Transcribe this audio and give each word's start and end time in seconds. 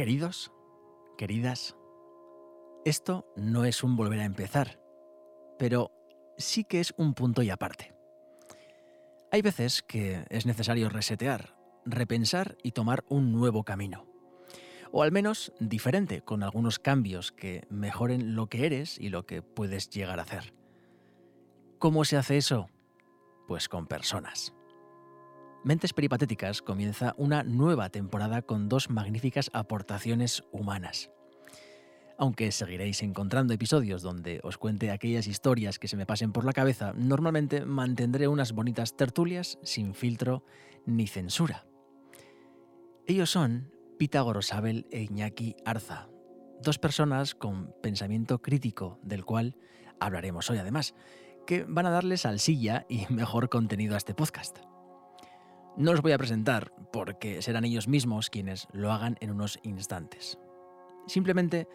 Queridos, 0.00 0.50
queridas, 1.18 1.76
esto 2.86 3.26
no 3.36 3.66
es 3.66 3.84
un 3.84 3.96
volver 3.96 4.20
a 4.20 4.24
empezar, 4.24 4.80
pero 5.58 5.92
sí 6.38 6.64
que 6.64 6.80
es 6.80 6.94
un 6.96 7.12
punto 7.12 7.42
y 7.42 7.50
aparte. 7.50 7.94
Hay 9.30 9.42
veces 9.42 9.82
que 9.82 10.24
es 10.30 10.46
necesario 10.46 10.88
resetear, 10.88 11.54
repensar 11.84 12.56
y 12.62 12.72
tomar 12.72 13.04
un 13.10 13.30
nuevo 13.30 13.62
camino. 13.64 14.06
O 14.90 15.02
al 15.02 15.12
menos 15.12 15.52
diferente, 15.60 16.22
con 16.22 16.42
algunos 16.42 16.78
cambios 16.78 17.30
que 17.30 17.66
mejoren 17.68 18.34
lo 18.34 18.46
que 18.46 18.64
eres 18.64 18.98
y 18.98 19.10
lo 19.10 19.26
que 19.26 19.42
puedes 19.42 19.90
llegar 19.90 20.18
a 20.18 20.22
hacer. 20.22 20.54
¿Cómo 21.78 22.06
se 22.06 22.16
hace 22.16 22.38
eso? 22.38 22.70
Pues 23.46 23.68
con 23.68 23.86
personas. 23.86 24.54
Mentes 25.62 25.92
Peripatéticas 25.92 26.62
comienza 26.62 27.14
una 27.18 27.42
nueva 27.42 27.90
temporada 27.90 28.40
con 28.40 28.70
dos 28.70 28.88
magníficas 28.88 29.50
aportaciones 29.52 30.42
humanas. 30.52 31.10
Aunque 32.16 32.50
seguiréis 32.50 33.02
encontrando 33.02 33.52
episodios 33.52 34.00
donde 34.00 34.40
os 34.42 34.56
cuente 34.56 34.90
aquellas 34.90 35.26
historias 35.26 35.78
que 35.78 35.88
se 35.88 35.98
me 35.98 36.06
pasen 36.06 36.32
por 36.32 36.46
la 36.46 36.54
cabeza, 36.54 36.94
normalmente 36.94 37.66
mantendré 37.66 38.26
unas 38.26 38.52
bonitas 38.52 38.96
tertulias 38.96 39.58
sin 39.62 39.92
filtro 39.94 40.44
ni 40.86 41.06
censura. 41.06 41.66
Ellos 43.06 43.30
son 43.30 43.70
Pitágoras 43.98 44.54
Abel 44.54 44.86
e 44.90 45.02
Iñaki 45.02 45.56
Arza, 45.66 46.08
dos 46.62 46.78
personas 46.78 47.34
con 47.34 47.74
pensamiento 47.82 48.40
crítico, 48.40 48.98
del 49.02 49.26
cual 49.26 49.56
hablaremos 49.98 50.48
hoy 50.48 50.56
además, 50.56 50.94
que 51.46 51.64
van 51.64 51.84
a 51.84 51.90
darles 51.90 52.22
salsilla 52.22 52.86
y 52.88 53.04
mejor 53.10 53.50
contenido 53.50 53.94
a 53.94 53.98
este 53.98 54.14
podcast. 54.14 54.69
No 55.76 55.92
los 55.92 56.02
voy 56.02 56.12
a 56.12 56.18
presentar 56.18 56.72
porque 56.92 57.42
serán 57.42 57.64
ellos 57.64 57.88
mismos 57.88 58.30
quienes 58.30 58.66
lo 58.72 58.92
hagan 58.92 59.16
en 59.20 59.30
unos 59.30 59.58
instantes. 59.62 60.38
Simplemente 61.06 61.68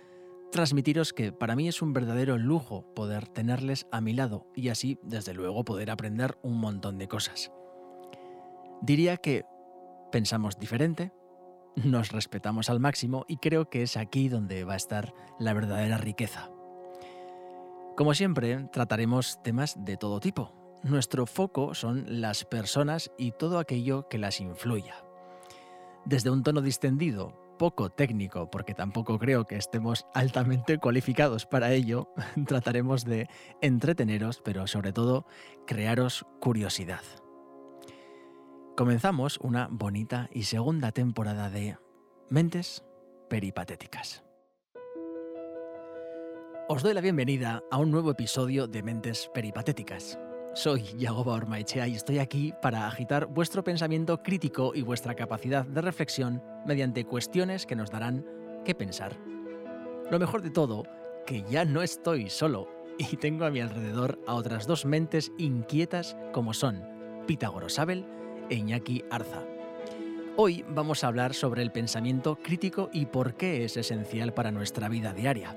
transmitiros 0.52 1.14
que 1.14 1.32
para 1.32 1.56
mí 1.56 1.68
es 1.68 1.82
un 1.82 1.94
verdadero 1.94 2.38
lujo 2.38 2.86
poder 2.94 3.28
tenerles 3.28 3.88
a 3.92 4.02
mi 4.02 4.14
lado 4.14 4.48
y 4.56 4.70
así, 4.70 5.00
desde 5.04 5.34
luego, 5.34 5.66
poder 5.66 5.92
aprender 5.92 6.38
un 6.44 6.60
montón 6.60 6.98
de 6.98 7.08
cosas. 7.08 7.52
Diría 8.82 9.18
que 9.18 9.46
pensamos 10.12 10.60
diferente, 10.60 11.12
nos 11.76 12.12
respetamos 12.12 12.70
al 12.70 12.80
máximo 12.80 13.26
y 13.28 13.38
creo 13.38 13.70
que 13.70 13.84
es 13.84 13.98
aquí 13.98 14.30
donde 14.30 14.64
va 14.64 14.74
a 14.74 14.78
estar 14.78 15.14
la 15.40 15.54
verdadera 15.54 15.98
riqueza. 15.98 16.50
Como 17.98 18.14
siempre, 18.14 18.70
trataremos 18.72 19.42
temas 19.44 19.76
de 19.84 19.98
todo 19.98 20.20
tipo, 20.20 20.54
nuestro 20.86 21.26
foco 21.26 21.74
son 21.74 22.06
las 22.22 22.46
personas 22.46 23.12
y 23.18 23.32
todo 23.32 23.58
aquello 23.58 24.08
que 24.08 24.20
las 24.20 24.40
influya. 24.40 25.04
Desde 26.06 26.30
un 26.30 26.44
tono 26.44 26.62
distendido, 26.62 27.34
poco 27.58 27.90
técnico, 27.90 28.52
porque 28.52 28.76
tampoco 28.76 29.18
creo 29.18 29.46
que 29.46 29.56
estemos 29.56 30.06
altamente 30.14 30.78
cualificados 30.78 31.48
para 31.48 31.74
ello, 31.74 32.10
trataremos 32.48 33.04
de 33.04 33.28
entreteneros, 33.62 34.42
pero 34.44 34.68
sobre 34.68 34.94
todo 34.94 35.26
crearos 35.66 36.26
curiosidad. 36.40 37.02
Comenzamos 38.78 39.40
una 39.42 39.68
bonita 39.72 40.30
y 40.34 40.44
segunda 40.44 40.92
temporada 40.92 41.50
de 41.50 41.78
Mentes 42.30 42.84
Peripatéticas. 43.28 44.24
Os 46.68 46.84
doy 46.84 46.94
la 46.94 47.02
bienvenida 47.02 47.64
a 47.72 47.78
un 47.78 47.90
nuevo 47.90 48.12
episodio 48.12 48.68
de 48.68 48.84
Mentes 48.84 49.32
Peripatéticas 49.34 50.20
soy 50.56 50.84
Yagoba 50.98 51.34
Ormaechea 51.34 51.86
y 51.88 51.96
estoy 51.96 52.20
aquí 52.20 52.54
para 52.62 52.88
agitar 52.88 53.26
vuestro 53.28 53.64
pensamiento 53.64 54.24
crítico 54.24 54.72
y 54.74 54.84
vuestra 54.84 55.14
capacidad 55.14 55.66
de 55.66 55.82
reflexión 55.82 56.42
mediante 56.66 57.04
cuestiones 57.04 57.66
que 57.66 57.76
nos 57.76 57.92
darán 57.92 58.26
qué 58.64 58.74
pensar. 58.74 59.18
Lo 60.10 60.18
mejor 60.18 60.42
de 60.42 60.52
todo, 60.52 60.84
que 61.26 61.44
ya 61.44 61.66
no 61.66 61.82
estoy 61.82 62.30
solo 62.30 62.70
y 62.98 63.18
tengo 63.18 63.44
a 63.44 63.52
mi 63.52 63.60
alrededor 63.60 64.18
a 64.28 64.36
otras 64.36 64.66
dos 64.66 64.86
mentes 64.86 65.32
inquietas 65.38 66.16
como 66.32 66.54
son 66.54 66.84
Pitágoras 67.28 67.78
Abel 67.78 68.06
e 68.50 68.56
Iñaki 68.56 69.04
Arza. 69.12 69.44
Hoy 70.38 70.64
vamos 70.70 71.04
a 71.04 71.08
hablar 71.08 71.34
sobre 71.34 71.64
el 71.64 71.72
pensamiento 71.72 72.38
crítico 72.38 72.90
y 72.94 73.08
por 73.08 73.36
qué 73.36 73.66
es 73.66 73.76
esencial 73.76 74.34
para 74.34 74.52
nuestra 74.52 74.88
vida 74.88 75.12
diaria. 75.12 75.54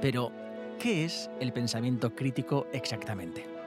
Pero, 0.00 0.32
¿qué 0.80 1.04
es 1.04 1.30
el 1.40 1.52
pensamiento 1.52 2.14
crítico 2.14 2.66
exactamente? 2.72 3.57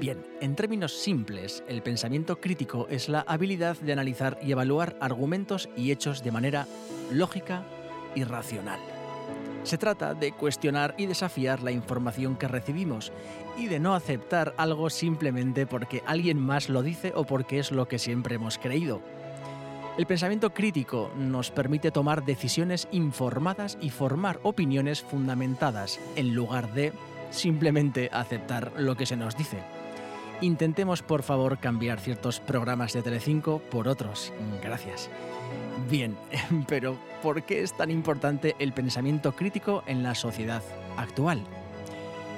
Bien, 0.00 0.24
en 0.40 0.54
términos 0.54 0.92
simples, 0.92 1.64
el 1.66 1.82
pensamiento 1.82 2.40
crítico 2.40 2.86
es 2.88 3.08
la 3.08 3.22
habilidad 3.22 3.76
de 3.78 3.92
analizar 3.92 4.38
y 4.40 4.52
evaluar 4.52 4.96
argumentos 5.00 5.68
y 5.76 5.90
hechos 5.90 6.22
de 6.22 6.30
manera 6.30 6.68
lógica 7.10 7.64
y 8.14 8.22
racional. 8.22 8.78
Se 9.64 9.76
trata 9.76 10.14
de 10.14 10.30
cuestionar 10.30 10.94
y 10.98 11.06
desafiar 11.06 11.64
la 11.64 11.72
información 11.72 12.36
que 12.36 12.46
recibimos 12.46 13.12
y 13.58 13.66
de 13.66 13.80
no 13.80 13.96
aceptar 13.96 14.54
algo 14.56 14.88
simplemente 14.88 15.66
porque 15.66 16.04
alguien 16.06 16.38
más 16.38 16.68
lo 16.68 16.84
dice 16.84 17.12
o 17.16 17.24
porque 17.24 17.58
es 17.58 17.72
lo 17.72 17.88
que 17.88 17.98
siempre 17.98 18.36
hemos 18.36 18.56
creído. 18.56 19.02
El 19.98 20.06
pensamiento 20.06 20.54
crítico 20.54 21.10
nos 21.16 21.50
permite 21.50 21.90
tomar 21.90 22.24
decisiones 22.24 22.86
informadas 22.92 23.76
y 23.80 23.90
formar 23.90 24.38
opiniones 24.44 25.02
fundamentadas 25.02 25.98
en 26.14 26.36
lugar 26.36 26.72
de 26.72 26.92
simplemente 27.30 28.08
aceptar 28.12 28.72
lo 28.76 28.96
que 28.96 29.04
se 29.04 29.16
nos 29.16 29.36
dice. 29.36 29.58
Intentemos 30.40 31.02
por 31.02 31.24
favor 31.24 31.58
cambiar 31.58 31.98
ciertos 31.98 32.38
programas 32.38 32.92
de 32.92 33.02
Telecinco 33.02 33.58
por 33.70 33.88
otros. 33.88 34.32
Gracias. 34.62 35.10
Bien, 35.90 36.16
pero 36.68 36.96
¿por 37.22 37.42
qué 37.42 37.62
es 37.62 37.76
tan 37.76 37.90
importante 37.90 38.54
el 38.60 38.72
pensamiento 38.72 39.34
crítico 39.34 39.82
en 39.86 40.04
la 40.04 40.14
sociedad 40.14 40.62
actual? 40.96 41.42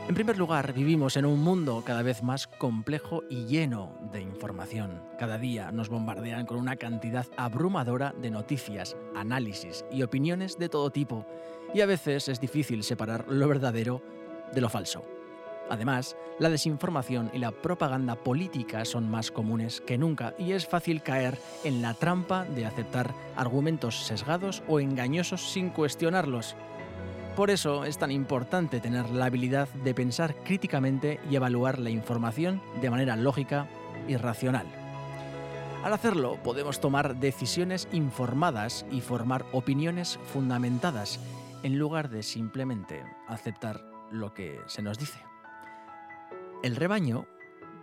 En 0.09 0.15
primer 0.15 0.39
lugar, 0.39 0.72
vivimos 0.72 1.16
en 1.16 1.27
un 1.27 1.41
mundo 1.41 1.83
cada 1.84 2.03
vez 2.03 2.22
más 2.22 2.47
complejo 2.47 3.22
y 3.28 3.44
lleno 3.44 3.93
de 4.10 4.22
información. 4.22 5.03
Cada 5.19 5.39
día 5.39 5.71
nos 5.71 5.89
bombardean 5.89 6.47
con 6.47 6.56
una 6.56 6.77
cantidad 6.77 7.27
abrumadora 7.37 8.15
de 8.21 8.31
noticias, 8.31 8.97
análisis 9.15 9.84
y 9.93 10.03
opiniones 10.03 10.59
de 10.59 10.69
todo 10.69 10.91
tipo, 10.91 11.27
y 11.75 11.83
a 11.83 11.87
veces 11.87 12.28
es 12.28 12.41
difícil 12.41 12.83
separar 12.83 13.27
lo 13.28 13.47
verdadero 13.47 14.03
de 14.53 14.60
lo 14.60 14.69
falso. 14.69 15.20
Además, 15.71 16.17
la 16.41 16.51
desinformación 16.51 17.31
y 17.33 17.39
la 17.39 17.53
propaganda 17.53 18.17
política 18.17 18.85
son 18.85 19.09
más 19.09 19.31
comunes 19.31 19.81
que 19.81 19.97
nunca 19.97 20.35
y 20.37 20.53
es 20.53 20.67
fácil 20.67 21.01
caer 21.01 21.39
en 21.63 21.81
la 21.81 21.95
trampa 21.95 22.45
de 22.45 22.67
aceptar 22.67 23.15
argumentos 23.37 24.05
sesgados 24.05 24.65
o 24.67 24.81
engañosos 24.81 25.53
sin 25.53 25.71
cuestionarlos. 25.71 26.57
Por 27.37 27.51
eso 27.51 27.85
es 27.85 27.99
tan 27.99 28.11
importante 28.11 28.81
tener 28.81 29.09
la 29.11 29.27
habilidad 29.27 29.69
de 29.85 29.95
pensar 29.95 30.35
críticamente 30.43 31.21
y 31.31 31.37
evaluar 31.37 31.79
la 31.79 31.91
información 31.91 32.61
de 32.83 32.91
manera 32.91 33.15
lógica 33.15 33.69
y 34.09 34.17
racional. 34.17 34.67
Al 35.85 35.93
hacerlo 35.93 36.37
podemos 36.43 36.81
tomar 36.81 37.17
decisiones 37.21 37.89
informadas 37.93 38.85
y 38.91 39.01
formar 39.01 39.47
opiniones 39.53 40.19
fundamentadas 40.33 41.21
en 41.63 41.79
lugar 41.79 42.11
de 42.11 42.25
simplemente 42.25 43.05
aceptar 43.29 43.85
lo 44.11 44.35
que 44.35 44.59
se 44.67 44.83
nos 44.83 44.99
dice. 44.99 45.30
El 46.62 46.76
rebaño 46.76 47.26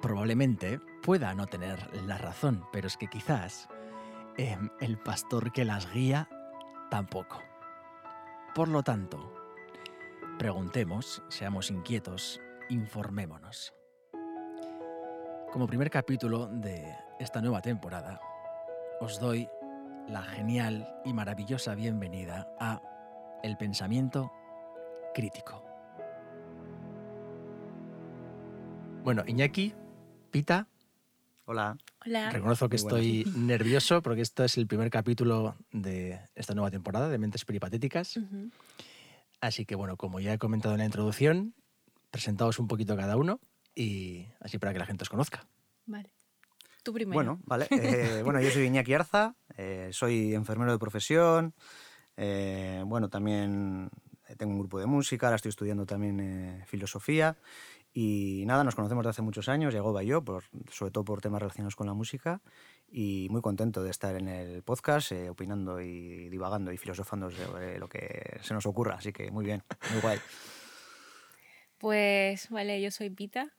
probablemente 0.03 0.79
pueda 1.01 1.33
no 1.33 1.47
tener 1.47 1.79
la 2.05 2.19
razón, 2.19 2.63
pero 2.71 2.85
es 2.85 2.95
que 2.95 3.07
quizás 3.07 3.67
em, 4.37 4.69
el 4.79 4.99
pastor 4.99 5.51
que 5.51 5.65
las 5.65 5.91
guía 5.91 6.29
tampoco. 6.91 7.41
Por 8.53 8.67
lo 8.67 8.83
tanto, 8.83 9.33
preguntemos, 10.37 11.23
seamos 11.27 11.71
inquietos, 11.71 12.39
informémonos. 12.69 13.73
Como 15.51 15.65
primer 15.65 15.89
capítulo 15.89 16.45
de 16.45 16.95
esta 17.19 17.41
nueva 17.41 17.61
temporada, 17.61 18.21
os 18.99 19.19
doy 19.19 19.49
la 20.07 20.21
genial 20.21 21.01
y 21.03 21.13
maravillosa 21.13 21.73
bienvenida 21.73 22.47
a 22.59 22.79
El 23.41 23.57
pensamiento 23.57 24.31
crítico. 25.15 25.76
Bueno, 29.07 29.23
Iñaki, 29.25 29.73
Pita. 30.31 30.67
Hola. 31.45 31.77
Hola. 32.05 32.29
Reconozco 32.29 32.67
que 32.67 32.75
estoy 32.75 33.23
nervioso 33.37 34.01
porque 34.01 34.19
esto 34.19 34.43
es 34.43 34.57
el 34.57 34.67
primer 34.67 34.89
capítulo 34.89 35.55
de 35.71 36.19
esta 36.35 36.53
nueva 36.53 36.71
temporada 36.71 37.07
de 37.07 37.17
Mentes 37.17 37.45
Peripatéticas. 37.45 38.19
Así 39.39 39.65
que, 39.65 39.75
bueno, 39.75 39.95
como 39.95 40.19
ya 40.19 40.33
he 40.33 40.37
comentado 40.37 40.73
en 40.73 40.79
la 40.79 40.85
introducción, 40.85 41.53
presentaos 42.11 42.59
un 42.59 42.67
poquito 42.67 42.97
cada 42.97 43.15
uno 43.15 43.39
y 43.73 44.27
así 44.41 44.57
para 44.57 44.73
que 44.73 44.79
la 44.79 44.85
gente 44.85 45.03
os 45.03 45.09
conozca. 45.09 45.47
Vale. 45.85 46.11
Tú 46.83 46.91
primero. 46.91 47.13
Bueno, 47.13 47.39
vale. 47.45 47.67
Eh, 47.69 48.21
bueno, 48.25 48.41
yo 48.41 48.51
soy 48.51 48.65
Iñaki 48.65 48.93
Arza, 48.93 49.35
eh, 49.55 49.87
soy 49.93 50.33
enfermero 50.33 50.73
de 50.73 50.79
profesión. 50.79 51.53
Eh, 52.17 52.83
bueno, 52.85 53.07
también 53.07 53.89
tengo 54.37 54.51
un 54.51 54.59
grupo 54.59 54.79
de 54.79 54.85
música, 54.85 55.27
ahora 55.27 55.37
estoy 55.37 55.51
estudiando 55.51 55.85
también 55.85 56.61
filosofía 56.67 57.37
Y 57.99 58.43
nada, 58.45 58.63
nos 58.63 58.75
conocemos 58.75 59.03
de 59.05 59.09
hace 59.09 59.23
muchos 59.23 59.49
años, 59.49 59.73
Yagoba 59.73 60.03
y 60.03 60.05
yo, 60.05 60.23
por, 60.23 60.43
sobre 60.71 60.91
todo 60.91 61.03
por 61.03 61.19
temas 61.19 61.41
relacionados 61.41 61.75
con 61.75 61.87
la 61.87 61.95
música. 61.95 62.43
Y 62.87 63.27
muy 63.31 63.41
contento 63.41 63.81
de 63.81 63.89
estar 63.89 64.15
en 64.15 64.27
el 64.27 64.61
podcast, 64.61 65.13
eh, 65.13 65.31
opinando 65.31 65.81
y 65.81 66.29
divagando 66.29 66.71
y 66.71 66.77
filosofando 66.77 67.31
sobre 67.31 67.79
lo 67.79 67.89
que 67.89 68.37
se 68.43 68.53
nos 68.53 68.67
ocurra. 68.67 68.97
Así 68.97 69.11
que 69.11 69.31
muy 69.31 69.43
bien, 69.43 69.63
muy 69.91 70.01
guay. 70.01 70.19
Pues 71.79 72.49
vale, 72.49 72.79
yo 72.81 72.91
soy 72.91 73.09
Pita, 73.09 73.55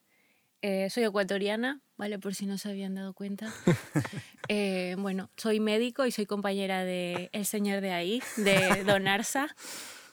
eh, 0.63 0.89
soy 0.91 1.05
ecuatoriana, 1.05 1.83
¿vale? 1.97 2.19
Por 2.21 2.35
si 2.35 2.47
no 2.47 2.59
se 2.59 2.69
habían 2.69 2.95
dado 2.95 3.15
cuenta. 3.15 3.53
Eh, 4.51 4.97
bueno, 4.99 5.29
soy 5.37 5.61
médico 5.61 6.07
y 6.07 6.11
soy 6.11 6.25
compañera 6.25 6.83
de 6.83 7.29
El 7.33 7.45
Señor 7.45 7.83
de 7.83 7.93
ahí, 7.93 8.23
de 8.39 8.83
Don 8.85 9.07
Arsa. 9.07 9.55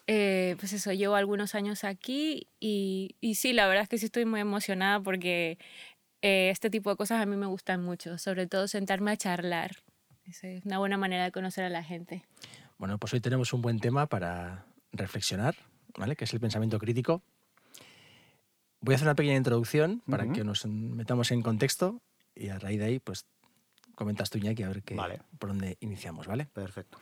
Eh, 0.08 0.56
pues 0.60 0.74
eso, 0.74 0.94
llevo 0.94 1.16
algunos 1.16 1.56
años 1.56 1.84
aquí 1.84 2.48
y, 2.60 3.16
y, 3.22 3.36
sí, 3.36 3.54
la 3.54 3.68
verdad 3.68 3.84
es 3.84 3.90
que 3.90 3.98
sí 3.98 4.06
estoy 4.06 4.26
muy 4.26 4.40
emocionada 4.40 5.00
porque 5.00 5.58
este 6.22 6.72
tipo 6.72 6.90
de 6.90 6.96
cosas 6.96 7.22
a 7.22 7.26
mí 7.28 7.36
me 7.36 7.46
gustan 7.46 7.84
mucho, 7.84 8.18
sobre 8.18 8.48
todo 8.48 8.68
sentarme 8.68 9.12
a 9.12 9.18
charlar. 9.18 9.78
Es 10.26 10.66
una 10.66 10.80
buena 10.80 10.98
manera 10.98 11.24
de 11.24 11.32
conocer 11.32 11.64
a 11.66 11.70
la 11.70 11.84
gente. 11.84 12.24
Bueno, 12.78 12.98
pues 12.98 13.14
hoy 13.14 13.22
tenemos 13.22 13.54
un 13.54 13.62
buen 13.62 13.80
tema 13.80 14.08
para 14.08 14.66
reflexionar, 14.92 15.56
¿vale? 15.98 16.16
Que 16.16 16.24
es 16.24 16.34
el 16.34 16.40
pensamiento 16.40 16.80
crítico. 16.80 17.22
Voy 18.82 18.94
a 18.94 18.96
hacer 18.96 19.08
una 19.08 19.16
pequeña 19.16 19.38
introducción 19.38 20.02
para 20.10 20.32
que 20.32 20.44
nos 20.44 20.66
metamos 20.66 21.32
en 21.32 21.42
contexto 21.42 22.02
y 22.34 22.50
a 22.50 22.60
raíz 22.60 22.80
de 22.80 22.86
ahí, 22.86 23.00
pues 23.00 23.26
comentas 23.96 24.30
tú, 24.30 24.38
Iñaki, 24.40 24.64
a 24.64 24.68
ver 24.68 24.84
qué, 24.84 24.96
por 25.40 25.50
dónde 25.50 25.78
iniciamos, 25.80 26.28
¿vale? 26.28 26.48
Perfecto. 26.48 26.98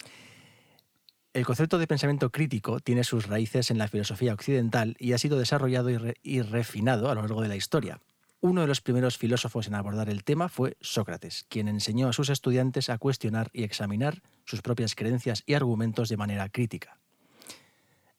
El 1.33 1.47
concepto 1.47 1.79
de 1.79 1.87
pensamiento 1.87 2.29
crítico 2.29 2.79
tiene 2.79 3.03
sus 3.03 3.25
raíces 3.25 3.71
en 3.71 3.79
la 3.79 3.87
filosofía 3.87 4.33
occidental 4.33 4.95
y 4.99 5.13
ha 5.13 5.17
sido 5.17 5.39
desarrollado 5.39 5.89
y, 6.21 6.41
refinado 6.43 7.09
a 7.09 7.15
lo 7.15 7.21
largo 7.21 7.41
de 7.41 7.47
la 7.47 7.55
historia. 7.55 7.99
Uno 8.39 8.61
de 8.61 8.67
los 8.67 8.81
primeros 8.81 9.17
filósofos 9.17 9.65
en 9.65 9.73
abordar 9.73 10.09
el 10.09 10.23
tema 10.23 10.47
fue 10.47 10.77
Sócrates, 10.79 11.47
quien 11.49 11.67
enseñó 11.67 12.07
a 12.07 12.13
sus 12.13 12.29
estudiantes 12.29 12.89
a 12.89 12.99
cuestionar 12.99 13.49
y 13.51 13.63
examinar 13.63 14.21
sus 14.45 14.61
propias 14.61 14.93
creencias 14.93 15.41
y 15.47 15.55
argumentos 15.55 16.07
de 16.07 16.17
manera 16.17 16.49
crítica. 16.49 16.99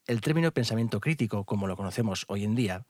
El 0.09 0.21
término 0.21 0.51
pensamiento 0.51 0.99
crítico, 0.99 1.45
como 1.45 1.69
lo 1.69 1.77
conocemos 1.77 2.25
hoy 2.27 2.43
en 2.43 2.57
día, 2.57 2.85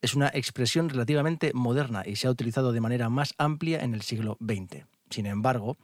es 0.00 0.14
una 0.14 0.28
expresión 0.28 0.88
relativamente 0.88 1.52
moderna 1.52 2.04
y 2.06 2.16
se 2.16 2.26
ha 2.26 2.30
utilizado 2.30 2.72
de 2.72 2.80
manera 2.80 3.10
más 3.10 3.34
amplia 3.36 3.80
en 3.80 3.92
el 3.92 4.00
siglo 4.00 4.38
XX. 4.40 4.86
Sin 5.10 5.26
embargo, 5.26 5.76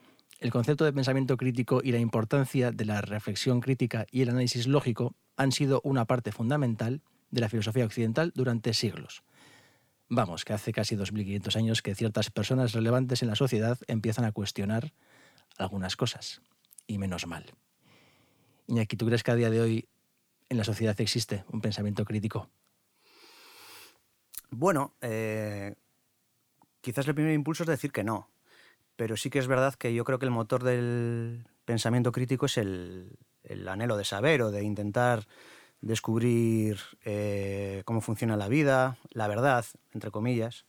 el 0.44 0.50
concepto 0.50 0.84
de 0.84 0.92
pensamiento 0.92 1.38
crítico 1.38 1.80
y 1.82 1.90
la 1.90 1.98
importancia 1.98 2.70
de 2.70 2.84
la 2.84 3.00
reflexión 3.00 3.62
crítica 3.62 4.06
y 4.10 4.20
el 4.20 4.28
análisis 4.28 4.66
lógico 4.66 5.14
han 5.38 5.52
sido 5.52 5.80
una 5.84 6.04
parte 6.04 6.32
fundamental 6.32 7.00
de 7.30 7.40
la 7.40 7.48
filosofía 7.48 7.86
occidental 7.86 8.30
durante 8.34 8.74
siglos. 8.74 9.22
Vamos, 10.10 10.44
que 10.44 10.52
hace 10.52 10.74
casi 10.74 10.96
2.500 10.96 11.56
años 11.56 11.80
que 11.80 11.94
ciertas 11.94 12.30
personas 12.30 12.74
relevantes 12.74 13.22
en 13.22 13.28
la 13.28 13.36
sociedad 13.36 13.78
empiezan 13.86 14.26
a 14.26 14.32
cuestionar 14.32 14.92
algunas 15.56 15.96
cosas, 15.96 16.42
y 16.86 16.98
menos 16.98 17.26
mal. 17.26 17.46
Iñaki, 18.66 18.98
¿tú 18.98 19.06
crees 19.06 19.22
que 19.22 19.30
a 19.30 19.36
día 19.36 19.48
de 19.48 19.62
hoy 19.62 19.88
en 20.50 20.58
la 20.58 20.64
sociedad 20.64 21.00
existe 21.00 21.42
un 21.52 21.62
pensamiento 21.62 22.04
crítico? 22.04 22.50
Bueno, 24.50 24.92
eh, 25.00 25.74
quizás 26.82 27.08
el 27.08 27.14
primer 27.14 27.32
impulso 27.32 27.62
es 27.62 27.70
decir 27.70 27.92
que 27.92 28.04
no, 28.04 28.28
pero 28.96 29.16
sí 29.16 29.30
que 29.30 29.38
es 29.38 29.46
verdad 29.46 29.74
que 29.74 29.94
yo 29.94 30.04
creo 30.04 30.18
que 30.18 30.26
el 30.26 30.30
motor 30.30 30.62
del 30.62 31.46
pensamiento 31.64 32.12
crítico 32.12 32.46
es 32.46 32.58
el, 32.58 33.16
anhelo 33.68 33.96
de 33.96 34.04
saber 34.04 34.42
o 34.42 34.50
de 34.50 34.62
intentar 34.62 35.26
descubrir 35.80 36.78
eh, 37.04 37.82
cómo 37.84 38.00
funciona 38.00 38.36
la 38.36 38.48
vida, 38.48 38.96
la 39.10 39.28
verdad, 39.28 39.64
entre 39.92 40.10
comillas. 40.10 40.64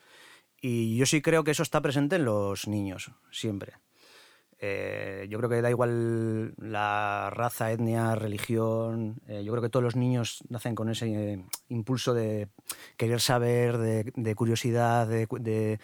Y 0.61 0.97
yo 0.97 1.05
sí 1.05 1.21
creo 1.21 1.43
que 1.43 1.51
eso 1.51 1.63
está 1.63 1.81
presente 1.81 2.17
en 2.17 2.25
los 2.25 2.67
niños, 2.67 3.11
siempre. 3.31 3.73
Eh, 4.59 5.27
yo 5.29 5.37
creo 5.37 5.49
que 5.49 5.61
da 5.61 5.69
igual 5.69 6.53
la 6.57 7.29
raza, 7.29 7.71
etnia, 7.71 8.15
religión. 8.15 9.21
Eh, 9.27 9.43
yo 9.43 9.51
creo 9.51 9.61
que 9.61 9.69
todos 9.69 9.83
los 9.83 9.95
niños 9.95 10.43
nacen 10.49 10.75
con 10.75 10.89
ese 10.89 11.45
impulso 11.67 12.13
de 12.13 12.47
querer 12.97 13.19
saber, 13.19 13.77
de, 13.77 14.35
curiosidad, 14.35 15.07
de, 15.07 15.79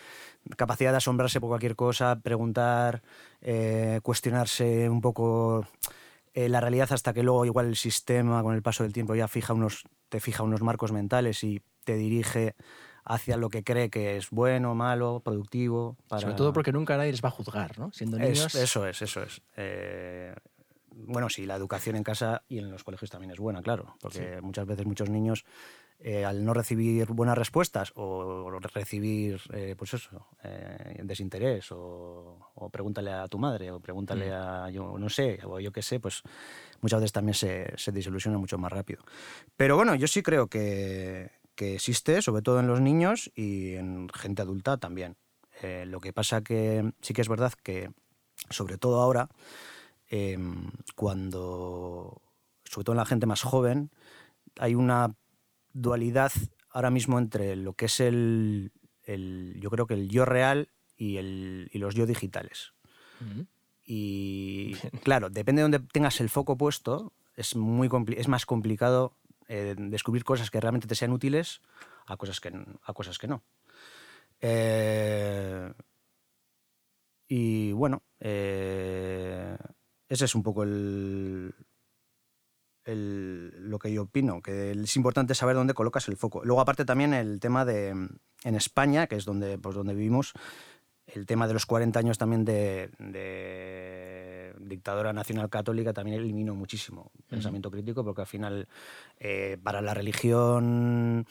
capacidad 0.57 0.91
de 0.91 0.97
asombrarse 0.97 1.39
por 1.39 1.49
cualquier 1.49 1.75
cosa, 1.75 2.19
preguntar, 2.19 3.01
eh, 3.41 3.99
cuestionarse 4.03 4.89
un 4.89 5.01
poco 5.01 5.65
la 6.33 6.61
realidad 6.61 6.93
hasta 6.93 7.11
que 7.13 7.23
luego 7.23 7.45
igual 7.45 7.67
el 7.67 7.75
sistema 7.75 8.41
con 8.41 8.55
el 8.55 8.61
paso 8.61 8.83
del 8.83 8.93
tiempo 8.93 9.15
ya 9.15 9.27
fija 9.27 9.53
unos, 9.53 9.83
te 10.07 10.21
fija 10.21 10.43
unos 10.43 10.61
marcos 10.61 10.93
mentales 10.93 11.43
y 11.43 11.61
te 11.83 11.95
dirige 11.95 12.55
hacia 13.03 13.37
lo 13.37 13.49
que 13.49 13.63
cree 13.63 13.89
que 13.89 14.17
es 14.17 14.29
bueno, 14.29 14.75
malo, 14.75 15.21
productivo. 15.23 15.97
Sobre 16.09 16.33
todo 16.33 16.53
porque 16.53 16.71
nunca 16.71 16.97
nadie 16.97 17.11
les 17.11 17.23
va 17.23 17.29
a 17.29 17.31
juzgar, 17.31 17.77
¿no? 17.79 17.91
Siendo 17.91 18.17
niños. 18.17 18.53
eso 18.55 18.87
es, 18.87 19.01
eso 19.01 19.23
es. 19.23 19.41
Eh, 19.57 20.33
bueno, 20.93 21.29
sí, 21.29 21.45
la 21.45 21.55
educación 21.55 21.95
en 21.95 22.03
casa 22.03 22.43
y 22.47 22.59
en 22.59 22.69
los 22.69 22.83
colegios 22.83 23.09
también 23.09 23.31
es 23.31 23.39
buena, 23.39 23.61
claro, 23.61 23.95
porque 24.01 24.39
muchas 24.41 24.65
veces 24.65 24.85
muchos 24.85 25.09
niños, 25.09 25.45
eh, 26.03 26.25
al 26.25 26.43
no 26.43 26.53
recibir 26.53 27.07
buenas 27.07 27.37
respuestas 27.37 27.91
o 27.95 28.49
recibir, 28.73 29.39
eh, 29.53 29.75
pues 29.77 29.93
eso, 29.93 30.27
desinterés 31.03 31.71
o, 31.71 32.39
pregúntale 32.71 33.11
a 33.11 33.27
tu 33.27 33.37
madre 33.37 33.71
o 33.71 33.79
pregúntale 33.79 34.29
mm. 34.29 34.33
a, 34.33 34.69
yo 34.71 34.97
no 34.97 35.09
sé, 35.09 35.39
o 35.45 35.59
yo 35.59 35.71
qué 35.71 35.81
sé, 35.81 35.99
pues 35.99 36.23
muchas 36.81 36.99
veces 36.99 37.11
también 37.11 37.35
se, 37.35 37.71
se 37.77 37.91
desilusiona 37.91 38.37
mucho 38.37 38.57
más 38.57 38.71
rápido. 38.71 39.03
Pero 39.55 39.75
bueno, 39.75 39.95
yo 39.95 40.07
sí 40.07 40.23
creo 40.23 40.47
que, 40.47 41.31
que 41.55 41.75
existe, 41.75 42.21
sobre 42.21 42.41
todo 42.41 42.59
en 42.59 42.67
los 42.67 42.81
niños 42.81 43.31
y 43.35 43.75
en 43.75 44.09
gente 44.09 44.41
adulta 44.41 44.77
también. 44.77 45.15
Eh, 45.61 45.85
lo 45.85 45.99
que 45.99 46.13
pasa 46.13 46.41
que 46.41 46.91
sí 47.01 47.13
que 47.13 47.21
es 47.21 47.29
verdad 47.29 47.53
que, 47.61 47.91
sobre 48.49 48.77
todo 48.77 49.01
ahora, 49.01 49.29
em, 50.09 50.71
cuando, 50.95 52.21
sobre 52.63 52.85
todo 52.85 52.93
en 52.93 52.97
la 52.97 53.05
gente 53.05 53.27
más 53.27 53.43
joven, 53.43 53.91
hay 54.59 54.75
una 54.75 55.13
dualidad 55.73 56.31
ahora 56.69 56.89
mismo 56.89 57.19
entre 57.19 57.55
lo 57.55 57.73
que 57.73 57.85
es 57.85 57.99
el, 57.99 58.71
yo 59.05 59.69
creo 59.69 59.87
que 59.87 59.93
el 59.93 60.09
yo 60.09 60.25
real 60.25 60.69
y, 60.97 61.17
el, 61.17 61.69
y 61.73 61.79
los 61.79 61.95
yo 61.95 62.05
digitales. 62.05 62.73
Y 63.85 64.75
claro, 65.03 65.29
depende 65.29 65.59
de 65.59 65.63
donde 65.63 65.79
tengas 65.79 66.19
el 66.21 66.29
foco 66.29 66.57
puesto, 66.57 67.13
es, 67.35 67.55
muy 67.55 67.89
es 68.15 68.27
más 68.27 68.45
complicado 68.45 69.15
eh, 69.47 69.75
descubrir 69.77 70.23
cosas 70.23 70.49
que 70.49 70.59
realmente 70.59 70.87
te 70.87 70.95
sean 70.95 71.11
útiles 71.11 71.61
a 72.05 72.17
cosas 72.17 72.39
que, 72.39 72.51
a 72.83 72.93
cosas 72.93 73.17
que 73.17 73.27
no. 73.27 73.43
Eh, 74.39 75.71
y 77.27 77.71
bueno, 77.73 78.01
eh, 78.19 79.57
ese 80.09 80.25
es 80.25 80.35
un 80.35 80.43
poco 80.43 80.63
el, 80.63 81.53
lo 82.85 83.79
que 83.79 83.93
yo 83.93 84.03
opino, 84.03 84.41
que 84.41 84.71
es 84.71 84.95
importante 84.95 85.35
saber 85.35 85.55
dónde 85.55 85.73
colocas 85.73 86.07
el 86.07 86.17
foco. 86.17 86.43
Luego, 86.43 86.61
aparte, 86.61 86.85
también 86.85 87.13
el 87.13 87.39
tema 87.39 87.65
de 87.65 87.89
en 87.89 88.55
España, 88.55 89.07
que 89.07 89.15
es 89.15 89.25
donde, 89.25 89.57
pues, 89.57 89.75
donde 89.75 89.93
vivimos, 89.93 90.33
el 91.07 91.25
tema 91.25 91.47
de 91.47 91.53
los 91.53 91.65
40 91.65 91.99
años 91.99 92.17
también 92.17 92.45
de, 92.45 92.89
dictadura 94.59 95.13
nacional 95.13 95.49
católica 95.49 95.93
también 95.93 96.17
eliminó 96.17 96.55
muchísimo 96.55 97.11
pensamiento 97.27 97.69
crítico, 97.69 98.03
porque 98.03 98.21
al 98.21 98.27
final, 98.27 98.67
eh, 99.19 99.57
para 99.61 99.81
la 99.81 99.93
religión, 99.93 101.25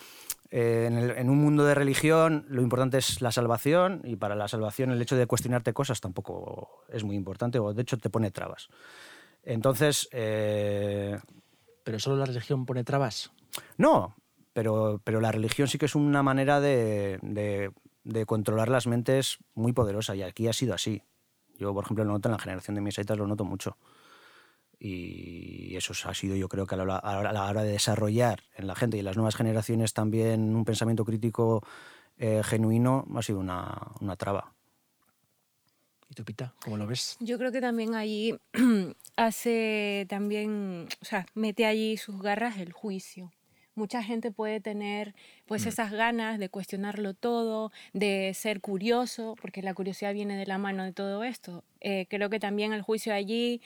eh, 0.51 1.15
en, 1.17 1.31
un 1.31 1.39
mundo 1.39 1.65
de 1.65 1.75
religión, 1.75 2.45
lo 2.49 2.61
importante 2.63 2.99
es 2.99 3.23
la 3.23 3.33
salvación, 3.33 4.03
y 4.05 4.17
para 4.17 4.35
la 4.35 4.49
salvación 4.49 4.91
el 4.91 5.01
hecho 5.01 5.17
de 5.17 5.27
cuestionarte 5.27 5.73
cosas 5.73 6.01
tampoco 6.01 6.85
es 6.89 7.05
muy 7.05 7.17
importante, 7.17 7.59
o 7.59 7.73
de 7.73 7.83
hecho 7.83 7.99
te 7.99 8.11
pone 8.11 8.31
trabas. 8.31 8.69
Entonces... 9.43 10.09
Eh, 10.13 11.19
¿Pero 11.85 11.99
solo 11.99 12.17
la 12.17 12.27
religión 12.27 12.67
pone 12.67 12.85
trabas? 12.85 13.33
No, 13.77 14.17
pero, 14.53 15.01
pero 15.05 15.21
la 15.21 15.33
religión 15.33 15.69
sí 15.69 15.79
que 15.79 15.87
es 15.87 15.95
una 15.95 16.23
manera 16.23 16.61
de 16.61 17.19
de 18.05 18.27
controlar 18.27 18.69
las 18.69 18.87
mentes 18.87 19.39
muy 19.55 19.73
poderosa 19.73 20.15
y 20.15 20.23
aquí 20.23 20.49
ha 20.49 20.53
sido 20.53 20.75
así. 20.75 21.03
Yo, 21.59 21.75
por 21.75 21.85
ejemplo, 21.85 22.05
lo 22.05 22.13
noto 22.13 22.29
en 22.29 22.33
la 22.33 22.39
generación 22.39 22.75
de 22.75 22.81
mis 22.81 22.99
aitas, 22.99 23.19
lo 23.19 23.27
noto 23.27 23.45
mucho. 23.45 23.77
Y 24.79 25.77
eso 25.77 25.93
ha 26.09 26.15
sido, 26.15 26.35
yo 26.37 26.49
creo 26.49 26.67
que 26.67 26.75
a 26.75 26.79
la, 26.79 27.47
hora 27.51 27.63
de 27.63 27.73
desarrollar 27.73 28.43
en 28.57 28.67
la 28.67 28.75
gente 28.75 28.97
y 28.97 29.01
en 29.01 29.07
las 29.07 29.17
nuevas 29.17 29.37
generaciones 29.37 29.93
también 29.93 30.57
un 30.57 30.65
pensamiento 30.65 31.05
crítico 31.05 31.63
eh, 32.17 32.41
genuino, 32.43 33.07
ha 33.15 33.23
sido 33.23 33.41
una, 33.41 33.93
una 34.01 34.17
traba. 34.17 34.55
¿Y 36.11 36.15
tú, 36.15 36.25
Pita, 36.25 36.55
cómo 36.63 36.77
lo 36.77 36.87
ves? 36.87 37.17
Yo 37.21 37.39
creo 37.39 37.53
que 37.53 37.61
también 37.61 37.95
allí 37.95 38.37
hace 39.17 40.07
también, 40.09 40.89
o 41.01 41.05
sea, 41.05 41.25
mete 41.35 41.65
allí 41.65 41.97
sus 41.97 42.21
garras 42.21 42.59
el 42.59 42.73
juicio 42.73 43.31
mucha 43.81 44.03
gente 44.03 44.31
puede 44.31 44.61
tener 44.61 45.15
pues 45.47 45.65
mm. 45.65 45.69
esas 45.69 45.91
ganas 45.91 46.39
de 46.39 46.49
cuestionarlo 46.49 47.15
todo, 47.15 47.73
de 47.93 48.33
ser 48.35 48.61
curioso, 48.61 49.35
porque 49.41 49.63
la 49.63 49.75
curiosidad 49.75 50.13
viene 50.13 50.37
de 50.37 50.47
la 50.47 50.59
mano 50.59 50.85
de 50.85 50.93
todo 50.93 51.25
esto. 51.25 51.65
Eh, 51.81 52.07
creo 52.09 52.31
que 52.31 52.39
también 52.39 52.73
el 52.73 52.83
juicio 52.83 53.15
allí 53.15 53.61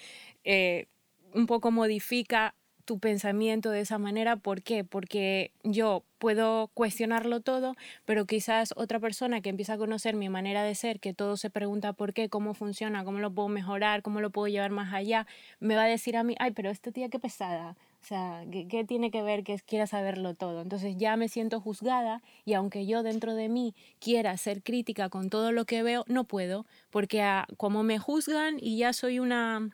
eh, 0.45 0.87
un 1.33 1.47
poco 1.47 1.71
modifica 1.71 2.55
tu 2.85 2.99
pensamiento 2.99 3.71
de 3.71 3.81
esa 3.81 3.99
manera. 3.99 4.37
¿Por 4.37 4.63
qué? 4.63 4.85
Porque 4.85 5.53
yo 5.63 6.05
puedo 6.19 6.71
cuestionarlo 6.75 7.41
todo, 7.41 7.75
pero 8.05 8.27
quizás 8.27 8.73
otra 8.77 9.01
persona 9.01 9.41
que 9.41 9.51
empieza 9.51 9.75
a 9.75 9.79
conocer 9.79 10.17
mi 10.17 10.29
manera 10.29 10.63
de 10.63 10.75
ser, 10.75 11.01
que 11.01 11.15
todo 11.15 11.37
se 11.37 11.51
pregunta 11.51 11.93
por 11.93 12.15
qué, 12.15 12.29
cómo 12.29 12.55
funciona, 12.55 13.05
cómo 13.05 13.19
lo 13.19 13.33
puedo 13.33 13.49
mejorar, 13.49 14.03
cómo 14.03 14.21
lo 14.21 14.31
puedo 14.31 14.49
llevar 14.49 14.71
más 14.71 14.93
allá, 14.95 15.27
me 15.61 15.77
va 15.77 15.85
a 15.85 15.89
decir 15.89 16.17
a 16.17 16.23
mí, 16.23 16.35
ay, 16.39 16.53
pero 16.53 16.71
esta 16.71 16.93
tía 16.93 17.09
qué 17.09 17.19
pesada. 17.19 17.77
O 18.05 18.07
sea, 18.07 18.45
¿qué, 18.51 18.85
tiene 18.85 19.11
que 19.11 19.23
ver 19.23 19.45
que 19.45 19.59
quiera 19.61 19.87
saberlo 19.87 20.35
todo? 20.35 20.61
Entonces 20.61 20.95
ya 20.99 21.17
me 21.17 21.29
siento 21.29 21.59
juzgada 21.59 22.21
y 22.45 22.53
aunque 22.53 22.85
yo 22.85 23.03
dentro 23.03 23.35
de 23.35 23.49
mí 23.49 23.75
quiera 23.99 24.37
ser 24.37 24.63
crítica 24.63 25.09
con 25.09 25.31
todo 25.31 25.53
lo 25.53 25.65
que 25.65 25.83
veo, 25.83 26.05
no 26.07 26.25
puedo, 26.25 26.67
porque 26.91 27.25
como 27.57 27.83
me 27.83 27.99
juzgan 27.99 28.59
y 28.61 28.77
ya 28.77 28.93
soy 28.93 29.21
una 29.21 29.71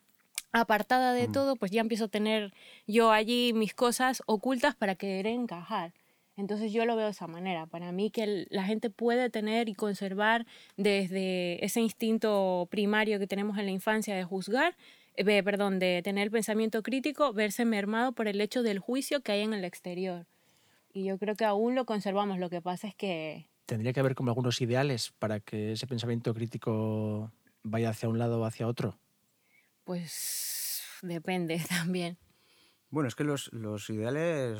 apartada 0.51 1.13
de 1.13 1.27
mm. 1.27 1.31
todo, 1.31 1.55
pues 1.55 1.71
ya 1.71 1.81
empiezo 1.81 2.05
a 2.05 2.09
tener 2.09 2.53
yo 2.87 3.11
allí 3.11 3.53
mis 3.53 3.73
cosas 3.73 4.21
ocultas 4.25 4.75
para 4.75 4.95
querer 4.95 5.27
encajar. 5.27 5.93
Entonces 6.37 6.71
yo 6.71 6.85
lo 6.85 6.95
veo 6.95 7.05
de 7.05 7.11
esa 7.11 7.27
manera. 7.27 7.67
Para 7.67 7.91
mí 7.91 8.09
que 8.09 8.47
la 8.49 8.63
gente 8.63 8.89
puede 8.89 9.29
tener 9.29 9.69
y 9.69 9.75
conservar 9.75 10.45
desde 10.77 11.63
ese 11.63 11.81
instinto 11.81 12.67
primario 12.71 13.19
que 13.19 13.27
tenemos 13.27 13.57
en 13.57 13.65
la 13.65 13.71
infancia 13.71 14.15
de 14.15 14.23
juzgar, 14.23 14.75
eh, 15.15 15.43
perdón, 15.43 15.79
de 15.79 16.01
tener 16.03 16.23
el 16.23 16.31
pensamiento 16.31 16.81
crítico, 16.83 17.33
verse 17.33 17.65
mermado 17.65 18.13
por 18.13 18.27
el 18.27 18.39
hecho 18.39 18.63
del 18.63 18.79
juicio 18.79 19.21
que 19.21 19.33
hay 19.33 19.41
en 19.41 19.53
el 19.53 19.65
exterior. 19.65 20.25
Y 20.93 21.05
yo 21.05 21.17
creo 21.17 21.35
que 21.35 21.45
aún 21.45 21.75
lo 21.75 21.85
conservamos. 21.85 22.39
Lo 22.39 22.49
que 22.49 22.61
pasa 22.61 22.87
es 22.87 22.95
que... 22.95 23.47
¿Tendría 23.65 23.93
que 23.93 23.99
haber 23.99 24.15
como 24.15 24.31
algunos 24.31 24.59
ideales 24.61 25.13
para 25.19 25.39
que 25.39 25.73
ese 25.73 25.87
pensamiento 25.87 26.33
crítico 26.33 27.31
vaya 27.63 27.89
hacia 27.89 28.09
un 28.09 28.19
lado 28.19 28.41
o 28.41 28.45
hacia 28.45 28.67
otro? 28.67 28.97
Pues 29.83 30.81
depende 31.01 31.61
también. 31.69 32.17
Bueno, 32.89 33.07
es 33.07 33.15
que 33.15 33.23
los, 33.23 33.51
los 33.53 33.89
ideales 33.89 34.59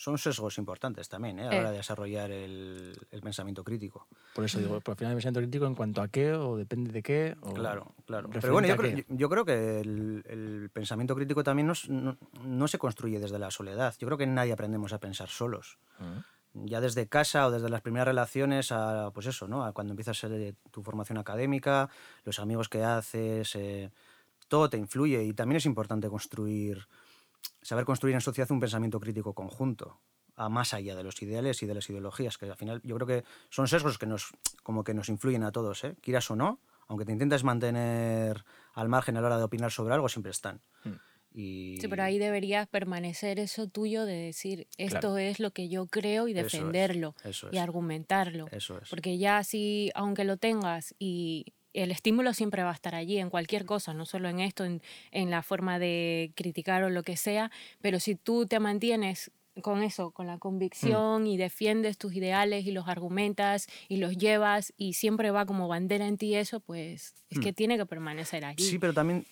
son 0.00 0.16
sesgos 0.16 0.56
importantes 0.56 1.10
también 1.10 1.38
¿eh? 1.40 1.46
a 1.46 1.50
la 1.50 1.58
hora 1.58 1.70
de 1.70 1.74
eh. 1.74 1.78
desarrollar 1.78 2.30
el, 2.30 2.96
el, 3.10 3.20
pensamiento 3.20 3.62
crítico. 3.62 4.08
Por 4.34 4.46
eso 4.46 4.58
digo, 4.58 4.80
por 4.80 4.92
al 4.92 4.96
final 4.96 5.10
el 5.12 5.16
pensamiento 5.16 5.40
crítico 5.40 5.66
en 5.66 5.74
cuanto 5.74 6.00
a 6.00 6.08
qué 6.08 6.32
o 6.32 6.56
depende 6.56 6.90
de 6.90 7.02
qué. 7.02 7.36
claro, 7.54 7.94
claro. 8.06 8.30
Pero 8.30 8.52
bueno, 8.54 8.66
yo 8.66 8.76
creo, 8.78 9.04
yo 9.08 9.28
creo, 9.28 9.44
que 9.44 9.80
el, 9.80 10.24
el 10.26 10.70
pensamiento 10.72 11.14
crítico 11.14 11.44
también 11.44 11.66
no, 11.66 12.16
no, 12.42 12.68
se 12.68 12.78
construye 12.78 13.20
desde 13.20 13.38
la 13.38 13.50
soledad. 13.50 13.94
Yo 13.98 14.06
creo 14.06 14.16
que 14.16 14.26
nadie 14.26 14.54
aprendemos 14.54 14.94
a 14.94 15.00
pensar 15.00 15.28
solos. 15.28 15.78
Mm. 15.98 16.64
Ya 16.64 16.80
desde 16.80 17.06
casa 17.06 17.46
o 17.46 17.50
desde 17.50 17.68
las 17.68 17.82
primeras 17.82 18.08
relaciones 18.08 18.72
a, 18.72 19.10
pues 19.12 19.26
eso, 19.26 19.48
¿no? 19.48 19.66
A 19.66 19.72
cuando 19.72 19.92
empiezas 19.92 20.26
tu 20.70 20.82
formación 20.82 21.18
académica, 21.18 21.90
los 22.24 22.38
amigos 22.38 22.70
que 22.70 22.82
haces... 22.84 23.54
Eh, 23.54 23.90
todo 24.50 24.68
te 24.68 24.76
influye 24.76 25.22
y 25.24 25.32
también 25.32 25.56
es 25.56 25.64
importante 25.64 26.10
construir, 26.10 26.88
saber 27.62 27.86
construir 27.86 28.16
en 28.16 28.20
sociedad 28.20 28.50
un 28.50 28.60
pensamiento 28.60 29.00
crítico 29.00 29.32
conjunto, 29.32 30.00
a 30.36 30.48
más 30.48 30.74
allá 30.74 30.96
de 30.96 31.04
los 31.04 31.22
ideales 31.22 31.62
y 31.62 31.66
de 31.66 31.74
las 31.74 31.88
ideologías, 31.88 32.36
que 32.36 32.46
al 32.46 32.56
final 32.56 32.80
yo 32.82 32.96
creo 32.96 33.06
que 33.06 33.24
son 33.48 33.68
sesgos 33.68 33.96
que 33.96 34.06
nos, 34.06 34.32
como 34.62 34.84
que 34.84 34.92
nos 34.92 35.08
influyen 35.08 35.44
a 35.44 35.52
todos, 35.52 35.84
¿eh? 35.84 35.96
quieras 36.02 36.30
o 36.30 36.36
no, 36.36 36.60
aunque 36.88 37.04
te 37.04 37.12
intentes 37.12 37.44
mantener 37.44 38.44
al 38.74 38.88
margen 38.88 39.16
a 39.16 39.20
la 39.20 39.28
hora 39.28 39.38
de 39.38 39.44
opinar 39.44 39.70
sobre 39.70 39.94
algo, 39.94 40.08
siempre 40.08 40.32
están. 40.32 40.60
Hmm. 40.84 40.94
Y... 41.32 41.78
Sí, 41.80 41.86
pero 41.86 42.02
ahí 42.02 42.18
debería 42.18 42.66
permanecer 42.66 43.38
eso 43.38 43.68
tuyo 43.68 44.04
de 44.04 44.14
decir, 44.14 44.66
esto 44.78 45.16
es 45.16 45.38
lo 45.38 45.52
que 45.52 45.68
yo 45.68 45.86
creo 45.86 46.26
y 46.26 46.32
defenderlo 46.32 47.14
y 47.52 47.58
argumentarlo. 47.58 48.48
Eso 48.50 48.78
es. 48.78 48.88
Porque 48.88 49.16
ya 49.16 49.38
así, 49.38 49.92
aunque 49.94 50.24
lo 50.24 50.38
tengas 50.38 50.92
y 50.98 51.52
el 51.72 51.90
estímulo 51.90 52.34
siempre 52.34 52.62
va 52.62 52.70
a 52.70 52.74
estar 52.74 52.94
allí 52.94 53.18
en 53.18 53.30
cualquier 53.30 53.64
cosa, 53.64 53.94
no 53.94 54.06
solo 54.06 54.28
en 54.28 54.40
esto, 54.40 54.64
en, 54.64 54.82
en, 55.10 55.30
la 55.30 55.42
forma 55.42 55.78
de 55.78 56.32
criticar 56.34 56.82
o 56.84 56.90
lo 56.90 57.02
que 57.02 57.16
sea, 57.16 57.50
pero 57.80 58.00
si 58.00 58.14
tú 58.14 58.46
te 58.46 58.60
mantienes 58.60 59.30
con 59.62 59.82
eso, 59.82 60.10
con 60.10 60.26
la 60.26 60.38
convicción 60.38 61.24
mm. 61.24 61.26
y 61.26 61.36
defiendes 61.36 61.98
tus 61.98 62.14
ideales 62.14 62.66
y 62.66 62.72
los 62.72 62.88
argumentas 62.88 63.66
y 63.88 63.98
los 63.98 64.16
llevas 64.16 64.72
y 64.76 64.94
siempre 64.94 65.30
va 65.30 65.46
como 65.46 65.68
bandera 65.68 66.06
en 66.06 66.18
ti 66.18 66.34
eso, 66.34 66.60
pues 66.60 67.14
es 67.28 67.38
que 67.40 67.52
mm. 67.52 67.54
tiene 67.54 67.76
que 67.76 67.86
permanecer 67.86 68.44
allí. 68.44 68.64
Sí, 68.64 68.78
pero 68.78 68.94
también 68.94 69.26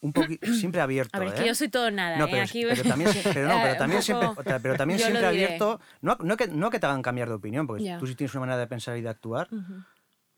un 0.00 0.12
poquito 0.12 0.46
siempre 0.52 0.80
abierto. 0.80 1.16
A 1.16 1.20
ver, 1.20 1.28
es 1.28 1.34
que 1.34 1.42
¿eh? 1.42 1.46
yo 1.48 1.54
soy 1.54 1.68
todo 1.68 1.90
nada. 1.90 2.18
No, 2.18 2.26
¿eh? 2.26 2.28
pero, 2.30 2.42
Aquí... 2.42 2.64
pero, 2.64 2.82
también, 2.82 3.10
pero, 3.24 3.48
no, 3.48 3.60
pero 3.62 3.76
también 3.76 4.02
siempre, 4.02 4.28
pero 4.62 4.76
también 4.76 4.98
siempre 5.00 5.26
abierto. 5.26 5.80
No, 6.00 6.16
no, 6.20 6.36
que, 6.36 6.48
no 6.48 6.70
que 6.70 6.78
te 6.78 6.86
hagan 6.86 7.02
cambiar 7.02 7.28
de 7.28 7.34
opinión, 7.34 7.66
porque 7.66 7.96
tú 7.98 8.06
sí 8.06 8.14
tienes 8.14 8.34
una 8.34 8.40
manera 8.40 8.58
de 8.58 8.66
pensar 8.66 8.96
y 8.96 9.02
de 9.02 9.08
actuar. 9.08 9.48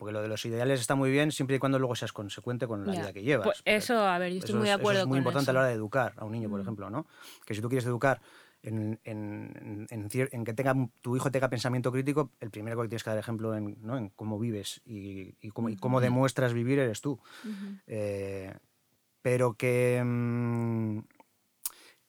Porque 0.01 0.15
lo 0.15 0.23
de 0.23 0.29
los 0.29 0.43
ideales 0.47 0.81
está 0.81 0.95
muy 0.95 1.11
bien 1.11 1.31
siempre 1.31 1.57
y 1.57 1.59
cuando 1.59 1.79
luego 1.79 1.95
seas 1.95 2.11
consecuente 2.11 2.67
con 2.67 2.87
la 2.87 2.93
vida 2.93 3.13
que 3.13 3.23
llevas. 3.23 3.45
Pues 3.45 3.61
eso, 3.67 3.99
a 3.99 4.17
ver, 4.17 4.33
yo 4.33 4.39
estoy 4.39 4.55
muy 4.55 4.69
de 4.69 4.73
acuerdo 4.73 5.01
eso 5.01 5.03
es 5.03 5.09
muy 5.09 5.19
importante 5.19 5.51
a 5.51 5.53
la 5.53 5.61
hora 5.61 5.69
de 5.69 5.75
educar 5.75 6.15
a 6.17 6.25
un 6.25 6.33
niño, 6.33 6.49
por 6.49 6.59
mm. 6.59 6.63
ejemplo, 6.63 6.89
¿no? 6.89 7.07
Que 7.45 7.55
si 7.55 7.61
tú 7.61 7.69
quieres 7.69 7.85
educar 7.85 8.23
en, 8.63 8.99
en, 9.05 9.87
en, 9.91 10.45
que 10.47 10.55
tenga, 10.55 10.75
tu 11.03 11.17
hijo 11.17 11.31
tenga 11.31 11.51
pensamiento 11.51 11.93
crítico, 11.93 12.31
el 12.41 12.51
primero 12.51 12.81
que 12.81 12.89
tienes 12.89 13.05
que 13.05 13.11
dar 13.11 13.19
ejemplo 13.19 13.55
en, 13.55 13.77
¿no? 13.83 13.99
en 13.99 14.09
cómo 14.09 14.39
vives 14.39 14.81
y, 14.87 15.35
y, 15.43 15.51
cómo, 15.51 15.69
y, 15.69 15.77
cómo, 15.77 16.01
demuestras 16.01 16.55
vivir 16.55 16.79
eres 16.79 17.03
tú. 17.03 17.21
eh, 17.87 18.55
pero 19.21 19.53
que, 19.53 20.03
mm, 20.03 21.01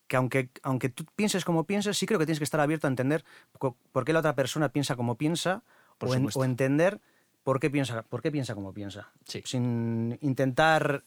que 0.08 0.16
aunque, 0.16 0.50
aunque 0.64 0.88
tú 0.88 1.04
pienses 1.14 1.44
como 1.44 1.66
pienses, 1.66 1.98
sí 1.98 2.06
creo 2.06 2.20
que 2.20 2.26
tienes 2.26 2.40
que 2.40 2.46
estar 2.46 2.62
abierto 2.62 2.88
a 2.88 2.90
entender 2.90 3.26
por 3.92 4.06
qué 4.06 4.14
la 4.14 4.20
otra 4.20 4.34
persona 4.34 4.70
piensa 4.70 4.96
como 4.96 5.18
piensa 5.18 5.66
o, 6.00 6.08
o 6.36 6.46
entender 6.46 7.02
por 7.44 7.60
qué 7.60 7.70
piensa, 7.70 8.04
por 8.04 8.22
qué 8.22 8.32
piensa 8.32 8.56
como 8.56 8.74
piensa. 8.74 9.12
Sin 9.26 10.18
intentar 10.22 11.04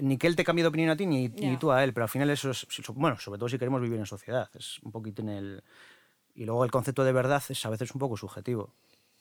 ni 0.00 0.16
que 0.16 0.26
él 0.26 0.36
te 0.36 0.44
cambie 0.44 0.62
de 0.62 0.68
opinión 0.68 0.90
a 0.90 0.96
ti 0.96 1.06
ni, 1.06 1.28
tú 1.58 1.72
a 1.72 1.82
él, 1.82 1.92
pero 1.92 2.04
al 2.04 2.10
final 2.10 2.30
eso 2.30 2.50
es, 2.50 2.66
bueno, 2.94 3.18
sobre 3.18 3.38
todo 3.38 3.48
si 3.48 3.58
queremos 3.58 3.80
vivir 3.80 3.98
en 3.98 4.06
sociedad, 4.06 4.48
es 4.54 4.78
un 4.82 4.92
poquito 4.92 5.22
en 5.22 5.28
el... 5.28 5.64
Y 6.34 6.44
luego 6.44 6.64
el 6.64 6.70
concepto 6.70 7.02
de 7.02 7.12
verdad 7.12 7.42
es 7.48 7.66
a 7.66 7.70
veces 7.70 7.92
un 7.92 7.98
poco 7.98 8.16
subjetivo. 8.16 8.72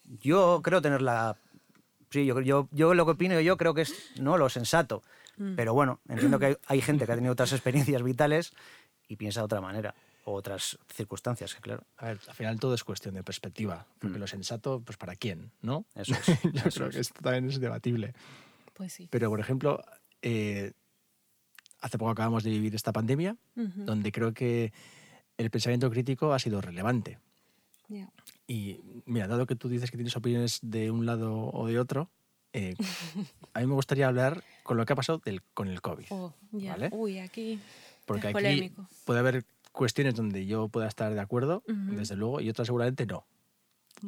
Yo 0.04 0.62
creo 0.64 0.82
tener 0.82 1.02
la... 1.02 1.36
Sí, 2.12 2.26
yo, 2.26 2.40
yo, 2.42 2.70
yo 2.72 2.94
lo 2.94 3.06
que 3.06 3.12
opino 3.12 3.40
yo 3.42 3.58
creo 3.58 3.74
que 3.74 3.82
es 3.82 4.12
no 4.20 4.38
lo 4.38 4.50
sensato, 4.50 5.04
mm. 5.38 5.56
pero 5.56 5.74
bueno, 5.74 6.00
entiendo 6.08 6.40
que 6.40 6.46
hay, 6.46 6.56
hay 6.68 6.82
gente 6.82 7.06
que 7.06 7.12
ha 7.12 7.16
tenido 7.16 7.34
otras 7.34 7.52
experiencias 7.54 8.04
vitales 8.04 8.54
y 9.08 9.16
piensa 9.16 9.42
de 9.42 9.46
otra 9.46 9.62
manera 9.62 9.96
otras 10.34 10.78
circunstancias, 10.94 11.56
claro. 11.56 11.84
A 11.98 12.08
ver, 12.08 12.20
al 12.28 12.34
final 12.34 12.60
todo 12.60 12.74
es 12.74 12.84
cuestión 12.84 13.16
de 13.16 13.24
perspectiva, 13.24 13.86
porque 14.00 14.18
mm. 14.18 14.22
lo 14.22 14.28
sensato, 14.28 14.82
pues 14.82 14.98
para 14.98 15.16
quién, 15.16 15.52
¿no? 15.62 15.86
Eso 15.96 16.14
es. 16.14 16.28
Yo 16.54 16.64
creo 16.64 16.90
que 16.90 17.00
esto 17.00 17.22
también 17.22 17.50
es 17.50 17.60
debatible. 17.60 18.14
Pues 18.74 18.94
sí. 18.94 19.08
Pero, 19.10 19.30
por 19.30 19.40
ejemplo, 19.40 19.84
eh, 20.22 20.74
hace 21.82 21.98
poco 21.98 22.12
acabamos 22.12 22.44
de 22.44 22.52
vivir 22.52 22.76
esta 22.76 22.92
pandemia, 22.92 23.38
donde 23.56 24.12
creo 24.12 24.34
que 24.34 24.74
el 25.38 25.50
pensamiento 25.50 25.90
crítico 25.90 26.34
ha 26.34 26.40
sido 26.40 26.62
relevante. 26.62 27.20
Y 28.48 28.80
mira, 29.06 29.28
dado 29.28 29.46
que 29.46 29.56
tú 29.56 29.70
dices 29.70 29.92
que 29.92 29.98
tienes 29.98 30.16
opiniones 30.16 30.60
de 30.62 30.92
un 30.92 31.06
lado 31.06 31.50
o 31.52 31.68
de 31.68 31.80
otro, 31.80 32.10
eh, 32.54 32.76
a 33.54 33.60
mí 33.60 33.68
me 33.68 33.74
gustaría 33.74 34.08
hablar 34.08 34.44
con 34.64 34.78
lo 34.78 34.86
que 34.86 34.94
ha 34.94 34.96
pasado 34.96 35.22
del, 35.24 35.42
con 35.54 35.68
el 35.68 35.82
COVID. 35.82 36.06
Oh, 36.10 36.34
¿vale? 36.52 36.90
Uy, 36.92 37.20
aquí 37.20 37.60
Porque 38.06 38.28
aquí 38.28 38.74
puede 39.06 39.20
haber 39.20 39.46
cuestiones 39.78 40.16
donde 40.16 40.46
yo 40.46 40.68
pueda 40.70 40.88
estar 40.88 41.14
de 41.14 41.20
acuerdo, 41.20 41.64
desde 41.68 42.16
luego, 42.16 42.42
y 42.42 42.50
otras 42.50 42.66
seguramente 42.66 43.06
no. 43.06 43.26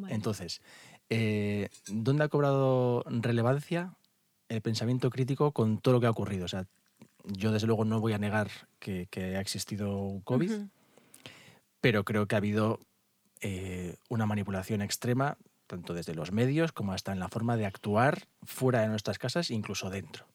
Entonces, 0.09 0.61
eh, 1.09 1.69
¿dónde 1.87 2.23
ha 2.23 2.27
cobrado 2.27 3.03
relevancia 3.07 3.95
el 4.49 4.61
pensamiento 4.61 5.09
crítico 5.11 5.51
con 5.51 5.77
todo 5.77 5.93
lo 5.93 6.01
que 6.01 6.07
ha 6.07 6.11
ocurrido? 6.11 6.45
O 6.45 6.47
sea, 6.47 6.65
yo 7.23 7.51
desde 7.51 7.67
luego 7.67 7.85
no 7.85 7.99
voy 7.99 8.13
a 8.13 8.17
negar 8.17 8.49
que, 8.79 9.07
ha 9.15 9.39
existido 9.39 10.21
COVID, 10.23 10.51
pero 11.81 12.03
creo 12.03 12.27
que 12.27 12.35
ha 12.35 12.39
habido 12.39 12.79
eh, 13.41 13.95
una 14.09 14.25
manipulación 14.25 14.81
extrema, 14.81 15.37
tanto 15.67 15.93
desde 15.93 16.15
los 16.15 16.31
medios 16.31 16.71
como 16.71 16.93
hasta 16.93 17.11
en 17.11 17.19
la 17.19 17.29
forma 17.29 17.57
de 17.57 17.67
actuar 17.67 18.27
fuera 18.41 18.81
de 18.81 18.87
nuestras 18.87 19.19
casas, 19.19 19.51
incluso 19.51 19.91
dentro. 19.91 20.25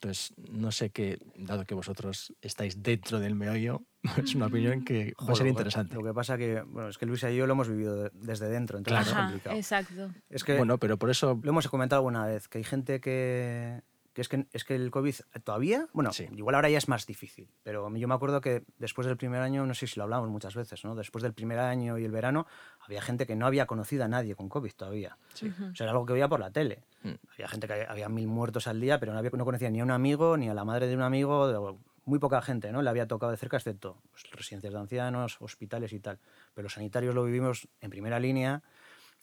Entonces, 0.00 0.32
no 0.50 0.70
sé 0.70 0.90
qué, 0.90 1.18
dado 1.36 1.64
que 1.64 1.74
vosotros 1.74 2.32
estáis 2.40 2.82
dentro 2.82 3.18
del 3.18 3.34
meollo, 3.34 3.82
es 4.22 4.34
una 4.34 4.46
opinión 4.46 4.84
que 4.84 5.12
va 5.28 5.32
a 5.32 5.36
ser 5.36 5.48
interesante. 5.48 5.94
Lo 5.94 6.04
que 6.04 6.14
pasa 6.14 6.38
que, 6.38 6.62
bueno, 6.62 6.88
es 6.88 6.98
que 6.98 7.06
Luis 7.06 7.24
y 7.24 7.36
yo 7.36 7.46
lo 7.46 7.54
hemos 7.54 7.68
vivido 7.68 8.08
desde 8.14 8.48
dentro, 8.48 8.78
entonces 8.78 9.08
es 9.08 9.12
complicado. 9.12 9.56
Exacto. 9.56 10.10
Es 10.30 10.44
que, 10.44 10.56
bueno, 10.56 10.78
pero 10.78 10.98
por 10.98 11.10
eso... 11.10 11.40
Lo 11.42 11.50
hemos 11.50 11.66
comentado 11.68 11.98
alguna 11.98 12.26
vez, 12.26 12.46
que 12.46 12.58
hay 12.58 12.64
gente 12.64 13.00
que, 13.00 13.82
es 14.20 14.28
que, 14.28 14.46
es 14.52 14.64
que 14.64 14.74
el 14.74 14.90
COVID 14.90 15.14
todavía, 15.44 15.86
bueno, 15.92 16.10
igual 16.32 16.54
ahora 16.54 16.70
ya 16.70 16.78
es 16.78 16.88
más 16.88 17.06
difícil, 17.06 17.48
pero 17.62 17.88
yo 17.96 18.08
me 18.08 18.14
acuerdo 18.14 18.40
que 18.40 18.64
después 18.78 19.06
del 19.06 19.16
primer 19.16 19.40
año, 19.40 19.66
no 19.66 19.74
sé 19.74 19.86
si 19.86 19.98
lo 19.98 20.04
hablamos 20.04 20.28
muchas 20.28 20.54
veces, 20.54 20.84
¿no? 20.84 20.94
Después 20.94 21.22
del 21.22 21.34
primer 21.34 21.58
año 21.58 21.98
y 21.98 22.04
el 22.04 22.10
verano, 22.10 22.46
había 22.88 23.02
gente 23.02 23.26
que 23.26 23.36
no 23.36 23.46
había 23.46 23.66
conocido 23.66 24.04
a 24.04 24.08
nadie 24.08 24.34
con 24.34 24.48
COVID 24.48 24.72
todavía. 24.72 25.18
O 25.34 25.36
sea, 25.36 25.84
era 25.84 25.90
algo 25.90 26.06
que 26.06 26.14
veía 26.14 26.26
por 26.26 26.40
la 26.40 26.50
tele. 26.50 26.82
Mm. 27.02 27.12
Había 27.34 27.48
gente 27.48 27.66
que 27.66 27.86
había 27.86 28.08
mil 28.08 28.26
muertos 28.26 28.66
al 28.66 28.80
día, 28.80 28.98
pero 28.98 29.12
no, 29.12 29.18
había, 29.18 29.30
no 29.30 29.44
conocía 29.44 29.70
ni 29.70 29.80
a 29.80 29.84
un 29.84 29.90
amigo, 29.90 30.36
ni 30.38 30.48
a 30.48 30.54
la 30.54 30.64
madre 30.64 30.86
de 30.86 30.96
un 30.96 31.02
amigo, 31.02 31.78
muy 32.06 32.18
poca 32.18 32.40
gente, 32.40 32.72
¿no? 32.72 32.80
Le 32.80 32.88
había 32.88 33.06
tocado 33.06 33.30
de 33.30 33.36
cerca, 33.36 33.58
excepto 33.58 33.98
pues, 34.10 34.24
residencias 34.32 34.72
de 34.72 34.78
ancianos, 34.78 35.36
hospitales 35.40 35.92
y 35.92 36.00
tal. 36.00 36.18
Pero 36.54 36.64
los 36.64 36.72
sanitarios 36.72 37.14
lo 37.14 37.24
vivimos 37.24 37.68
en 37.82 37.90
primera 37.90 38.18
línea 38.18 38.62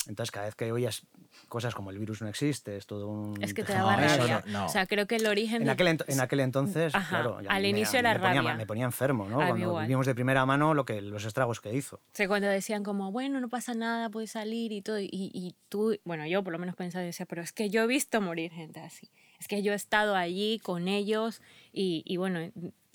Entonces, 0.08 0.32
cada 0.32 0.46
vez 0.46 0.56
que 0.56 0.72
oyes 0.72 1.04
cosas 1.50 1.74
como 1.76 1.92
el 1.92 2.00
virus 2.00 2.22
no 2.22 2.28
existe, 2.28 2.78
es 2.78 2.86
todo 2.86 3.08
un... 3.08 3.42
Es 3.44 3.54
que 3.54 3.64
te 3.64 3.74
No, 3.76 3.88
daba 3.88 4.06
eso 4.06 4.18
rabia. 4.18 4.44
no, 4.48 4.60
no. 4.60 4.66
O 4.66 4.70
sea, 4.70 4.86
creo 4.86 5.06
que 5.08 5.16
el 5.18 5.26
origen 5.28 5.62
En 5.64 5.70
aquel, 5.70 5.88
ent- 5.88 6.06
en 6.08 6.20
aquel 6.22 6.40
entonces, 6.40 6.94
Ajá, 6.96 7.10
claro, 7.22 7.38
al 7.50 7.62
me- 7.62 7.70
inicio 7.70 7.94
me 7.94 8.00
era 8.10 8.14
ponía, 8.20 8.42
rabia. 8.42 8.56
me 8.56 8.66
ponía 8.66 8.86
enfermo, 8.86 9.28
¿no? 9.28 9.38
A 9.42 9.46
mí 9.46 9.50
Cuando 9.52 9.68
igual. 9.68 9.84
vivimos 9.86 10.06
de 10.06 10.16
primera 10.16 10.46
mano 10.46 10.74
lo 10.74 10.86
que, 10.86 11.02
los 11.02 11.26
estragos 11.26 11.60
que 11.62 11.74
hizo. 11.74 11.98
O 11.98 12.02
sea, 12.14 12.28
cuando 12.28 12.48
decían 12.48 12.84
como, 12.84 13.12
bueno, 13.12 13.40
no 13.42 13.50
pasa 13.50 13.74
nada, 13.74 14.10
puedes 14.10 14.32
salir 14.32 14.72
y 14.72 14.82
todo, 14.82 15.00
y, 15.00 15.10
y 15.12 15.56
tú, 15.70 15.98
bueno, 16.06 16.26
yo 16.28 16.44
por 16.44 16.54
lo 16.54 16.60
menos 16.60 16.76
pensaba 16.76 17.04
y 17.04 17.08
decía, 17.08 17.26
pero 17.26 17.42
es 17.42 17.52
que 17.52 17.70
yo 17.70 17.84
he 17.84 17.88
visto 17.88 18.22
morir 18.22 18.52
gente 18.52 18.80
así, 18.80 19.12
es 19.40 19.48
que 19.48 19.62
yo 19.64 19.74
he 19.74 19.76
estado 19.76 20.16
allí 20.16 20.60
con 20.60 20.88
ellos 20.88 21.42
y, 21.74 22.04
y 22.06 22.18
bueno, 22.18 22.40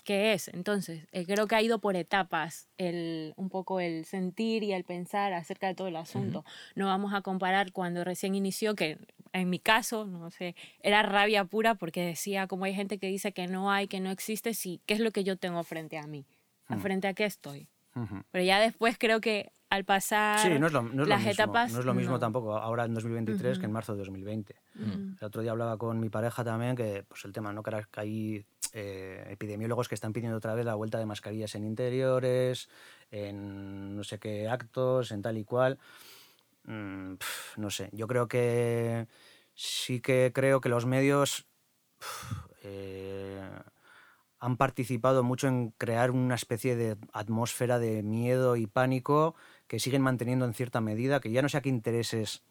¿qué 0.03 0.33
es? 0.33 0.47
Entonces, 0.49 1.07
eh, 1.11 1.25
creo 1.25 1.47
que 1.47 1.55
ha 1.55 1.61
ido 1.61 1.79
por 1.79 1.95
etapas 1.95 2.67
el, 2.77 3.33
un 3.37 3.49
poco 3.49 3.79
el 3.79 4.05
sentir 4.05 4.63
y 4.63 4.73
el 4.73 4.83
pensar 4.83 5.33
acerca 5.33 5.67
de 5.67 5.75
todo 5.75 5.87
el 5.87 5.95
asunto. 5.95 6.43
No 6.75 6.87
vamos 6.87 7.13
a 7.13 7.21
comparar 7.21 7.71
cuando 7.71 8.03
recién 8.03 8.35
inició, 8.35 8.75
que 8.75 8.97
en 9.33 9.49
mi 9.49 9.59
caso, 9.59 10.05
no 10.05 10.29
sé, 10.31 10.55
era 10.81 11.03
rabia 11.03 11.45
pura 11.45 11.75
porque 11.75 12.05
decía, 12.05 12.47
como 12.47 12.65
hay 12.65 12.73
gente 12.73 12.97
que 12.97 13.07
dice 13.07 13.31
que 13.31 13.47
no 13.47 13.71
hay, 13.71 13.87
que 13.87 13.99
no 13.99 14.11
existe, 14.11 14.53
sí, 14.53 14.81
¿qué 14.85 14.93
es 14.95 14.99
lo 14.99 15.11
que 15.11 15.23
yo 15.23 15.37
tengo 15.37 15.63
frente 15.63 15.97
a 15.97 16.03
mí? 16.07 16.25
¿A 16.67 16.75
Mm. 16.75 16.81
frente 16.81 17.07
a 17.07 17.13
qué 17.13 17.25
estoy? 17.25 17.67
Pero 18.31 18.43
ya 18.43 18.59
después 18.59 18.97
creo 18.97 19.19
que 19.21 19.51
al 19.69 19.85
pasar 19.85 20.39
Sí, 20.39 20.59
no 20.59 20.67
es 20.67 20.73
lo, 20.73 20.81
no 20.81 20.89
es 20.89 20.95
lo 20.97 21.05
las 21.07 21.19
mismo, 21.25 21.31
etapas. 21.43 21.71
no 21.71 21.79
es 21.79 21.85
lo 21.85 21.93
mismo 21.93 22.13
no. 22.13 22.19
tampoco 22.19 22.57
ahora 22.57 22.83
en 22.85 22.93
2023 22.93 23.57
que 23.59 23.65
en 23.65 23.71
marzo 23.71 23.93
de 23.93 23.99
2020. 23.99 24.55
Ujú. 24.75 25.15
El 25.19 25.23
otro 25.25 25.41
día 25.41 25.51
hablaba 25.51 25.77
con 25.77 25.99
mi 25.99 26.09
pareja 26.09 26.43
también 26.43 26.75
que 26.75 27.03
pues 27.07 27.23
el 27.25 27.31
tema, 27.31 27.53
¿no? 27.53 27.63
Que 27.63 27.81
hay 27.95 28.45
eh, 28.73 29.27
epidemiólogos 29.29 29.87
que 29.87 29.95
están 29.95 30.11
pidiendo 30.13 30.37
otra 30.37 30.53
vez 30.55 30.65
la 30.65 30.75
vuelta 30.75 30.97
de 30.99 31.05
mascarillas 31.05 31.55
en 31.55 31.63
interiores, 31.65 32.69
en 33.11 33.95
no 33.95 34.03
sé 34.03 34.19
qué 34.19 34.49
actos, 34.49 35.11
en 35.11 35.21
tal 35.21 35.37
y 35.37 35.43
cual. 35.45 35.79
Mm, 36.65 37.15
pf, 37.15 37.59
no 37.59 37.69
sé, 37.69 37.89
yo 37.91 38.07
creo 38.07 38.27
que 38.27 39.07
sí 39.53 39.99
que 40.01 40.31
creo 40.33 40.61
que 40.61 40.69
los 40.69 40.85
medios 40.85 41.45
pf, 41.97 42.35
eh, 42.63 43.49
han 44.41 44.57
participado 44.57 45.23
mucho 45.23 45.47
en 45.47 45.69
crear 45.77 46.11
una 46.11 46.35
especie 46.35 46.75
de 46.75 46.97
atmósfera 47.13 47.79
de 47.79 48.03
miedo 48.03 48.57
y 48.57 48.67
pánico 48.67 49.35
que 49.67 49.79
siguen 49.79 50.01
manteniendo 50.01 50.45
en 50.45 50.53
cierta 50.53 50.81
medida, 50.81 51.19
que 51.21 51.31
ya 51.31 51.41
no 51.41 51.47
sé 51.47 51.57
a 51.57 51.61
qué 51.61 51.69
intereses 51.69 52.41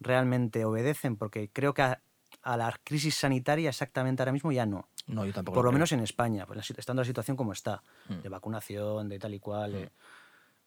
realmente 0.00 0.64
obedecen, 0.64 1.16
porque 1.16 1.48
creo 1.52 1.74
que 1.74 1.82
a, 1.82 2.00
a 2.42 2.56
la 2.56 2.74
crisis 2.82 3.14
sanitaria 3.14 3.68
exactamente 3.68 4.22
ahora 4.22 4.32
mismo 4.32 4.50
ya 4.52 4.66
no. 4.66 4.88
No, 5.06 5.24
yo 5.26 5.32
tampoco. 5.34 5.54
Por 5.56 5.64
lo 5.64 5.70
creo. 5.70 5.74
menos 5.74 5.92
en 5.92 6.00
España, 6.00 6.46
pues, 6.46 6.70
estando 6.70 7.02
la 7.02 7.06
situación 7.06 7.36
como 7.36 7.52
está, 7.52 7.82
Mm. 8.08 8.22
de 8.22 8.28
vacunación, 8.28 9.08
de 9.08 9.18
tal 9.18 9.34
y 9.34 9.38
cual. 9.38 9.74
eh, 9.74 9.90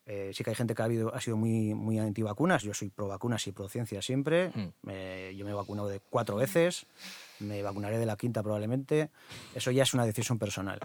eh, 0.05 0.31
sí 0.33 0.41
que 0.43 0.51
hay 0.51 0.55
gente 0.55 0.73
que 0.73 0.81
ha, 0.81 0.85
habido, 0.85 1.13
ha 1.13 1.19
sido 1.19 1.35
muy, 1.35 1.73
muy 1.73 1.99
antivacunas, 1.99 2.63
yo 2.63 2.73
soy 2.73 2.89
pro 2.89 3.07
vacunas 3.09 3.45
y 3.47 3.51
pro 3.51 3.67
ciencia 3.67 4.01
siempre. 4.01 4.49
Mm. 4.55 4.67
Eh, 4.89 5.33
yo 5.35 5.43
me 5.43 5.51
he 5.51 5.53
vacunado 5.55 5.89
de 5.89 5.99
cuatro 5.99 6.37
veces, 6.37 6.85
me 7.39 7.61
vacunaré 7.63 7.97
de 7.97 8.05
la 8.05 8.15
quinta 8.17 8.41
probablemente. 8.43 9.09
Eso 9.53 9.71
ya 9.71 9.83
es 9.83 9.93
una 9.93 10.05
decisión 10.05 10.37
personal. 10.39 10.79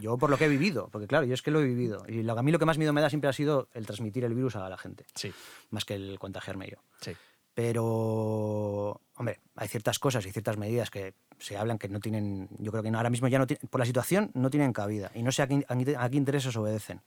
Yo 0.00 0.18
por 0.18 0.30
lo 0.30 0.36
que 0.38 0.44
he 0.44 0.48
vivido, 0.48 0.88
porque 0.90 1.06
claro, 1.06 1.24
yo 1.26 1.34
es 1.34 1.42
que 1.42 1.50
lo 1.50 1.60
he 1.60 1.64
vivido. 1.64 2.04
Y 2.08 2.22
lo, 2.22 2.38
a 2.38 2.42
mí 2.42 2.52
lo 2.52 2.58
que 2.58 2.64
más 2.66 2.78
miedo 2.78 2.92
me 2.92 3.00
da 3.00 3.08
siempre 3.08 3.28
ha 3.30 3.32
sido 3.32 3.68
el 3.74 3.86
transmitir 3.86 4.24
el 4.24 4.34
virus 4.34 4.56
a 4.56 4.68
la 4.68 4.76
gente, 4.78 5.04
Sí, 5.14 5.32
más 5.70 5.84
que 5.84 5.94
el 5.94 6.18
contagiarme 6.18 6.68
yo. 6.68 6.76
sí. 7.00 7.12
Pero, 7.54 9.00
hombre, 9.16 9.40
hay 9.54 9.68
ciertas 9.68 9.98
cosas 9.98 10.26
y 10.26 10.32
ciertas 10.32 10.56
medidas 10.58 10.90
que 10.90 11.14
se 11.38 11.56
hablan 11.56 11.78
que 11.78 11.88
no 11.88 12.00
tienen, 12.00 12.48
yo 12.58 12.70
creo 12.70 12.82
que 12.82 12.90
no- 12.90 12.98
ahora 12.98 13.10
mismo 13.10 13.28
ya 13.28 13.38
no 13.38 13.46
tienen, 13.46 13.66
por 13.68 13.78
la 13.80 13.86
situación 13.86 14.30
no 14.34 14.50
tienen 14.50 14.72
cabida. 14.72 15.10
Y 15.14 15.22
no 15.22 15.32
sé 15.32 15.42
a 15.42 15.46
qué, 15.46 15.64
a 15.68 15.76
qué- 15.76 15.96
a 15.96 16.08
qué 16.10 16.16
intereses 16.16 16.56
obedecen. 16.56 17.00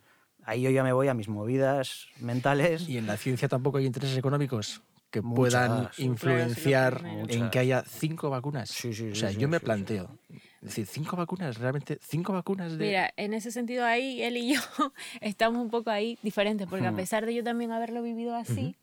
Ahí 0.43 0.61
yo 0.61 0.69
ya 0.71 0.83
me 0.83 0.93
voy 0.93 1.07
a 1.07 1.13
mis 1.13 1.27
movidas 1.27 2.07
mentales. 2.19 2.87
Y 2.89 2.97
en 2.97 3.05
la 3.07 3.17
ciencia 3.17 3.47
tampoco 3.47 3.77
hay 3.77 3.85
intereses 3.85 4.17
económicos 4.17 4.81
que 5.11 5.21
Muchas. 5.21 5.33
puedan 5.35 5.89
influenciar 5.97 7.01
en 7.27 7.49
que 7.49 7.59
haya 7.59 7.83
cinco 7.85 8.29
vacunas. 8.29 8.69
Sí, 8.69 8.93
sí, 8.93 9.11
o 9.11 9.15
sí, 9.15 9.15
sea, 9.15 9.31
sí, 9.31 9.39
yo 9.39 9.47
me 9.49 9.59
sí, 9.59 9.65
sí. 9.65 9.65
planteo. 9.65 10.19
Es 10.61 10.69
decir, 10.69 10.85
cinco 10.87 11.15
vacunas, 11.17 11.57
realmente, 11.57 11.97
cinco 12.01 12.33
vacunas 12.33 12.77
de. 12.77 12.85
Mira, 12.85 13.13
en 13.17 13.33
ese 13.33 13.51
sentido 13.51 13.85
ahí 13.85 14.21
él 14.21 14.37
y 14.37 14.53
yo 14.53 14.61
estamos 15.21 15.61
un 15.61 15.69
poco 15.69 15.89
ahí 15.89 16.17
diferentes, 16.21 16.67
porque 16.67 16.85
a 16.87 16.91
Hmm. 16.91 16.95
pesar 16.95 17.25
de 17.25 17.33
yo 17.35 17.43
también 17.43 17.71
haberlo 17.71 18.01
vivido 18.01 18.35
así, 18.35 18.77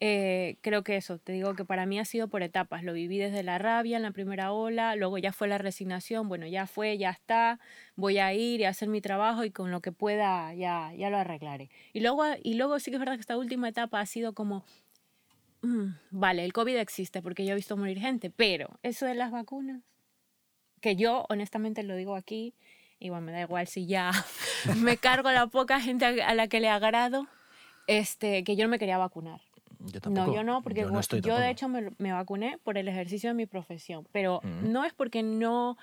eh, 0.00 0.58
creo 0.62 0.84
que 0.84 0.96
eso, 0.96 1.18
te 1.18 1.32
digo 1.32 1.54
que 1.56 1.64
para 1.64 1.86
mí 1.86 1.98
ha 2.00 2.04
sido 2.04 2.28
por 2.28 2.42
etapas. 2.42 2.84
Lo 2.84 2.92
viví 2.92 3.18
desde 3.18 3.42
la 3.44 3.58
rabia 3.58 3.96
en 3.98 4.02
la 4.04 4.12
primera 4.12 4.52
ola, 4.52 4.96
luego 4.96 5.18
ya 5.18 5.32
fue 5.32 5.48
la 5.48 5.58
resignación, 5.58 6.28
bueno, 6.28 6.46
ya 6.46 6.66
fue, 6.66 6.98
ya 6.98 7.10
está, 7.10 7.60
voy 7.96 8.18
a 8.18 8.34
ir 8.34 8.60
y 8.60 8.64
a 8.64 8.70
hacer 8.70 8.88
mi 8.88 9.00
trabajo 9.00 9.44
y 9.44 9.50
con 9.52 9.70
lo 9.72 9.80
que 9.82 9.92
pueda 9.92 10.54
ya, 10.54 10.92
ya 10.94 11.10
lo 11.10 11.18
arreglaré. 11.18 11.70
Y 11.92 12.00
luego, 12.00 12.24
y 12.42 12.54
luego 12.54 12.78
sí 12.80 12.90
que 12.90 12.96
es 12.96 13.00
verdad 13.00 13.14
que 13.16 13.20
esta 13.22 13.38
última 13.38 13.68
etapa 13.68 14.00
ha 14.00 14.06
sido 14.06 14.34
como, 14.34 14.64
mm, 15.62 15.94
vale, 16.10 16.44
el 16.44 16.52
COVID 16.52 16.76
existe 16.76 17.22
porque 17.22 17.44
yo 17.44 17.52
he 17.52 17.56
visto 17.56 17.76
morir 17.76 17.98
gente, 17.98 18.30
pero 18.30 18.78
eso 18.82 19.06
de 19.06 19.14
las 19.14 19.30
vacunas, 19.30 19.82
que 20.80 20.96
yo 20.96 21.24
honestamente 21.28 21.82
lo 21.82 21.96
digo 21.96 22.16
aquí, 22.16 22.54
igual 22.98 23.22
me 23.22 23.32
da 23.32 23.40
igual 23.42 23.66
si 23.66 23.86
ya 23.86 24.10
me 24.76 24.96
cargo 24.98 25.28
a 25.28 25.32
la 25.32 25.46
poca 25.46 25.80
gente 25.80 26.04
a 26.04 26.34
la 26.34 26.48
que 26.48 26.60
le 26.60 26.68
agrado, 26.68 27.26
este, 27.86 28.44
que 28.44 28.56
yo 28.56 28.64
no 28.64 28.70
me 28.70 28.78
quería 28.78 28.98
vacunar. 28.98 29.40
Yo 29.80 30.00
tampoco. 30.00 30.28
No, 30.28 30.34
yo 30.34 30.44
no, 30.44 30.62
porque 30.62 30.82
yo, 30.82 30.90
no 30.90 31.00
yo 31.00 31.36
de 31.38 31.50
hecho 31.50 31.68
me, 31.68 31.90
me 31.98 32.12
vacuné 32.12 32.58
por 32.62 32.78
el 32.78 32.88
ejercicio 32.88 33.30
de 33.30 33.34
mi 33.34 33.46
profesión, 33.46 34.06
pero 34.12 34.38
Ujú. 34.38 34.68
no 34.68 34.84
es 34.84 34.92
porque 34.92 35.22
no, 35.22 35.76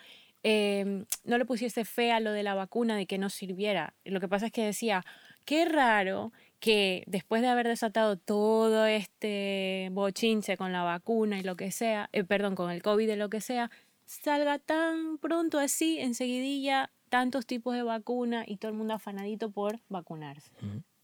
eh, 0.44 1.06
no 1.26 1.38
le 1.38 1.46
pusiese 1.46 1.84
fe 1.86 2.12
a 2.12 2.20
lo 2.20 2.32
de 2.32 2.44
la 2.44 2.54
vacuna, 2.54 2.96
de 2.96 3.06
que 3.06 3.18
no 3.18 3.30
sirviera. 3.30 3.94
Lo 4.06 4.20
que 4.20 4.28
pasa 4.28 4.48
es 4.48 4.52
que 4.52 4.66
decía, 4.66 5.06
qué 5.46 5.66
raro 5.66 6.32
que 6.60 7.04
después 7.08 7.42
de 7.42 7.48
haber 7.48 7.68
desatado 7.68 8.18
todo 8.18 8.86
este 8.86 9.90
bochinche 9.92 10.58
con 10.58 10.72
la 10.74 10.84
vacuna 10.84 11.40
y 11.40 11.44
lo 11.44 11.56
que 11.56 11.72
sea, 11.72 12.10
eh, 12.12 12.24
perdón, 12.24 12.56
con 12.56 12.70
el 12.72 12.82
COVID 12.82 13.10
y 13.10 13.16
lo 13.16 13.30
que 13.30 13.42
sea, 13.42 13.72
salga 14.06 14.60
tan 14.60 15.18
pronto 15.20 15.60
así, 15.60 16.00
enseguidilla, 16.00 16.92
tantos 17.10 17.46
tipos 17.46 17.76
de 17.76 17.84
vacuna 17.84 18.44
y 18.46 18.58
todo 18.58 18.72
el 18.72 18.78
mundo 18.78 18.94
afanadito 18.94 19.52
por 19.52 19.80
vacunarse. 19.88 20.52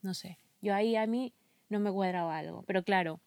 No 0.02 0.14
sé, 0.14 0.38
yo 0.62 0.76
ahí 0.76 0.96
a 0.96 1.08
mí 1.08 1.34
no 1.70 1.80
me 1.80 1.92
cuadraba 1.92 2.38
algo. 2.38 2.64
Pero 2.68 2.84
claro, 2.84 3.20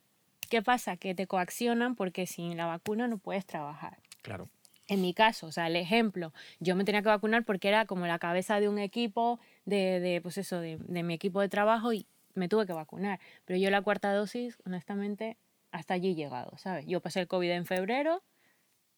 ¿qué 0.48 0.62
pasa? 0.62 0.96
Que 0.96 1.14
te 1.14 1.26
coaccionan 1.26 1.94
porque 1.94 2.26
sin 2.26 2.56
la 2.56 2.66
vacuna 2.66 3.08
no 3.08 3.18
puedes 3.18 3.46
trabajar. 3.46 3.98
Claro. 4.22 4.48
En 4.86 5.02
mi 5.02 5.12
caso, 5.12 5.46
o 5.46 5.52
sea, 5.52 5.66
el 5.66 5.76
ejemplo, 5.76 6.32
yo 6.60 6.74
me 6.74 6.84
tenía 6.84 7.02
que 7.02 7.08
vacunar 7.08 7.44
porque 7.44 7.68
era 7.68 7.84
como 7.84 8.06
la 8.06 8.18
cabeza 8.18 8.58
de 8.58 8.68
un 8.68 8.78
equipo, 8.78 9.38
de, 9.66 10.00
de 10.00 10.20
pues 10.22 10.38
eso, 10.38 10.60
de, 10.60 10.78
de 10.78 11.02
mi 11.02 11.14
equipo 11.14 11.40
de 11.40 11.48
trabajo 11.50 11.92
y 11.92 12.06
me 12.38 12.48
tuve 12.48 12.66
que 12.66 12.72
vacunar. 12.72 13.20
Pero 13.44 13.58
yo 13.58 13.70
la 13.70 13.82
cuarta 13.82 14.12
dosis, 14.12 14.58
honestamente, 14.64 15.36
hasta 15.70 15.94
allí 15.94 16.10
he 16.10 16.14
llegado, 16.14 16.56
¿sabes? 16.56 16.86
Yo 16.86 17.00
pasé 17.00 17.20
el 17.20 17.28
COVID 17.28 17.50
en 17.50 17.66
febrero, 17.66 18.22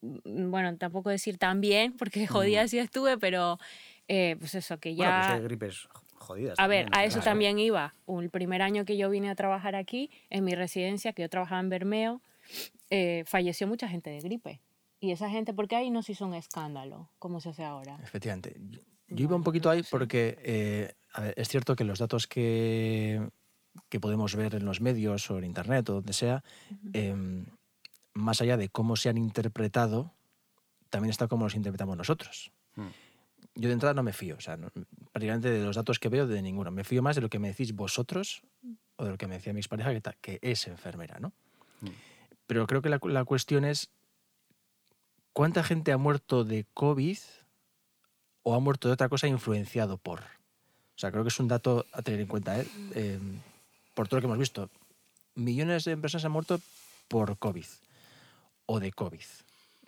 mm, 0.03 0.51
bueno, 0.51 0.77
tampoco 0.77 1.11
decir 1.11 1.39
tan 1.39 1.61
bien, 1.61 1.93
porque 1.99 2.27
jodida 2.27 2.67
sí 2.69 2.79
estuve, 2.79 3.19
pero 3.19 3.59
eh, 4.09 4.37
pues 4.39 4.55
eso, 4.55 4.79
que 4.79 4.95
Bueno, 4.95 5.11
ya... 5.11 5.19
pues 5.21 5.33
hay 5.33 5.43
gripes 5.43 5.89
jodidas. 6.15 6.59
A 6.59 6.67
ver, 6.67 6.87
también, 6.87 7.01
a 7.01 7.05
eso 7.05 7.15
claro. 7.15 7.31
también 7.31 7.59
iba. 7.59 7.95
El 8.07 8.31
primer 8.31 8.63
año 8.63 8.85
que 8.85 8.97
yo 8.97 9.11
vine 9.11 9.31
a 9.31 9.35
trabajar 9.35 9.75
aquí, 9.75 10.11
en 10.29 10.45
mi 10.45 10.55
residencia, 10.55 11.13
que 11.13 11.23
yo 11.23 11.29
trabajaba 11.29 11.61
en 11.61 11.69
Bermeo, 11.71 12.21
eh, 12.91 13.25
falleció 13.27 13.67
mucha 13.67 13.89
gente 13.89 14.11
de 14.11 14.21
gripe. 14.21 14.61
Y 15.01 15.13
esa 15.13 15.31
gente, 15.31 15.55
porque 15.55 15.77
ahí 15.77 15.91
no 15.91 16.03
se 16.03 16.13
hizo 16.13 16.27
un 16.27 16.35
escándalo, 16.35 17.09
como 17.19 17.41
se 17.41 17.49
hace 17.49 17.65
ahora. 17.65 17.99
Efectivamente. 18.03 18.55
Yo, 19.11 19.25
iba 19.25 19.37
un 19.37 19.43
poquito 19.43 19.69
ahí 19.71 19.83
porque 19.91 20.39
eh, 20.43 20.93
a 21.13 21.21
ver, 21.23 21.35
es 21.37 21.49
cierto 21.49 21.75
que 21.77 21.85
los 21.85 21.99
datos 21.99 22.27
que, 22.27 23.29
que 23.89 24.01
podemos 24.01 24.35
ver 24.37 24.55
en 24.55 24.65
los 24.65 24.81
medios 24.81 25.31
o 25.31 25.39
en 25.39 25.45
internet 25.45 25.89
o 25.91 25.95
donde 25.95 26.13
sea, 26.13 26.43
em, 26.93 27.47
más 28.15 28.41
allá 28.41 28.57
de 28.57 28.69
cómo 28.69 28.97
se 28.97 29.09
han 29.09 29.19
interpretado, 29.19 30.15
también 30.89 31.11
está 31.11 31.29
cómo 31.29 31.45
los 31.45 31.55
interpretamos 31.55 31.97
nosotros. 31.97 32.53
Mm. 32.77 32.87
Yo 33.57 33.69
de 33.69 33.73
entrada 33.73 33.95
no 33.95 34.03
me 34.03 34.13
fío, 34.13 34.37
o 34.37 34.41
sea, 34.41 34.57
no- 34.57 34.71
prácticamente 35.13 35.51
de 35.51 35.65
los 35.65 35.77
datos 35.77 35.99
que 35.99 36.09
veo 36.09 36.27
de 36.27 36.41
ninguno. 36.43 36.71
Me 36.71 36.85
fío 36.85 37.03
más 37.03 37.17
de 37.17 37.23
lo 37.23 37.29
que 37.29 37.39
me 37.39 37.49
decís 37.49 37.75
vosotros 37.75 38.43
o 38.97 39.05
de 39.05 39.11
lo 39.11 39.19
que 39.19 39.27
me 39.27 39.35
decía 39.37 39.53
mi 39.53 39.61
expareja 39.61 39.93
que, 40.21 40.39
es 40.43 40.67
enfermera, 40.67 41.19
¿no? 41.19 41.33
Mm. 41.81 41.89
Pero 42.47 42.67
creo 42.67 42.83
que 42.83 42.89
la, 42.89 42.99
cu- 42.99 43.09
la 43.09 43.25
cuestión 43.25 43.65
es 43.65 43.91
cuánta 45.33 45.63
gente 45.65 45.93
ha 45.93 45.97
muerto 45.99 46.45
de 46.45 46.67
COVID 46.75 47.19
o 48.43 48.55
ha 48.55 48.61
muerto 48.61 48.89
de 48.89 48.95
otra 48.95 49.09
cosa 49.09 49.27
influenciado 49.27 49.97
por. 49.97 50.21
O 50.21 50.99
sea, 51.01 51.11
creo 51.11 51.23
que 51.23 51.29
es 51.29 51.41
un 51.41 51.49
dato 51.49 51.87
a 51.93 52.03
tener 52.03 52.21
en 52.21 52.27
cuenta, 52.27 52.61
¿eh? 52.61 52.67
Eh, 52.95 53.19
por 53.95 54.09
todo 54.09 54.19
lo 54.19 54.23
que 54.23 54.27
hemos 54.27 54.39
visto. 54.39 54.69
Millones 55.35 55.85
de 55.85 55.97
personas 55.97 56.25
han 56.25 56.33
muerto 56.33 56.61
por 57.09 57.39
COVID 57.39 57.65
o 58.67 58.81
de 58.81 58.93
COVID. 58.93 59.21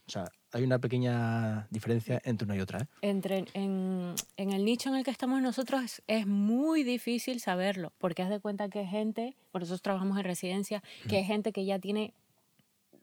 O 0.07 0.11
sea, 0.11 0.31
hay 0.53 0.65
una 0.65 0.79
pequeña 0.79 1.67
diferencia 1.71 2.21
entre 2.25 2.45
una 2.45 2.57
y 2.57 2.61
otra. 2.61 2.81
¿eh? 2.81 2.87
Entre, 3.03 3.45
en, 3.55 4.15
en 4.37 4.53
el 4.53 4.65
nicho 4.65 4.89
en 4.89 4.97
el 4.97 5.05
que 5.05 5.11
estamos 5.11 5.41
nosotros 5.41 5.83
es, 5.83 6.03
es 6.07 6.27
muy 6.27 6.83
difícil 6.83 7.41
saberlo, 7.41 7.93
porque 7.99 8.23
haz 8.23 8.31
de 8.31 8.41
cuenta 8.41 8.69
que 8.69 8.85
gente, 8.85 9.37
por 9.51 9.63
eso 9.63 9.79
trabajamos 9.79 10.19
en 10.19 10.25
residencia, 10.25 10.83
que 11.09 11.19
hay 11.19 11.25
gente 11.25 11.53
que 11.53 11.65
ya 11.65 11.79
tiene 11.79 12.13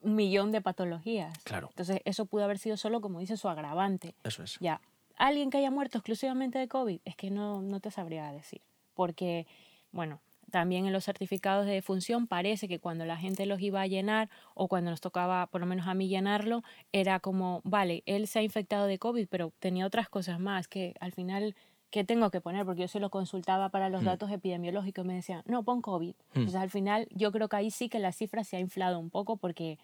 un 0.01 0.15
millón 0.15 0.51
de 0.51 0.61
patologías. 0.61 1.37
Claro. 1.43 1.67
Entonces, 1.69 2.01
eso 2.05 2.25
pudo 2.25 2.43
haber 2.43 2.59
sido 2.59 2.77
solo, 2.77 3.01
como 3.01 3.19
dice, 3.19 3.37
su 3.37 3.49
agravante. 3.49 4.15
Eso 4.23 4.43
es. 4.43 4.57
Ya, 4.59 4.81
alguien 5.19 5.51
que 5.51 5.59
haya 5.59 5.69
muerto 5.69 5.99
exclusivamente 5.99 6.57
de 6.57 6.67
COVID, 6.67 7.01
es 7.05 7.15
que 7.15 7.29
no, 7.29 7.61
no 7.61 7.79
te 7.79 7.91
sabría 7.91 8.31
decir. 8.31 8.61
Porque, 8.95 9.45
bueno, 9.91 10.21
también 10.49 10.87
en 10.87 10.93
los 10.93 11.03
certificados 11.05 11.65
de 11.67 11.73
defunción 11.73 12.25
parece 12.25 12.67
que 12.67 12.79
cuando 12.79 13.05
la 13.05 13.17
gente 13.17 13.45
los 13.45 13.61
iba 13.61 13.81
a 13.81 13.87
llenar 13.87 14.29
o 14.55 14.67
cuando 14.67 14.89
nos 14.89 15.01
tocaba, 15.01 15.45
por 15.47 15.61
lo 15.61 15.67
menos 15.67 15.87
a 15.87 15.93
mí, 15.93 16.07
llenarlo, 16.07 16.63
era 16.91 17.19
como, 17.19 17.61
vale, 17.63 18.01
él 18.07 18.27
se 18.27 18.39
ha 18.39 18.41
infectado 18.41 18.87
de 18.87 18.97
COVID, 18.97 19.27
pero 19.29 19.53
tenía 19.59 19.85
otras 19.85 20.09
cosas 20.09 20.39
más 20.39 20.67
que 20.67 20.95
al 20.99 21.11
final, 21.11 21.55
¿qué 21.91 22.03
tengo 22.03 22.31
que 22.31 22.41
poner? 22.41 22.65
Porque 22.65 22.81
yo 22.81 22.87
se 22.87 22.99
lo 22.99 23.09
consultaba 23.11 23.69
para 23.69 23.89
los 23.89 24.01
Mm. 24.01 24.05
datos 24.05 24.31
epidemiológicos 24.31 25.05
y 25.05 25.07
me 25.07 25.13
decían, 25.15 25.43
no, 25.45 25.63
pon 25.63 25.81
COVID. 25.81 26.15
Mm. 26.15 26.37
Entonces 26.39 26.55
al 26.61 26.69
final 26.71 27.07
yo 27.11 27.31
creo 27.31 27.47
que 27.49 27.57
ahí 27.57 27.71
sí 27.71 27.89
que 27.89 27.99
la 27.99 28.11
cifra 28.11 28.43
se 28.43 28.57
ha 28.57 28.59
inflado 28.59 28.99
un 28.99 29.09
poco 29.11 29.37
porque 29.37 29.77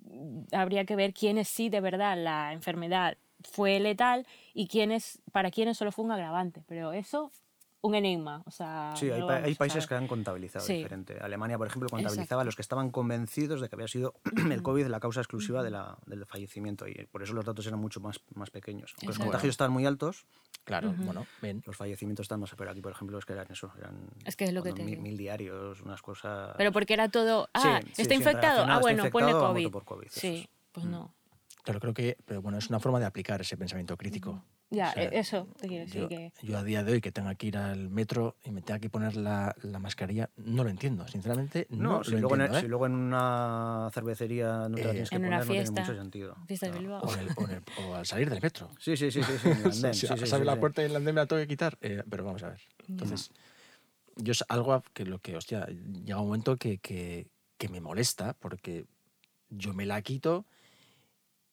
mm, 0.00 0.40
habría 0.52 0.84
que 0.84 0.94
ver 0.94 1.12
quiénes 1.12 1.48
sí 1.48 1.70
de 1.70 1.80
verdad 1.80 2.16
la 2.22 2.52
enfermedad 2.52 3.16
fue 3.42 3.78
letal 3.80 4.26
y 4.54 4.68
quiénes, 4.68 5.20
para 5.32 5.50
quiénes 5.50 5.76
solo 5.78 5.92
fue 5.92 6.04
un 6.04 6.12
agravante. 6.12 6.62
Pero 6.66 6.92
eso, 6.92 7.30
un 7.80 7.94
enigma. 7.94 8.42
O 8.44 8.50
sea, 8.50 8.92
Sí, 8.96 9.06
no 9.06 9.14
hay, 9.14 9.22
pa- 9.22 9.36
hay 9.36 9.54
países 9.54 9.86
que 9.86 9.94
han 9.94 10.08
contabilizado 10.08 10.64
Sí. 10.66 10.74
diferente. 10.78 11.16
Alemania, 11.20 11.56
por 11.58 11.68
ejemplo, 11.68 11.88
contabilizaba 11.88 12.24
Exacto. 12.24 12.40
a 12.40 12.44
los 12.44 12.56
que 12.56 12.62
estaban 12.62 12.90
convencidos 12.90 13.60
de 13.60 13.68
que 13.68 13.76
había 13.76 13.86
sido 13.86 14.14
el 14.52 14.62
COVID 14.62 14.86
la 14.88 14.98
causa 14.98 15.20
exclusiva 15.20 15.62
de 15.62 15.70
la- 15.70 15.96
del 16.06 16.26
fallecimiento 16.26 16.88
y 16.88 16.94
por 17.10 17.22
eso 17.22 17.34
los 17.34 17.44
datos 17.44 17.64
eran 17.68 17.78
mucho 17.78 18.00
más, 18.00 18.20
más 18.34 18.50
pequeños. 18.50 18.94
Aunque 18.96 19.06
los 19.06 19.18
contagios 19.18 19.50
estaban 19.50 19.72
muy 19.72 19.86
altos, 19.86 20.26
Claro, 20.64 20.92
bueno, 20.98 21.24
bien. 21.40 21.62
los 21.64 21.76
fallecimientos 21.76 22.24
están 22.24 22.40
más. 22.40 22.52
Pero 22.56 22.70
aquí, 22.72 22.80
por 22.82 22.92
ejemplo, 22.92 23.16
es 23.18 23.24
que 23.24 23.32
eran 23.32 23.46
eso, 23.50 23.72
eran 23.78 24.08
Es 24.26 24.34
que 24.36 24.44
es 24.46 24.52
lo 24.52 24.62
que 24.64 24.72
te 24.72 24.82
mil, 24.82 24.90
digo. 24.96 25.02
mil 25.02 25.16
diarios, 25.16 25.80
unas 25.80 26.02
cosas... 26.02 26.54
Pero 26.58 26.72
porque 26.72 26.92
era 26.94 27.08
todo, 27.08 27.48
ah, 27.54 27.80
sí, 27.84 28.02
está 28.02 28.14
sí, 28.14 28.20
infectado, 28.20 28.62
ah, 28.62 28.64
está 28.64 28.80
bueno, 28.80 29.06
infectado, 29.06 29.46
ha 29.46 29.48
COVID. 29.52 29.70
por 29.70 29.84
COVID, 29.84 30.08
Sí, 30.10 30.40
es. 30.42 30.48
pues 30.72 30.84
no. 30.84 31.14
Claro, 31.68 31.80
creo 31.80 31.92
que, 31.92 32.16
pero 32.24 32.40
bueno, 32.40 32.56
es 32.56 32.70
una 32.70 32.80
forma 32.80 32.98
de 32.98 33.04
aplicar 33.04 33.42
ese 33.42 33.58
pensamiento 33.58 33.94
crítico. 33.98 34.42
Ya, 34.70 34.88
O 34.88 34.92
sea, 34.94 35.02
e- 35.04 35.18
eso 35.18 35.46
te 35.60 35.68
quiero 35.68 35.84
decir 35.84 36.00
Yo, 36.00 36.08
que... 36.08 36.32
yo 36.40 36.56
a 36.56 36.64
día 36.64 36.82
de 36.82 36.92
hoy 36.92 37.02
que 37.02 37.12
tenga 37.12 37.34
que 37.34 37.46
ir 37.48 37.58
al 37.58 37.90
metro 37.90 38.36
y 38.42 38.52
me 38.52 38.62
tenga 38.62 38.80
que 38.80 38.88
poner 38.88 39.16
la, 39.16 39.54
la 39.60 39.78
mascarilla, 39.78 40.30
no 40.38 40.64
lo 40.64 40.70
entiendo. 40.70 41.06
Sinceramente, 41.08 41.66
no, 41.68 41.98
No, 41.98 42.04
si, 42.04 42.12
lo 42.12 42.18
luego 42.20 42.36
en, 42.36 42.40
entiendo. 42.40 42.58
si 42.58 42.64
¿eh? 42.64 42.68
luego 42.70 42.86
en 42.86 42.92
una 42.94 43.90
cervecería 43.92 44.66
no 44.70 44.78
te 44.78 44.84
la 44.84 44.88
Eh, 44.88 44.92
tienes 44.92 45.10
que 45.10 45.16
en 45.16 45.22
poner, 45.24 45.40
una 45.40 45.44
no 45.44 45.44
tiene 45.44 45.60
fiesta, 45.60 45.82
mucho 45.82 45.94
sentido. 45.94 46.36
fiesta 46.46 46.66
de 46.68 46.72
Bilbao. 46.72 47.00
O, 47.04 47.12
en 47.12 47.20
el- 47.20 47.30
o 47.36 47.44
en 47.44 47.50
el- 47.50 47.62
o 47.76 47.94
al 47.94 48.06
salir 48.06 48.30
del 48.30 48.40
metro. 48.40 48.70
Sí, 48.80 48.96
sí, 48.96 49.10
sí, 49.10 49.22
sí, 49.22 49.38
sí, 49.38 49.48
en 49.50 49.60
el 49.60 49.66
andén, 49.72 49.92
si 49.92 50.00
sí, 50.00 50.06
sí, 50.06 50.12
abres 50.14 50.30
sí, 50.30 50.44
la 50.46 50.58
puerta 50.58 50.80
y 50.80 50.86
en 50.86 50.90
el 50.92 50.96
andén 50.96 51.14
me 51.16 51.20
la 51.20 51.26
tengo 51.26 51.42
que 51.42 51.48
quitar. 51.48 51.76
eh, 51.82 52.02
pero 52.08 52.24
vamos 52.24 52.42
a 52.44 52.48
ver. 52.48 52.62
Entonces, 52.88 53.30
yo 54.16 54.32
es 54.32 54.42
algo 54.48 54.82
que 54.94 55.04
lo 55.04 55.18
que, 55.18 55.36
hostia, 55.36 55.66
llega 55.66 56.18
un 56.18 56.28
momento 56.28 56.56
que, 56.56 56.78
que, 56.78 57.28
que 57.58 57.68
me 57.68 57.82
molesta 57.82 58.32
porque 58.40 58.86
yo 59.50 59.74
me 59.74 59.84
la 59.86 60.00
quito 60.02 60.46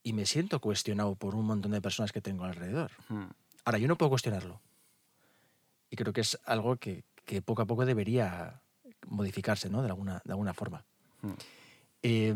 y 0.06 0.14
me 0.14 0.28
siento 0.28 0.62
cuestionado 0.62 1.16
por 1.16 1.34
un 1.34 1.48
montón 1.48 1.72
de 1.72 1.82
personas 1.82 2.12
que 2.12 2.22
tengo 2.22 2.46
alrededor. 2.46 2.92
Hmm. 3.10 3.26
Ahora, 3.66 3.80
yo 3.80 3.88
no 3.88 3.98
puedo 3.98 4.12
cuestionarlo. 4.12 4.62
Y 5.90 5.96
creo 5.96 6.14
que 6.14 6.22
es 6.22 6.40
algo 6.46 6.78
que, 6.78 7.04
que 7.26 7.42
poco 7.42 7.64
a 7.64 7.66
poco 7.66 7.88
debería 7.88 8.62
modificarse, 9.08 9.68
¿no? 9.68 9.82
De 9.82 9.90
alguna, 9.90 10.22
de 10.24 10.32
alguna 10.32 10.54
forma. 10.54 10.86
Hmm. 11.24 11.32
Eh, 12.04 12.36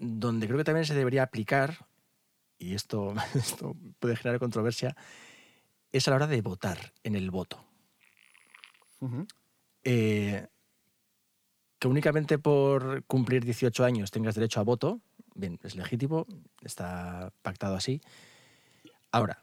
donde 0.00 0.48
creo 0.48 0.58
que 0.58 0.64
también 0.64 0.84
se 0.84 0.94
debería 0.94 1.22
aplicar, 1.22 1.86
y 2.58 2.74
esto, 2.74 3.14
esto 3.36 3.76
puede 4.00 4.16
generar 4.16 4.40
controversia, 4.40 4.96
es 5.92 6.08
a 6.08 6.10
la 6.10 6.16
hora 6.16 6.26
de 6.26 6.42
votar 6.42 6.92
en 7.04 7.14
el 7.14 7.30
voto. 7.30 7.64
Eh, 9.84 10.44
que 11.78 11.88
únicamente 11.88 12.38
por 12.38 13.04
cumplir 13.04 13.44
18 13.44 13.84
años 13.84 14.10
tengas 14.10 14.34
derecho 14.34 14.58
a 14.58 14.64
voto, 14.64 15.00
bien, 15.34 15.58
es 15.62 15.76
legítimo, 15.76 16.26
está 16.62 17.32
pactado 17.42 17.74
así. 17.76 18.00
Ahora, 19.12 19.42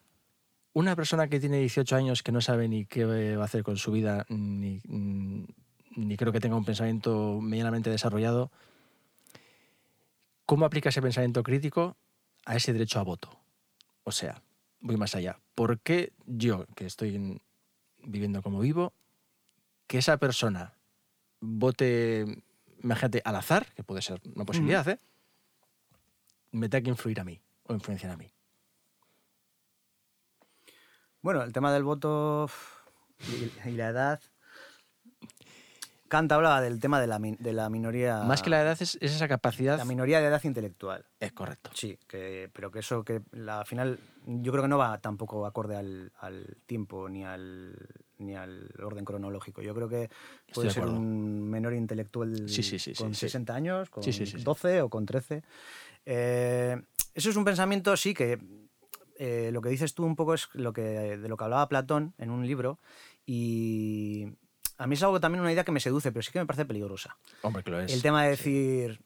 una 0.73 0.95
persona 0.95 1.27
que 1.27 1.39
tiene 1.39 1.59
18 1.59 1.95
años 1.95 2.23
que 2.23 2.31
no 2.31 2.41
sabe 2.41 2.67
ni 2.67 2.85
qué 2.85 3.05
va 3.35 3.41
a 3.41 3.45
hacer 3.45 3.63
con 3.63 3.77
su 3.77 3.91
vida, 3.91 4.25
ni, 4.29 4.79
mm, 4.87 5.43
ni 5.95 6.17
creo 6.17 6.31
que 6.31 6.39
tenga 6.39 6.55
un 6.55 6.65
pensamiento 6.65 7.39
medianamente 7.41 7.89
desarrollado, 7.89 8.51
¿cómo 10.45 10.65
aplica 10.65 10.89
ese 10.89 11.01
pensamiento 11.01 11.43
crítico 11.43 11.97
a 12.45 12.55
ese 12.55 12.73
derecho 12.73 12.99
a 12.99 13.03
voto? 13.03 13.29
O 14.03 14.11
sea, 14.11 14.41
voy 14.79 14.97
más 14.97 15.15
allá. 15.15 15.39
¿Por 15.55 15.79
qué 15.79 16.13
yo, 16.25 16.65
que 16.75 16.85
estoy 16.85 17.15
en- 17.15 17.41
viviendo 18.03 18.41
como 18.41 18.59
vivo, 18.59 18.93
que 19.87 19.97
esa 19.97 20.17
persona 20.17 20.73
vote, 21.41 22.41
imagínate, 22.83 23.21
al 23.25 23.35
azar, 23.35 23.73
que 23.73 23.83
puede 23.83 24.01
ser 24.01 24.21
una 24.35 24.45
posibilidad, 24.45 24.87
¿eh? 24.87 24.99
Me 26.57 26.69
tenga 26.69 26.83
que 26.83 26.89
influir 26.89 27.19
a 27.19 27.23
mí 27.23 27.39
o 27.63 27.73
influenciar 27.73 28.11
a 28.11 28.17
mí? 28.17 28.31
Bueno, 31.21 31.43
el 31.43 31.51
tema 31.51 31.73
del 31.73 31.83
voto 31.83 32.49
y, 33.65 33.71
la 33.71 33.89
edad. 33.89 34.21
Kant 36.07 36.31
hablaba 36.31 36.61
del 36.61 36.79
tema 36.79 37.01
de 37.01 37.07
la, 37.07 37.19
de 37.19 37.53
la 37.53 37.69
minoría. 37.69 38.21
Más 38.21 38.41
que 38.41 38.49
la 38.49 38.61
edad 38.61 38.77
es, 38.79 38.97
es 39.01 39.15
esa 39.15 39.27
capacidad... 39.27 39.77
La 39.77 39.83
minoría 39.83 40.21
de 40.21 40.27
edad 40.27 40.41
intelectual. 40.45 41.05
Es 41.19 41.33
correcto. 41.33 41.69
Sí, 41.73 41.99
que, 42.07 42.49
pero 42.53 42.71
que 42.71 42.79
eso, 42.79 43.03
que 43.03 43.21
la, 43.31 43.59
al 43.59 43.65
final, 43.65 43.99
yo 44.25 44.53
creo 44.53 44.63
que 44.63 44.69
no 44.69 44.77
va 44.77 44.99
tampoco 44.99 45.45
acorde 45.45 45.75
al, 45.75 46.13
al 46.19 46.55
tiempo 46.65 47.09
ni 47.09 47.25
al, 47.25 47.75
ni 48.19 48.35
al 48.35 48.69
orden 48.81 49.03
cronológico. 49.03 49.61
Yo 49.61 49.75
creo 49.75 49.89
que 49.89 50.09
puede 50.53 50.69
de 50.69 50.73
ser 50.73 50.85
un 50.85 51.49
menor 51.49 51.73
intelectual 51.73 52.47
Sí, 52.47 52.63
sí, 52.63 52.79
sí, 52.79 52.93
con 52.93 53.13
sí, 53.13 53.21
sí. 53.21 53.25
60 53.25 53.53
años, 53.53 53.89
con 53.89 54.01
Sí, 54.01 54.13
sí, 54.13 54.25
sí, 54.25 54.37
sí. 54.37 54.43
12 54.43 54.81
o 54.83 54.89
con 54.89 55.05
13. 55.05 55.43
Eh, 56.09 56.81
eso 57.13 57.29
es 57.29 57.35
un 57.35 57.43
pensamiento, 57.43 57.97
sí, 57.97 58.13
que 58.13 58.39
eh, 59.19 59.49
lo 59.51 59.61
que 59.61 59.67
dices 59.69 59.93
tú 59.93 60.05
un 60.05 60.15
poco 60.15 60.33
es 60.33 60.47
lo 60.53 60.71
que, 60.71 60.81
de 60.81 61.27
lo 61.27 61.35
que 61.35 61.43
hablaba 61.43 61.67
Platón 61.67 62.13
en 62.17 62.29
un 62.29 62.47
libro 62.47 62.79
y 63.25 64.25
a 64.77 64.87
mí 64.87 64.93
es 64.93 65.03
algo 65.03 65.19
también 65.19 65.41
una 65.41 65.51
idea 65.51 65.65
que 65.65 65.71
me 65.73 65.79
seduce, 65.81 66.11
pero 66.13 66.23
sí 66.23 66.31
que 66.31 66.39
me 66.39 66.45
parece 66.45 66.65
peligrosa. 66.65 67.17
Hombre, 67.41 67.61
que 67.63 67.71
lo 67.71 67.81
es. 67.81 67.91
El 67.93 68.01
tema 68.01 68.23
de 68.23 68.29
decir, 68.29 69.01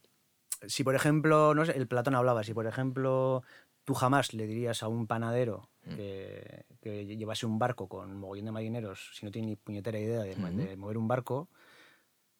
si 0.66 0.84
por 0.84 0.94
ejemplo, 0.94 1.54
no 1.54 1.64
sé, 1.64 1.72
el 1.76 1.88
Platón 1.88 2.14
hablaba, 2.14 2.44
si 2.44 2.54
por 2.54 2.66
ejemplo 2.68 3.42
tú 3.84 3.94
jamás 3.94 4.32
le 4.32 4.46
dirías 4.46 4.82
a 4.82 4.88
un 4.88 5.06
panadero 5.08 5.68
Mm. 5.84 5.96
que, 5.96 6.64
que 6.80 7.04
llevase 7.16 7.44
un 7.44 7.58
barco 7.58 7.88
con 7.88 8.08
un 8.08 8.18
mogollón 8.20 8.44
de 8.44 8.52
marineros, 8.52 9.10
si 9.14 9.26
no 9.26 9.32
tiene 9.32 9.48
ni 9.48 9.56
puñetera 9.56 9.98
idea 9.98 10.20
de, 10.22 10.36
Ujú. 10.36 10.56
de 10.56 10.76
mover 10.76 10.96
un 10.96 11.08
barco, 11.08 11.48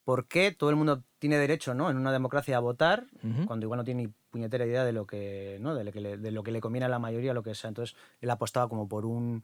¿por 0.05 0.29
qué 0.29 0.53
todo 0.53 0.69
el 0.69 0.77
mundo 0.77 1.03
tiene 1.19 1.37
derecho 1.37 1.73
¿no? 1.73 1.89
en 1.89 1.97
una 1.97 2.13
democracia 2.13 2.55
a 2.55 2.61
votar 2.61 3.05
Ujú. 3.21 3.45
cuando 3.45 3.65
igual 3.65 3.79
no 3.79 3.83
tiene 3.83 4.03
ni 4.03 4.13
puñetera 4.33 4.65
idea 4.65 4.83
de 4.83 4.91
lo 4.91 5.05
que, 5.05 5.57
¿no? 5.61 5.75
de 5.75 5.83
lo 5.83 5.91
que, 5.91 6.01
le, 6.01 6.17
de 6.17 6.31
lo 6.31 6.41
que 6.43 6.51
le 6.51 6.59
conviene 6.59 6.87
a 6.87 6.89
la 6.89 6.97
mayoría, 6.99 7.33
lo 7.35 7.43
que 7.43 7.53
sea? 7.53 7.67
Entonces 7.69 7.95
él 8.19 8.29
apostaba 8.31 8.67
como 8.67 8.89
por 8.89 9.05
un 9.05 9.43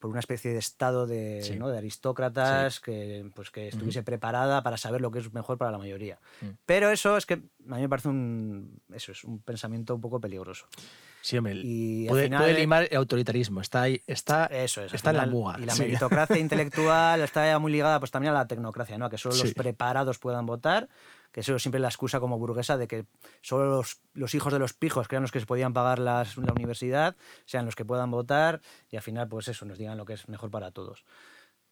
por 0.00 0.10
una 0.10 0.20
especie 0.20 0.52
de 0.52 0.58
estado 0.60 1.08
de, 1.08 1.42
Sí. 1.42 1.56
¿no? 1.58 1.68
de 1.70 1.76
aristócratas 1.78 2.78
que, 2.78 3.28
pues, 3.34 3.50
que 3.50 3.66
estuviese 3.66 4.04
preparada 4.04 4.62
para 4.62 4.76
saber 4.76 5.00
lo 5.00 5.10
que 5.10 5.18
es 5.18 5.32
mejor 5.32 5.58
para 5.58 5.72
la 5.72 5.78
mayoría. 5.78 6.20
Mm. 6.40 6.46
Pero 6.66 6.90
eso 6.90 7.16
es 7.16 7.26
que 7.26 7.34
a 7.34 7.74
mí 7.74 7.80
me 7.82 7.88
parece 7.88 8.06
un, 8.08 8.80
eso 8.94 9.10
es 9.10 9.24
un 9.24 9.40
pensamiento 9.40 9.96
un 9.96 10.00
poco 10.00 10.20
peligroso. 10.20 10.66
Sí, 11.20 11.36
hombre, 11.36 11.54
Y 11.64 12.06
puede, 12.06 12.24
final 12.26 12.38
puede 12.42 12.54
de- 12.54 12.60
limar 12.60 12.86
el 12.88 12.96
autoritarismo. 12.96 13.60
Está 13.60 13.82
ahí, 13.82 14.00
está, 14.06 14.46
Eso 14.46 14.84
es. 14.84 14.94
está 14.94 15.10
en 15.10 15.16
la 15.16 15.22
final, 15.24 15.34
muga. 15.34 15.56
Y 15.60 15.64
la 15.66 15.74
sí. 15.74 15.82
meritocracia 15.82 16.38
intelectual 16.38 17.20
está 17.22 17.58
muy 17.58 17.72
ligada 17.72 17.98
pues 17.98 18.12
también 18.12 18.32
a 18.32 18.38
la 18.38 18.46
tecnocracia, 18.46 18.96
¿no? 18.98 19.06
A 19.06 19.10
que 19.10 19.18
solo 19.18 19.34
los 19.34 19.48
Sí. 19.48 19.52
preparados 19.54 20.18
puedan 20.20 20.46
votar, 20.46 20.88
que 21.38 21.42
eso 21.42 21.54
es 21.54 21.62
siempre 21.62 21.80
la 21.80 21.86
excusa 21.86 22.18
como 22.18 22.36
burguesa 22.36 22.76
de 22.76 22.88
que 22.88 23.06
solo 23.42 23.70
los, 23.70 24.00
los 24.12 24.34
hijos 24.34 24.52
de 24.52 24.58
los 24.58 24.72
pijos, 24.72 25.06
que 25.06 25.14
eran 25.14 25.22
los 25.22 25.30
que 25.30 25.38
se 25.38 25.46
podían 25.46 25.72
pagar 25.72 26.00
la 26.00 26.26
universidad, 26.52 27.14
sean 27.46 27.64
los 27.64 27.76
que 27.76 27.84
puedan 27.84 28.10
votar 28.10 28.60
y 28.90 28.96
al 28.96 29.02
final 29.02 29.28
pues 29.28 29.46
eso, 29.46 29.64
nos 29.64 29.78
digan 29.78 29.96
lo 29.96 30.04
que 30.04 30.14
es 30.14 30.28
mejor 30.28 30.50
para 30.50 30.72
todos. 30.72 31.04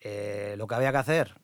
Eh, 0.00 0.54
lo 0.56 0.68
que 0.68 0.74
había 0.76 0.92
que 0.92 0.98
hacer 0.98 1.34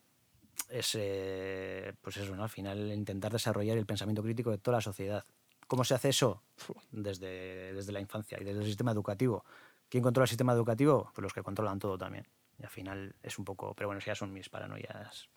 es, 0.69 0.95
eh, 0.97 1.93
pues 2.01 2.15
eso, 2.15 2.33
¿no? 2.33 2.43
Al 2.43 2.49
final 2.49 2.93
intentar 2.93 3.29
desarrollar 3.29 3.77
el 3.77 3.85
pensamiento 3.85 4.23
crítico 4.23 4.51
de 4.51 4.57
toda 4.57 4.77
la 4.77 4.81
sociedad. 4.81 5.25
¿Cómo 5.67 5.83
se 5.83 5.93
hace 5.93 6.07
eso? 6.07 6.43
Desde, 6.91 7.73
desde 7.73 7.91
la 7.91 7.99
infancia 7.99 8.37
y 8.39 8.45
desde 8.45 8.61
el 8.61 8.65
sistema 8.65 8.93
educativo. 8.93 9.43
¿Quién 9.89 10.01
controla 10.01 10.23
el 10.23 10.29
sistema 10.29 10.53
educativo? 10.53 11.11
Pues 11.13 11.23
los 11.23 11.33
que 11.33 11.43
controlan 11.43 11.77
todo 11.77 11.97
también. 11.97 12.25
Y 12.57 12.63
al 12.63 12.69
final 12.69 13.15
es 13.21 13.37
un 13.37 13.43
poco... 13.43 13.73
Pero 13.75 13.89
bueno, 13.89 13.99
ya 13.99 14.15
son 14.15 14.31
mis 14.31 14.47
paranoias. 14.47 15.27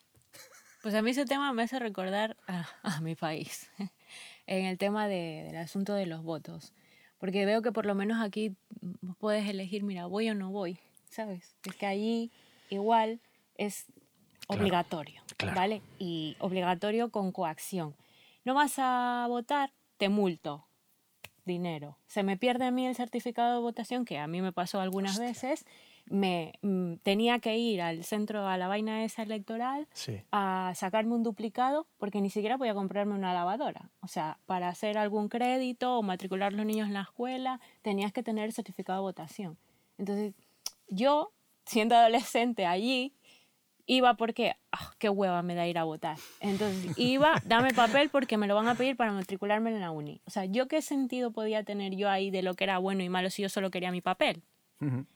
Pues 0.87 0.95
a 0.95 1.01
mí 1.01 1.11
ese 1.11 1.25
tema 1.25 1.51
me 1.51 1.63
hace 1.63 1.79
recordar 1.79 2.37
a, 2.47 2.65
a 2.83 3.01
mi 3.01 3.13
país, 3.13 3.69
en 4.47 4.63
el 4.67 4.77
tema 4.77 5.09
de- 5.09 5.43
del 5.47 5.57
asunto 5.57 5.93
de 5.93 6.05
los 6.05 6.23
votos. 6.23 6.71
Porque 7.17 7.45
veo 7.45 7.61
que 7.61 7.73
por 7.73 7.85
lo 7.85 7.93
menos 7.93 8.21
aquí 8.23 8.55
vos 9.01 9.17
puedes 9.17 9.49
elegir, 9.49 9.83
mira, 9.83 10.05
voy 10.05 10.29
o 10.29 10.33
no 10.33 10.49
voy, 10.49 10.79
¿sabes? 11.09 11.57
Es 11.65 11.75
que 11.75 11.87
allí 11.87 12.31
igual 12.69 13.19
es 13.55 13.87
obligatorio, 14.47 15.21
claro. 15.35 15.57
¿vale? 15.57 15.81
Y 15.99 16.37
obligatorio 16.39 17.09
con 17.11 17.33
coacción. 17.33 17.93
No 18.45 18.53
vas 18.53 18.75
a 18.77 19.25
votar, 19.27 19.73
te 19.97 20.07
multo. 20.07 20.67
Dinero. 21.43 21.97
Se 22.07 22.23
me 22.23 22.37
pierde 22.37 22.65
a 22.65 22.71
mí 22.71 22.87
el 22.87 22.95
certificado 22.95 23.55
de 23.55 23.59
votación, 23.61 24.05
que 24.05 24.19
a 24.19 24.27
mí 24.27 24.41
me 24.41 24.53
pasó 24.53 24.79
algunas 24.79 25.19
veces. 25.19 25.65
Me 26.09 26.53
mm, 26.61 26.95
tenía 27.03 27.39
que 27.39 27.57
ir 27.57 27.81
al 27.81 28.03
centro, 28.03 28.47
a 28.47 28.57
la 28.57 28.67
vaina 28.67 29.03
esa 29.03 29.23
electoral, 29.23 29.87
Sí. 29.93 30.21
a 30.31 30.71
sacarme 30.75 31.13
un 31.15 31.23
duplicado 31.23 31.87
porque 31.97 32.21
ni 32.21 32.29
siquiera 32.29 32.57
podía 32.57 32.73
comprarme 32.73 33.13
una 33.13 33.33
lavadora. 33.33 33.89
O 34.01 34.07
sea, 34.07 34.37
para 34.45 34.69
hacer 34.69 34.97
algún 34.97 35.27
crédito 35.29 35.97
o 35.97 36.03
matricular 36.03 36.53
los 36.53 36.65
niños 36.65 36.87
en 36.87 36.93
la 36.93 37.01
escuela, 37.01 37.59
tenías 37.81 38.13
que 38.13 38.23
tener 38.23 38.45
el 38.45 38.53
certificado 38.53 38.99
de 38.99 39.03
votación. 39.03 39.57
Entonces, 39.97 40.33
yo, 40.87 41.31
siendo 41.65 41.95
adolescente 41.95 42.65
allí, 42.65 43.13
iba 43.85 44.15
porque, 44.15 44.55
ah, 44.71 44.93
qué 44.99 45.09
hueva 45.09 45.41
me 45.41 45.55
da 45.55 45.65
ir 45.67 45.77
a 45.77 45.83
votar. 45.85 46.17
Entonces 46.39 46.97
iba, 46.97 47.33
dame 47.45 47.73
papel 47.73 48.09
porque 48.09 48.37
me 48.37 48.47
lo 48.47 48.55
van 48.55 48.67
a 48.67 48.75
pedir 48.75 48.95
para 48.95 49.11
matricularme 49.13 49.71
en 49.71 49.79
la 49.81 49.91
uni. 49.91 50.21
O 50.25 50.29
sea, 50.29 50.45
¿yo 50.45 50.67
qué 50.67 50.81
sentido 50.81 51.31
podía 51.31 51.63
tener 51.63 51.95
yo 51.95 52.09
ahí 52.09 52.29
de 52.29 52.41
lo 52.43 52.53
que 52.53 52.65
era 52.65 52.77
bueno 52.77 53.03
y 53.03 53.09
malo 53.09 53.29
si 53.29 53.41
yo 53.41 53.49
solo 53.49 53.71
quería 53.71 53.91
mi 53.91 54.01
papel? 54.01 54.43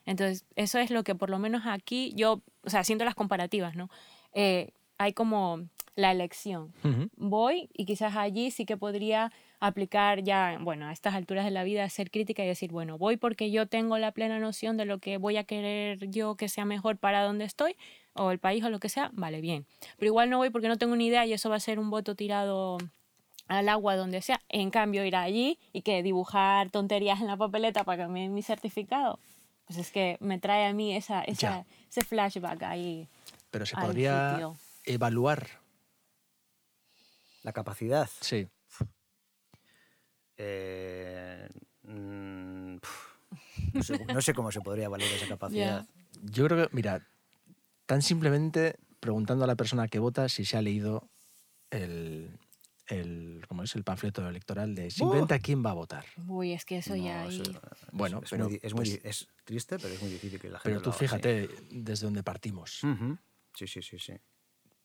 Entonces, 0.06 0.46
eso 0.56 0.80
es 0.80 0.90
lo 0.90 1.04
que 1.04 1.16
por 1.16 1.30
lo 1.30 1.38
menos 1.40 1.64
aquí 1.66 2.14
yo, 2.16 2.42
o 2.64 2.70
sea, 2.70 2.80
haciendo 2.80 3.06
las 3.06 3.16
comparativas, 3.16 3.76
¿no? 3.76 3.90
Eh, 4.34 4.72
hay 4.98 5.14
como 5.14 5.68
la 5.96 6.12
elección. 6.12 6.74
Voy 7.18 7.70
y 7.74 7.86
quizás 7.86 8.16
allí 8.16 8.52
sí 8.52 8.66
que 8.66 8.78
podría 8.78 9.32
aplicar 9.60 10.24
ya, 10.24 10.58
bueno, 10.62 10.88
a 10.88 10.92
estas 10.92 11.14
alturas 11.14 11.46
de 11.46 11.52
la 11.52 11.64
vida, 11.64 11.88
ser 11.90 12.10
crítica 12.10 12.44
y 12.44 12.48
decir, 12.48 12.72
bueno, 12.72 12.98
voy 12.98 13.18
porque 13.18 13.52
yo 13.52 13.68
tengo 13.68 13.98
la 13.98 14.12
plena 14.12 14.40
noción 14.40 14.78
de 14.78 14.86
lo 14.86 15.00
que 15.00 15.18
voy 15.18 15.38
a 15.38 15.44
querer 15.44 16.10
yo 16.10 16.36
que 16.36 16.50
sea 16.50 16.66
mejor 16.66 16.98
para 16.98 17.24
donde 17.24 17.46
estoy, 17.46 17.76
o 18.14 18.32
el 18.32 18.40
país 18.40 18.64
o 18.64 18.70
lo 18.70 18.80
que 18.80 18.90
sea, 18.90 19.12
vale, 19.14 19.42
bien. 19.42 19.66
Pero 19.98 20.08
igual 20.08 20.30
no 20.30 20.38
voy 20.38 20.50
porque 20.50 20.68
no 20.68 20.78
tengo 20.78 20.96
ni 20.96 21.08
idea 21.08 21.26
y 21.26 21.34
eso 21.34 21.50
va 21.50 21.58
a 21.58 21.60
ser 21.60 21.78
un 21.78 21.90
voto 21.90 22.16
tirado 22.16 22.78
al 23.48 23.70
agua 23.70 23.96
donde 23.96 24.22
sea. 24.22 24.42
En 24.50 24.72
cambio, 24.72 25.06
ir 25.06 25.16
allí 25.16 25.60
y 25.74 25.82
que 25.82 26.02
dibujar 26.04 26.70
tonterías 26.70 27.22
en 27.22 27.28
la 27.28 27.38
papeleta 27.38 27.84
para 27.84 28.06
que 28.06 28.12
me 28.12 28.22
den 28.22 28.34
mi 28.34 28.42
certificado, 28.42 29.20
pues 29.72 29.88
es 29.88 29.94
que 29.94 30.18
me 30.20 30.38
trae 30.38 30.68
a 30.68 30.74
mí 30.74 30.94
esa, 30.94 31.22
esa 31.22 31.66
ese 31.90 32.02
flashback 32.02 32.64
ahí. 32.64 33.08
Pero 33.52 33.66
se 33.66 33.78
podría 33.78 34.52
evaluar 34.84 35.48
la 37.44 37.54
capacidad. 37.54 38.10
Sí. 38.20 38.50
Eh, 40.36 41.48
mm, 41.84 42.76
no, 44.12 44.22
sé, 44.22 44.34
cómo 44.34 44.52
se 44.52 44.60
podría 44.60 44.86
evaluar 44.86 45.10
esa 45.10 45.28
capacidad. 45.30 45.88
Yo 46.22 46.48
creo 46.48 46.68
que, 46.68 46.76
mira, 46.76 47.08
tan 47.86 48.02
simplemente 48.02 48.76
preguntando 49.00 49.46
a 49.46 49.48
la 49.48 49.56
persona 49.56 49.88
que 49.88 50.00
vota 50.00 50.28
si 50.28 50.44
se 50.44 50.58
ha 50.58 50.62
leído 50.62 51.08
el, 51.70 52.38
el, 52.92 53.44
¿cómo 53.48 53.64
es? 53.64 53.76
el 53.76 53.84
panfleto 53.84 54.28
electoral 54.28 54.76
de 54.76 54.92
simplemente 54.92 55.34
a 55.34 55.40
quién 55.40 55.66
va 55.66 55.72
a 55.72 55.74
votar. 55.74 56.06
Uy, 56.28 56.54
es 56.54 56.66
que 56.66 56.78
eso 56.78 56.96
ya 56.96 57.28
bueno, 57.92 58.22
es, 58.24 58.30
pero, 58.30 58.48
es, 58.48 58.74
muy, 58.74 58.86
pues 58.86 59.00
es, 59.04 59.28
triste, 59.44 59.78
pero 59.80 59.94
es 59.94 60.02
muy 60.02 60.12
difícil 60.12 60.40
que 60.40 60.50
la 60.50 60.60
gente 60.60 60.80
Pero 60.80 60.82
tú 60.82 60.92
fíjate 60.92 61.50
desde 61.70 62.06
dónde 62.06 62.24
partimos. 62.24 62.82
Sí, 63.54 63.68
sí, 63.68 63.82
sí, 63.82 64.00
sí 64.00 64.14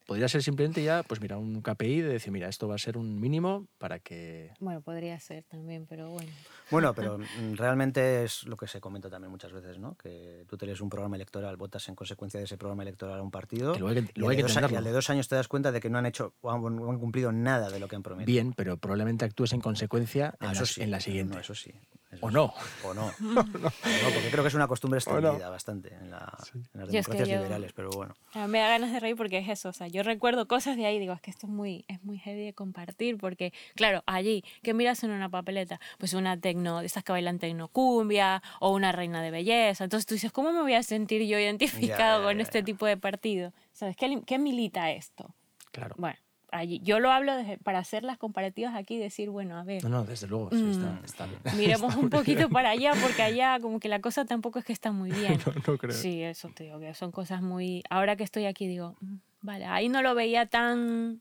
podría 0.07 0.29
ser 0.29 0.43
simplemente 0.43 0.83
ya, 0.83 1.03
pues 1.03 1.21
mira, 1.21 1.37
un 1.37 1.61
KPI 1.61 2.01
de 2.01 2.09
decir, 2.09 2.33
mira, 2.33 2.49
esto 2.49 2.69
va 2.69 2.77
a 2.77 2.79
ser 2.79 2.97
un 2.97 3.21
mínimo 3.21 3.67
para 3.79 3.99
que... 3.99 4.53
Bueno, 4.61 4.81
podría 4.81 5.19
ser 5.21 5.45
también, 5.45 5.87
pero 5.87 6.09
bueno. 6.11 6.31
Bueno, 6.71 6.95
pero 6.95 7.19
mm, 7.19 7.55
realmente 7.55 8.25
es 8.25 8.45
lo 8.45 8.57
que 8.57 8.67
se 8.67 8.81
comenta 8.81 9.11
también 9.11 9.31
muchas 9.31 9.53
veces, 9.53 9.79
¿no? 9.79 9.97
Que 9.97 10.45
tú 10.49 10.57
tienes 10.57 10.81
un 10.81 10.89
programa 10.89 11.17
electoral, 11.17 11.57
votas 11.57 11.89
en 11.89 11.95
consecuencia 11.95 12.39
de 12.39 12.45
ese 12.45 12.57
programa 12.57 12.85
electoral 12.85 13.19
a 13.19 13.23
un 13.23 13.31
partido. 13.31 13.73
Que 13.73 13.81
luego 13.81 13.99
hay 13.99 14.07
que, 14.07 14.13
y, 14.21 14.25
al 14.25 14.37
de 14.37 14.43
dos, 14.43 14.57
al 14.57 14.85
de 14.85 14.93
dos 14.93 15.11
años 15.11 15.29
te 15.29 15.35
das 15.35 15.49
cuenta 15.49 15.73
de 15.73 15.81
que 15.81 15.91
no 15.91 15.99
han 15.99 16.07
hecho 16.07 16.35
o 16.41 16.51
han, 16.51 16.99
cumplido 16.99 17.33
nada 17.33 17.71
de 17.71 17.81
lo 17.81 17.89
que 17.89 17.97
han 17.97 18.03
prometido. 18.03 18.33
Bien, 18.33 18.53
pero 18.53 18.77
probablemente 18.77 19.25
actúes 19.25 19.53
en 19.53 19.61
consecuencia 19.61 20.35
en, 20.41 20.49
ah, 20.49 20.53
la, 20.55 20.85
en 20.85 20.91
la 20.91 21.01
siguiente. 21.01 21.39
eso 21.41 21.55
sí. 21.55 21.73
¿O 22.21 22.31
no? 22.31 22.53
O 22.85 22.95
no. 22.95 23.13
no. 23.21 23.43
porque 23.43 24.29
creo 24.31 24.43
que 24.43 24.49
es 24.49 24.55
una 24.55 24.69
costumbre 24.69 24.99
extendida 25.01 25.49
bastante 25.49 25.95
en, 25.95 26.11
las 26.11 26.53
democracias 26.73 27.29
liberales, 27.29 27.73
pero 27.73 27.91
bueno. 27.91 28.15
Me 28.49 28.59
da 28.59 28.69
ganas 28.69 28.93
de 28.93 29.01
reír 29.01 29.17
porque 29.17 29.39
es 29.39 29.49
eso. 29.49 29.69
O 29.69 29.73
sea, 29.73 29.89
yo 29.89 30.03
recuerdo 30.03 30.47
cosas 30.49 30.77
de 30.77 30.87
ahí 30.87 30.99
digo, 30.99 31.13
es 31.13 31.21
que 31.21 31.31
esto 31.31 31.47
es 31.47 31.53
muy, 31.53 31.85
es 31.89 32.03
muy 32.05 32.19
heavy 32.19 32.45
de 32.45 32.53
compartir 32.53 33.19
porque, 33.19 33.53
claro, 33.75 34.03
allí, 34.07 34.45
¿qué 34.63 34.75
miras 34.75 35.03
en 35.05 35.11
una 35.11 35.29
papeleta? 35.29 35.81
Pues 35.99 36.15
una 36.15 36.39
tecno, 36.39 36.81
de 36.81 36.87
estas 36.87 37.05
que 37.05 37.13
bailan 37.13 37.39
tecnocumbia 37.39 38.43
o 38.61 38.73
una 38.73 38.93
reina 38.93 39.23
de 39.23 39.31
belleza. 39.31 39.85
Entonces 39.85 40.07
tú 40.07 40.15
dices, 40.15 40.33
¿cómo 40.33 40.53
me 40.53 40.63
voy 40.63 40.75
a 40.75 40.83
sentir 40.83 41.23
yo 41.23 41.39
identificado 41.39 42.25
con 42.25 42.41
este 42.41 42.63
tipo 42.63 42.87
de 42.87 42.97
partido? 42.97 43.53
¿Sabes? 43.73 43.97
¿Qué, 43.97 44.23
¿Qué 44.27 44.39
milita 44.39 44.91
esto? 44.91 45.35
Claro. 45.73 45.95
Bueno, 45.99 46.19
yo 46.65 47.01
lo 47.01 47.11
hablo 47.11 47.33
para 47.63 47.79
hacer 47.79 48.05
las 48.05 48.19
comparativas 48.19 48.75
aquí 48.75 48.95
y 48.95 48.99
decir, 48.99 49.31
bueno, 49.31 49.57
a 49.57 49.65
ver. 49.65 49.83
No, 49.85 49.91
no, 49.91 50.05
desde 50.05 50.27
luego, 50.27 50.51
sí, 50.51 50.73
está, 51.05 51.27
bien. 51.27 51.41
Mm, 51.45 51.57
miremos 51.57 51.97
un 51.97 52.11
poquito 52.11 52.49
para 52.49 52.71
allá, 52.71 52.93
porque 53.03 53.23
allá 53.23 53.59
como 53.61 53.81
que 53.81 53.89
la 53.89 54.01
cosa 54.01 54.25
tampoco 54.25 54.59
es 54.59 54.65
que 54.65 54.73
está 54.73 54.93
muy 54.93 55.11
bien. 55.11 55.39
no, 55.47 55.53
no 55.67 55.79
creo. 55.79 55.93
Sí, 55.93 56.23
eso 56.23 56.51
te 56.55 56.65
digo, 56.65 56.79
que 56.79 56.95
son 56.95 57.13
cosas 57.13 57.43
muy... 57.43 57.83
Ahora 57.91 58.17
que 58.17 58.25
estoy 58.25 58.47
aquí 58.47 58.67
digo, 58.67 58.97
mm, 59.01 59.17
vale, 59.43 59.65
ahí 59.67 59.89
no 59.89 60.03
lo 60.03 60.15
veía 60.15 60.47
tan, 60.47 61.21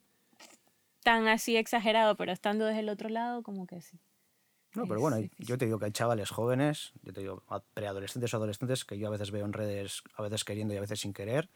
tan 1.04 1.28
así 1.28 1.58
exagerado, 1.58 2.16
pero 2.16 2.32
estando 2.32 2.66
desde 2.66 2.82
el 2.82 2.90
otro 2.90 3.10
lado, 3.10 3.44
como 3.44 3.68
que 3.68 3.82
sí. 3.82 4.00
No, 4.76 4.86
pero 4.88 5.00
bueno, 5.00 5.18
yo 5.38 5.58
te 5.58 5.66
digo 5.66 5.80
que 5.80 5.86
hay 5.86 5.92
chavales 5.92 6.30
jóvenes, 6.30 6.92
yo 7.02 7.14
te 7.14 7.22
digo 7.22 7.44
preadolescentes 7.74 8.34
o 8.34 8.38
adolescentes 8.38 8.84
que 8.84 8.98
yo 8.98 9.08
a 9.08 9.12
veces 9.12 9.32
veo 9.32 9.46
en 9.46 9.54
redes, 9.54 10.04
a 10.16 10.22
veces 10.22 10.44
queriendo 10.44 10.74
y 10.74 10.78
a 10.78 10.82
veces 10.82 11.00
sin 11.00 11.14
querer, 11.14 11.50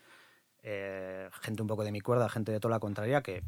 eh, 0.64 1.30
gente 1.42 1.62
un 1.62 1.68
poco 1.68 1.84
de 1.84 1.92
mi 1.92 2.02
cuerda, 2.02 2.30
gente 2.30 2.52
de 2.52 2.60
toda 2.60 2.76
la 2.76 2.80
contraria, 2.80 3.22
que 3.22 3.44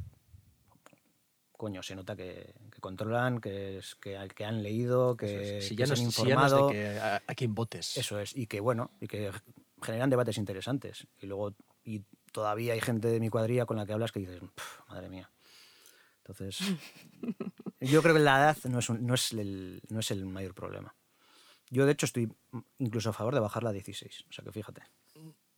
coño, 1.61 1.83
se 1.83 1.95
nota 1.95 2.15
que, 2.15 2.55
controlan, 2.79 3.39
que, 3.39 3.77
es, 3.77 3.93
que, 3.93 4.17
que, 4.35 4.45
han 4.45 4.63
leído, 4.63 5.15
que, 5.15 5.61
si 5.61 5.75
ya 5.75 5.85
se 5.85 5.93
han 5.93 6.01
informado. 6.01 6.69
que 6.69 6.97
a, 6.99 7.35
quien 7.35 7.53
votes. 7.53 7.97
Eso 7.97 8.19
es, 8.19 8.35
y 8.35 8.47
que 8.47 8.59
bueno, 8.59 8.89
y 8.99 9.05
que 9.05 9.31
generan 9.79 10.09
debates 10.09 10.39
interesantes. 10.39 11.05
Y 11.19 11.27
luego, 11.27 11.53
y 11.83 12.01
todavía 12.31 12.73
hay 12.73 12.81
gente 12.81 13.09
de 13.09 13.19
mi 13.19 13.29
cuadrilla 13.29 13.67
con 13.67 13.77
la 13.77 13.85
que 13.85 13.93
hablas 13.93 14.11
que 14.11 14.21
dices, 14.21 14.41
madre 14.89 15.07
mía. 15.07 15.29
Entonces, 16.25 16.61
yo 17.79 18.01
creo 18.01 18.15
que 18.15 18.21
la 18.21 18.39
edad 18.39 18.57
no 18.63 18.79
es, 18.79 18.89
no, 18.89 19.13
es 19.13 19.31
el, 19.31 19.83
no 19.89 19.99
es 19.99 20.09
el 20.09 20.25
mayor 20.25 20.55
problema. 20.55 20.95
Yo, 21.69 21.85
de 21.85 21.91
hecho, 21.91 22.07
estoy 22.07 22.27
incluso 22.79 23.11
a 23.11 23.13
favor 23.13 23.35
de 23.35 23.39
bajarla 23.39 23.69
a 23.69 23.73
16. 23.73 24.25
O 24.27 24.33
sea 24.33 24.43
que 24.43 24.51
fíjate. 24.51 24.81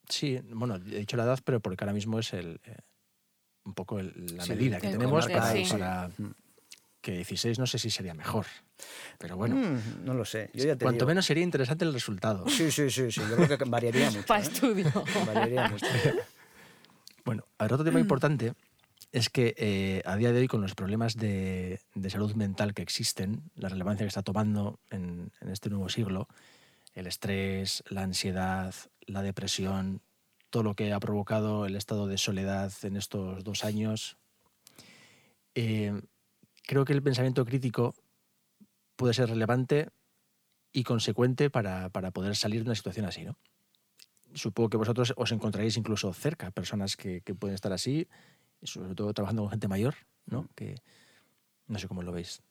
Sí, 0.10 0.38
bueno, 0.50 0.76
he 0.76 1.00
dicho 1.00 1.16
la 1.16 1.24
edad, 1.24 1.40
pero 1.46 1.62
porque 1.62 1.86
ahora 1.86 1.94
mismo 1.94 2.20
es 2.20 2.34
el, 2.34 2.60
eh, 2.66 2.76
un 3.66 3.74
poco 3.74 4.02
la 4.02 4.46
medida 4.46 4.80
que 4.80 4.90
tenemos 4.90 5.28
para, 5.28 6.10
que 7.04 7.12
16 7.12 7.60
no 7.60 7.68
sé 7.68 7.78
si 7.78 7.90
sería 7.90 8.14
mejor. 8.14 8.46
Pero 9.20 9.36
bueno. 9.38 9.56
Mm, 9.56 10.06
no 10.06 10.14
lo 10.14 10.26
sé. 10.26 10.50
cuanto 10.82 11.06
menos 11.06 11.26
sería 11.26 11.44
interesante 11.44 11.86
el 11.86 11.94
resultado. 11.94 12.48
Sí, 12.48 12.72
sí, 12.72 12.90
sí, 12.90 13.12
sí. 13.12 13.22
Yo 13.30 13.36
creo 13.36 13.58
que 13.58 13.66
variaría 13.66 14.10
mucho. 14.12 14.26
Para 14.26 14.42
¿eh? 14.42 14.44
estudio. 14.44 14.92
Variaría 15.28 15.70
mucho. 15.70 15.86
bueno, 17.26 17.46
a 17.58 17.66
ver, 17.66 17.74
otro 17.74 17.86
tema 17.86 18.00
importante 18.00 18.54
es 19.12 19.30
que 19.30 19.54
eh, 19.58 20.02
a 20.06 20.16
día 20.16 20.32
de 20.32 20.40
hoy, 20.40 20.48
con 20.48 20.62
los 20.62 20.76
problemas 20.76 21.16
de, 21.16 21.80
de, 21.94 22.10
salud 22.10 22.34
mental 22.36 22.74
que 22.74 22.82
existen, 22.82 23.44
la 23.56 23.70
relevancia 23.70 24.06
que 24.06 24.08
está 24.08 24.24
tomando 24.24 24.80
en, 24.90 25.32
en 25.40 25.50
este 25.50 25.70
nuevo 25.70 25.90
siglo, 25.90 26.28
el 26.94 27.06
estrés, 27.06 27.84
la 27.90 28.02
ansiedad, 28.02 28.74
la 29.02 29.22
depresión, 29.22 30.02
todo 30.54 30.62
lo 30.62 30.76
que 30.76 30.94
ha 30.94 31.00
provocado 31.00 31.66
el 31.66 31.76
estado 31.76 32.06
de 32.06 32.20
soledad 32.20 32.72
en 32.84 32.96
estos 32.96 33.44
dos 33.44 33.66
años. 33.66 34.18
Eh, 35.56 36.00
creo 36.68 36.86
que 36.86 36.94
el 36.94 37.02
pensamiento 37.02 37.44
crítico 37.44 37.96
puede 38.96 39.16
ser 39.16 39.30
relevante 39.30 39.90
y 40.72 40.84
consecuente 40.84 41.50
para, 41.50 41.90
poder 41.90 42.36
salir 42.36 42.62
de 42.62 42.70
una 42.70 42.76
situación 42.76 43.08
así. 43.08 43.24
¿no? 43.24 43.36
Supongo 44.36 44.70
que 44.70 44.78
vosotros 44.78 45.16
os 45.18 45.32
encontraréis 45.32 45.76
incluso 45.76 46.14
cerca 46.14 46.52
personas 46.52 46.96
que, 46.98 47.22
que 47.22 47.34
pueden 47.34 47.56
estar 47.56 47.74
así, 47.74 48.08
sobre 48.62 48.94
todo 48.94 49.12
trabajando 49.12 49.42
con 49.42 49.50
gente 49.50 49.68
mayor, 49.68 49.96
¿no? 50.28 50.48
que 50.54 50.76
no 51.66 51.80
sé 51.80 51.88
cómo 51.88 52.04
lo 52.04 52.12
veis. 52.12 52.44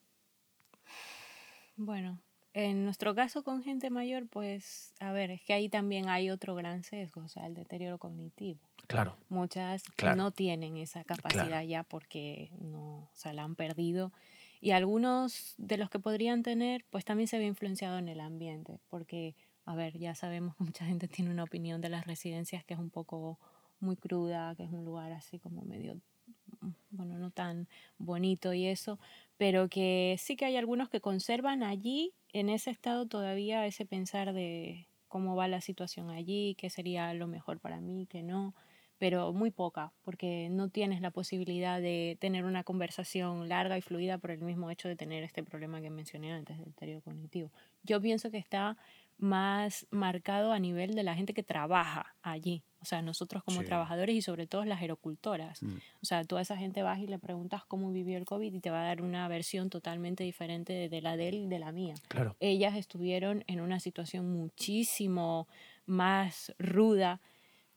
Bueno, 1.77 2.19
en 2.53 2.85
nuestro 2.85 3.15
caso 3.15 3.43
con 3.43 3.63
gente 3.63 3.89
mayor, 3.89 4.27
pues, 4.27 4.93
a 4.99 5.11
ver, 5.11 5.31
es 5.31 5.41
que 5.41 5.53
ahí 5.53 5.69
también 5.69 6.07
hay 6.09 6.29
otro 6.29 6.53
gran 6.55 6.83
sesgo, 6.83 7.21
o 7.21 7.27
sea, 7.27 7.47
el 7.47 7.55
deterioro 7.55 7.97
cognitivo. 7.97 8.59
Claro. 8.87 9.17
Muchas 9.29 9.83
no 10.15 10.31
tienen 10.31 10.77
esa 10.77 11.03
capacidad 11.03 11.63
ya 11.63 11.83
porque 11.83 12.51
no, 12.59 12.99
o 12.99 13.09
sea, 13.13 13.33
la 13.33 13.43
han 13.43 13.55
perdido. 13.55 14.11
Y 14.61 14.71
algunos 14.71 15.55
de 15.57 15.77
los 15.77 15.89
que 15.89 15.99
podrían 15.99 16.43
tener, 16.43 16.85
pues 16.89 17.03
también 17.05 17.27
se 17.27 17.37
ve 17.37 17.45
influenciado 17.45 17.97
en 17.97 18.07
el 18.07 18.19
ambiente, 18.19 18.79
porque, 18.87 19.35
a 19.65 19.75
ver, 19.75 19.97
ya 19.97 20.13
sabemos 20.15 20.55
que 20.55 20.63
mucha 20.63 20.85
gente 20.85 21.07
tiene 21.07 21.31
una 21.31 21.43
opinión 21.43 21.81
de 21.81 21.89
las 21.89 22.05
residencias 22.05 22.63
que 22.63 22.75
es 22.75 22.79
un 22.79 22.91
poco 22.91 23.39
muy 23.79 23.95
cruda, 23.95 24.55
que 24.55 24.63
es 24.63 24.71
un 24.71 24.85
lugar 24.85 25.11
así 25.11 25.39
como 25.39 25.63
medio 25.63 25.99
bueno, 26.91 27.17
no 27.17 27.31
tan 27.31 27.67
bonito 27.97 28.53
y 28.53 28.67
eso, 28.67 28.99
pero 29.37 29.69
que 29.69 30.15
sí 30.19 30.35
que 30.35 30.45
hay 30.45 30.57
algunos 30.57 30.89
que 30.89 31.01
conservan 31.01 31.63
allí, 31.63 32.13
en 32.33 32.49
ese 32.49 32.71
estado 32.71 33.07
todavía, 33.07 33.65
ese 33.65 33.85
pensar 33.85 34.33
de 34.33 34.87
cómo 35.07 35.35
va 35.35 35.47
la 35.47 35.61
situación 35.61 36.09
allí, 36.09 36.55
qué 36.55 36.69
sería 36.69 37.13
lo 37.13 37.27
mejor 37.27 37.59
para 37.59 37.79
mí, 37.79 38.07
qué 38.09 38.23
no, 38.23 38.55
pero 38.97 39.33
muy 39.33 39.51
poca, 39.51 39.91
porque 40.03 40.47
no 40.49 40.69
tienes 40.69 41.01
la 41.01 41.11
posibilidad 41.11 41.81
de 41.81 42.17
tener 42.19 42.45
una 42.45 42.63
conversación 42.63 43.49
larga 43.49 43.77
y 43.77 43.81
fluida 43.81 44.17
por 44.17 44.31
el 44.31 44.41
mismo 44.41 44.71
hecho 44.71 44.87
de 44.87 44.95
tener 44.95 45.23
este 45.23 45.43
problema 45.43 45.81
que 45.81 45.89
mencioné 45.89 46.31
antes 46.31 46.57
del 46.57 46.67
deterioro 46.67 47.01
cognitivo. 47.01 47.51
Yo 47.83 48.01
pienso 48.01 48.31
que 48.31 48.37
está 48.37 48.77
más 49.17 49.85
marcado 49.91 50.51
a 50.51 50.59
nivel 50.59 50.95
de 50.95 51.03
la 51.03 51.15
gente 51.15 51.33
que 51.33 51.43
trabaja 51.43 52.15
allí. 52.21 52.63
O 52.83 52.85
sea, 52.85 53.01
nosotros 53.01 53.43
como 53.43 53.63
trabajadores 53.63 54.13
y 54.13 54.21
sobre 54.21 54.45
todo 54.45 54.65
las 54.65 54.81
aerocultoras. 54.81 55.63
Mm. 55.63 55.77
O 56.01 56.05
sea, 56.05 56.25
toda 56.25 56.41
esa 56.41 56.57
gente 56.57 56.83
vas 56.83 56.99
y 56.99 57.07
le 57.07 57.17
preguntas 57.17 57.63
cómo 57.65 57.91
vivió 57.91 58.17
el 58.17 58.25
COVID 58.25 58.53
y 58.53 58.59
te 58.59 58.69
va 58.71 58.81
a 58.81 58.85
dar 58.87 59.01
una 59.01 59.25
versión 59.29 59.69
totalmente 59.69 60.25
diferente 60.25 60.89
de 60.89 61.01
la 61.01 61.15
de 61.15 61.29
él 61.29 61.35
y 61.35 61.47
de 61.47 61.59
la 61.59 61.71
mía. 61.71 61.95
Claro. 62.09 62.35
Ellas 62.41 62.75
estuvieron 62.75 63.45
en 63.47 63.61
una 63.61 63.79
situación 63.79 64.29
muchísimo 64.33 65.47
más 65.85 66.53
ruda 66.59 67.21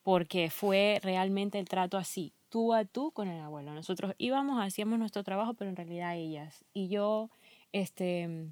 porque 0.03 0.51
fue 0.51 0.99
realmente 1.05 1.61
el 1.61 1.69
trato 1.69 1.99
así, 1.99 2.33
tú 2.49 2.75
a 2.75 2.85
tú 2.85 3.12
con 3.12 3.29
el 3.29 3.40
abuelo. 3.40 3.75
Nosotros 3.75 4.12
íbamos, 4.19 4.61
hacíamos 4.61 4.99
nuestro 4.99 5.23
trabajo, 5.23 5.55
pero 5.55 5.71
en 5.71 5.77
realidad 5.77 6.16
ellas. 6.16 6.64
Y 6.73 6.88
yo, 6.88 7.31
este, 7.71 8.51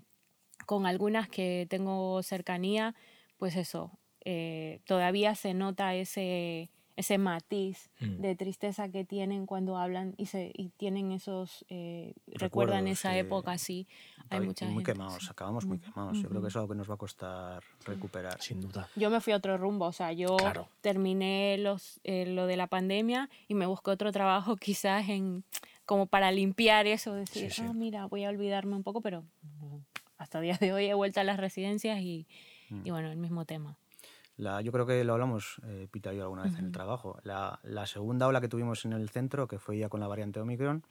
con 0.67 0.87
algunas 0.87 1.29
que 1.29 1.67
tengo 1.69 2.23
cercanía, 2.23 2.95
pues 3.39 3.57
eso, 3.57 3.99
eh, 4.25 4.81
todavía 4.87 5.35
se 5.35 5.55
nota 5.55 5.95
ese, 5.95 6.71
ese 6.97 7.19
matiz 7.19 7.91
Mm. 8.01 8.21
de 8.21 8.37
tristeza 8.37 8.89
que 8.89 9.05
tienen 9.05 9.47
cuando 9.47 9.77
hablan 9.77 10.15
y, 10.17 10.27
se, 10.27 10.53
y 10.55 10.69
tienen 10.71 11.11
esos, 11.13 11.65
eh, 11.69 12.15
recuerdan 12.27 12.87
esa 12.87 13.17
época, 13.19 13.59
sí. 13.59 13.87
Hay 14.31 14.39
Muy- 14.39 14.49
mucha 14.49 14.65
muy 14.67 14.75
gente, 14.77 14.93
quemados, 14.93 15.23
sí. 15.25 15.29
acabamos 15.31 15.65
muy 15.67 15.79
quemados. 15.81 16.19
Yo 16.23 16.29
creo 16.29 16.41
que 16.43 16.49
es 16.49 16.57
algo 16.57 16.69
que 16.69 16.75
nos 16.77 16.89
va 16.89 16.95
a 16.95 16.99
costar 16.99 17.63
recuperar. 17.85 18.41
Sin 18.41 18.61
duda. 18.61 18.89
Yo 18.97 19.11
me 19.11 19.21
fui 19.21 19.33
a 19.33 19.37
otro 19.37 19.59
rumbo, 19.59 19.87
o 19.87 19.93
sea, 19.93 20.13
yo 20.13 20.37
Claro. 20.37 20.69
terminé 20.81 21.57
los, 21.59 22.01
eh, 22.05 22.27
lo 22.27 22.47
de 22.47 22.57
la 22.57 22.67
pandemia 22.69 23.29
y 23.49 23.55
me 23.55 23.67
busqué 23.67 23.91
otro 23.91 24.13
trabajo 24.13 24.57
quizás 24.61 25.09
en 25.09 25.45
como 25.87 26.07
para 26.07 26.31
limpiar 26.33 26.87
eso, 26.87 27.13
decir, 27.15 27.51
Sí, 27.51 27.63
sí. 27.63 27.69
ah, 27.69 27.73
mira, 27.75 28.07
voy 28.07 28.25
a 28.25 28.31
olvidarme 28.31 28.75
un 28.77 28.83
poco, 28.83 29.01
pero 29.03 29.25
hasta 30.17 30.41
días 30.41 30.61
de 30.61 30.73
hoy 30.73 30.87
he 30.87 30.95
vuelto 30.95 31.21
a 31.21 31.25
las 31.25 31.39
residencias 31.39 32.01
y, 32.01 32.27
Mm. 32.71 32.87
y 32.87 32.91
bueno, 32.91 33.11
el 33.11 33.19
mismo 33.19 33.45
tema. 33.45 33.77
La, 34.37 34.61
yo 34.61 34.73
creo 34.73 34.85
que 34.87 35.05
lo 35.05 35.13
hablamos, 35.13 35.61
eh, 35.65 35.87
Pita 35.91 36.13
y 36.13 36.17
yo, 36.17 36.25
alguna 36.25 36.43
vez 36.43 36.59
en 36.59 36.67
el 36.67 36.73
trabajo. 36.73 37.19
La, 37.23 37.61
la 37.63 37.87
segunda 37.87 38.27
ola 38.27 38.41
que 38.41 38.49
tuvimos 38.49 38.85
en 38.85 38.93
el 38.93 39.09
centro, 39.09 39.47
que 39.47 39.59
fue 39.59 39.79
ya 39.79 39.89
con 39.89 40.01
la 40.01 40.09
variante 40.09 40.41
Omicron, 40.41 40.85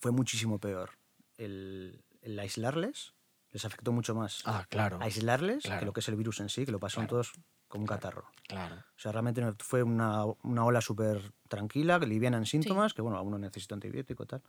fue 0.00 0.10
muchísimo 0.10 0.58
peor. 0.58 0.90
El, 1.36 2.02
el 2.22 2.38
aislarles 2.38 3.14
les 3.52 3.64
afectó 3.64 3.92
mucho 3.92 4.14
más. 4.14 4.42
Ah, 4.46 4.66
claro. 4.68 4.98
aislarles 5.00 5.62
claro. 5.64 5.80
que 5.80 5.86
lo 5.86 5.92
que 5.92 6.00
es 6.00 6.08
el 6.08 6.16
virus 6.16 6.40
en 6.40 6.48
sí, 6.48 6.66
que 6.66 6.72
lo 6.72 6.80
pasaron 6.80 7.06
Claro. 7.06 7.22
todos 7.22 7.32
como 7.68 7.82
un 7.82 7.88
catarro. 7.88 8.24
Claro. 8.48 8.76
O 8.76 8.98
sea, 8.98 9.12
realmente 9.12 9.42
fue 9.58 9.82
una, 9.82 10.24
una 10.42 10.64
ola 10.64 10.80
súper 10.80 11.32
tranquila, 11.48 11.98
que 12.00 12.06
liviana 12.06 12.36
en 12.36 12.46
síntomas, 12.46 12.94
que 12.94 13.02
bueno, 13.02 13.16
alguno 13.16 13.38
necesita 13.38 13.74
antibiótico 13.74 14.24
y 14.24 14.26
tal. 14.26 14.42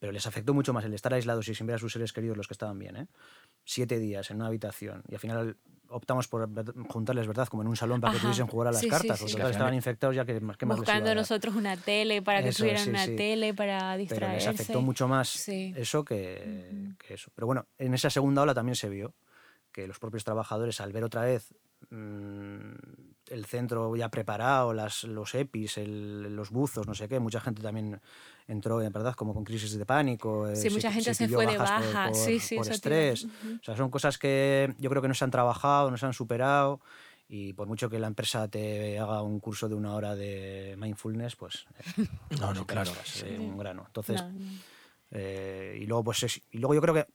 Pero 0.00 0.10
les 0.12 0.26
afectó 0.26 0.54
mucho 0.54 0.72
más 0.72 0.84
el 0.84 0.94
estar 0.94 1.12
aislados 1.14 1.46
y 1.48 1.54
sin 1.54 1.66
ver 1.68 1.76
a 1.76 1.78
sus 1.78 1.92
seres 1.92 2.12
queridos, 2.12 2.36
los 2.36 2.48
que 2.48 2.54
estaban 2.54 2.78
bien, 2.78 2.96
¿eh? 2.96 3.06
Siete 3.64 3.98
días 3.98 4.30
en 4.30 4.38
una 4.38 4.46
habitación. 4.46 5.02
Y 5.08 5.14
al 5.14 5.20
final 5.20 5.56
optamos 5.88 6.26
por 6.26 6.48
juntarles, 6.88 7.26
¿verdad? 7.26 7.46
Como 7.48 7.62
en 7.62 7.68
un 7.68 7.76
salón 7.76 8.00
para 8.00 8.14
que 8.14 8.20
pudiesen 8.20 8.46
jugar 8.46 8.68
a 8.68 8.72
las 8.72 8.80
Sí, 8.80 8.88
cartas. 8.88 9.18
sí. 9.20 9.30
total 9.30 9.50
estaban 9.50 9.74
infectados 9.74 10.16
ya 10.16 10.24
que 10.24 10.40
más 10.40 10.56
que 10.56 10.64
más 10.64 10.78
les 10.78 10.88
iba 10.88 10.94
a 10.94 10.98
Buscando 11.00 11.14
nosotros 11.14 11.54
una 11.54 11.76
tele 11.76 12.22
para 12.22 12.42
que 12.42 12.50
tuvieran 12.52 12.84
sí, 12.84 12.90
una 12.90 13.04
sí. 13.04 13.14
tele 13.16 13.52
para 13.52 13.78
Pero 13.78 13.98
distraerse. 13.98 14.48
les 14.52 14.60
afectó 14.60 14.80
mucho 14.80 15.06
más 15.06 15.28
Sí. 15.28 15.74
eso 15.76 16.02
que 16.04 16.94
eso. 17.08 17.30
Pero 17.34 17.46
bueno, 17.46 17.66
en 17.76 17.92
esa 17.92 18.08
segunda 18.08 18.40
ola 18.42 18.54
también 18.54 18.76
se 18.76 18.88
vio 18.88 19.14
que 19.70 19.86
los 19.86 19.98
propios 19.98 20.24
trabajadores, 20.24 20.80
al 20.80 20.92
ver 20.92 21.04
otra 21.04 21.22
vez 21.22 21.52
mm, 21.90 22.72
el 23.30 23.46
centro 23.46 23.94
ya 23.96 24.08
preparado, 24.10 24.72
las, 24.74 25.04
los 25.04 25.34
EPIs, 25.34 25.78
el- 25.78 26.34
los 26.36 26.50
buzos, 26.50 26.86
no 26.86 26.94
sé 26.94 27.08
qué, 27.08 27.18
mucha 27.20 27.40
gente 27.40 27.62
también 27.62 28.00
entró, 28.48 28.82
en 28.82 28.92
verdad, 28.92 29.14
como 29.14 29.32
con 29.34 29.44
crisis 29.44 29.76
de 29.78 29.86
pánico. 29.86 30.48
eh, 30.48 30.56
Sí, 30.56 30.68
mucha 30.70 30.92
gente 30.92 31.14
se 31.14 31.28
fue 31.28 31.46
de 31.46 31.56
bajas 31.58 31.80
por- 31.80 31.92
baja. 31.94 32.08
Por, 32.08 32.16
Sí, 32.16 32.40
sí, 32.40 32.56
por 32.56 32.68
estrés. 32.68 33.24
O 33.24 33.64
sea, 33.64 33.76
son 33.76 33.90
cosas 33.90 34.18
que 34.18 34.74
yo 34.78 34.90
creo 34.90 35.00
que 35.02 35.08
no 35.08 35.14
se 35.14 35.24
han 35.24 35.30
trabajado, 35.30 35.90
no 35.90 35.96
se 35.96 36.06
han 36.06 36.12
superado. 36.12 36.80
Y 37.32 37.52
por 37.52 37.68
mucho 37.68 37.88
que 37.88 38.00
la 38.00 38.08
empresa 38.08 38.48
te 38.48 38.98
haga 38.98 39.22
un 39.22 39.38
curso 39.38 39.68
de 39.68 39.76
una 39.76 39.94
hora 39.94 40.16
de 40.16 40.74
mindfulness, 40.76 41.36
pues 41.36 41.66
eh, 41.78 42.06
No, 42.40 42.52
no, 42.52 42.66
claro. 42.66 42.90
eh, 43.22 43.38
un 43.38 43.56
grano. 43.56 43.84
Entonces, 43.86 44.20
No, 44.20 44.32
no. 44.32 44.46
eh, 45.12 45.78
y 45.80 45.86
luego, 45.86 46.04
pues 46.04 46.22
es- 46.24 46.42
y 46.50 46.58
luego 46.58 46.74
yo 46.74 46.80
creo 46.80 46.94
que 46.94 47.06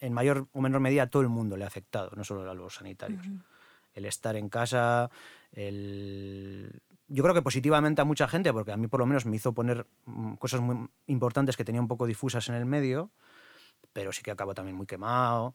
en 0.00 0.12
mayor 0.12 0.46
o 0.52 0.60
menor 0.60 0.80
medida 0.80 1.02
a 1.04 1.06
todo 1.08 1.22
el 1.22 1.28
mundo 1.28 1.56
le 1.56 1.64
ha 1.64 1.66
afectado, 1.66 2.10
no 2.16 2.22
solo 2.24 2.48
a 2.48 2.54
los 2.54 2.74
sanitarios. 2.76 3.26
El 3.94 4.04
estar 4.06 4.36
en 4.36 4.48
casa, 4.48 5.10
el... 5.52 6.82
yo 7.08 7.22
creo 7.22 7.34
que 7.34 7.42
positivamente 7.42 8.02
a 8.02 8.04
mucha 8.04 8.28
gente, 8.28 8.52
porque 8.52 8.72
a 8.72 8.76
mí 8.76 8.88
por 8.88 9.00
lo 9.00 9.06
menos 9.06 9.24
me 9.24 9.36
hizo 9.36 9.54
poner 9.54 9.86
mm, 10.04 10.34
cosas 10.34 10.60
muy 10.60 10.88
importantes 11.06 11.56
que 11.56 11.64
tenía 11.64 11.80
un 11.80 11.88
poco 11.88 12.06
difusas 12.06 12.48
en 12.48 12.56
el 12.56 12.66
medio, 12.66 13.10
pero 13.92 14.12
sí 14.12 14.22
que 14.22 14.30
acabo 14.30 14.54
también 14.54 14.76
muy 14.76 14.86
quemado. 14.86 15.54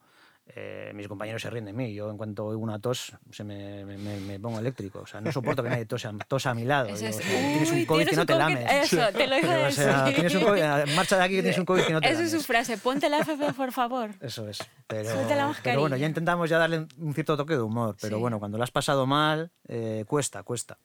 Eh, 0.56 0.92
mis 0.96 1.08
compañeros 1.08 1.44
se 1.44 1.50
ríen 1.52 1.66
de 1.66 1.74
mí. 1.74 1.94
Yo, 1.94 2.10
en 2.10 2.18
cuanto 2.18 2.48
oigo 2.48 2.60
una 2.62 2.80
tos, 2.80 3.14
se 3.32 3.44
me, 3.44 3.86
me- 3.86 3.98
me- 4.20 4.40
pongo 4.40 4.58
eléctrico. 4.58 5.02
O 5.02 5.06
sea, 5.06 5.22
no 5.22 5.32
soporto 5.32 5.62
que 5.62 5.70
nadie 5.70 5.86
tosa, 5.86 6.12
tosa 6.28 6.50
a 6.50 6.54
mi 6.56 6.66
lado. 6.66 6.88
Eso 6.90 7.06
Digo, 7.06 7.10
es, 7.10 7.18
o 7.18 7.22
sea, 7.22 7.40
tienes 7.52 7.70
un 7.72 7.76
"Uy, 7.78 7.86
COVID 7.86 8.00
que 8.00 8.06
tienes 8.10 8.16
no 8.18 8.22
un 8.22 8.26
te 8.28 8.34
COVID". 8.34 8.56
lames. 8.66 8.92
Eso, 8.92 9.14
te 9.16 9.28
lo 9.28 9.36
Pero, 9.42 9.68
o 9.68 9.72
sea, 9.72 10.06
tienes 10.06 10.34
un 10.36 10.42
COVID, 10.44 10.96
marcha 10.96 11.18
de 11.18 11.24
aquí 11.24 11.36
que 11.36 11.42
tienes 11.44 11.60
un 11.60 11.66
COVID 11.66 11.84
que 11.84 11.94
no 11.94 12.02
te 12.02 12.10
Esa 12.10 12.24
es 12.24 12.30
su 12.32 12.36
lames. 12.38 12.48
frase, 12.48 12.78
ponte 12.80 13.10
la 13.10 13.20
FP, 13.20 13.54
por 13.54 13.72
favor. 13.72 14.10
Eso 14.22 14.50
es. 14.50 14.58
Pero, 14.88 15.10
la 15.30 15.56
pero 15.64 15.82
bueno, 15.82 15.96
ya 15.98 16.08
intentamos 16.08 16.50
ya 16.50 16.58
darle 16.58 16.88
un 16.98 17.14
cierto 17.14 17.38
toque 17.38 17.54
de 17.54 17.62
humor. 17.62 17.96
Pero 18.02 18.18
Sí. 18.18 18.20
bueno, 18.22 18.40
cuando 18.40 18.58
lo 18.58 18.64
has 18.64 18.72
pasado 18.72 19.06
mal, 19.06 19.52
eh, 19.68 20.04
cuesta, 20.08 20.42
cuesta. 20.42 20.80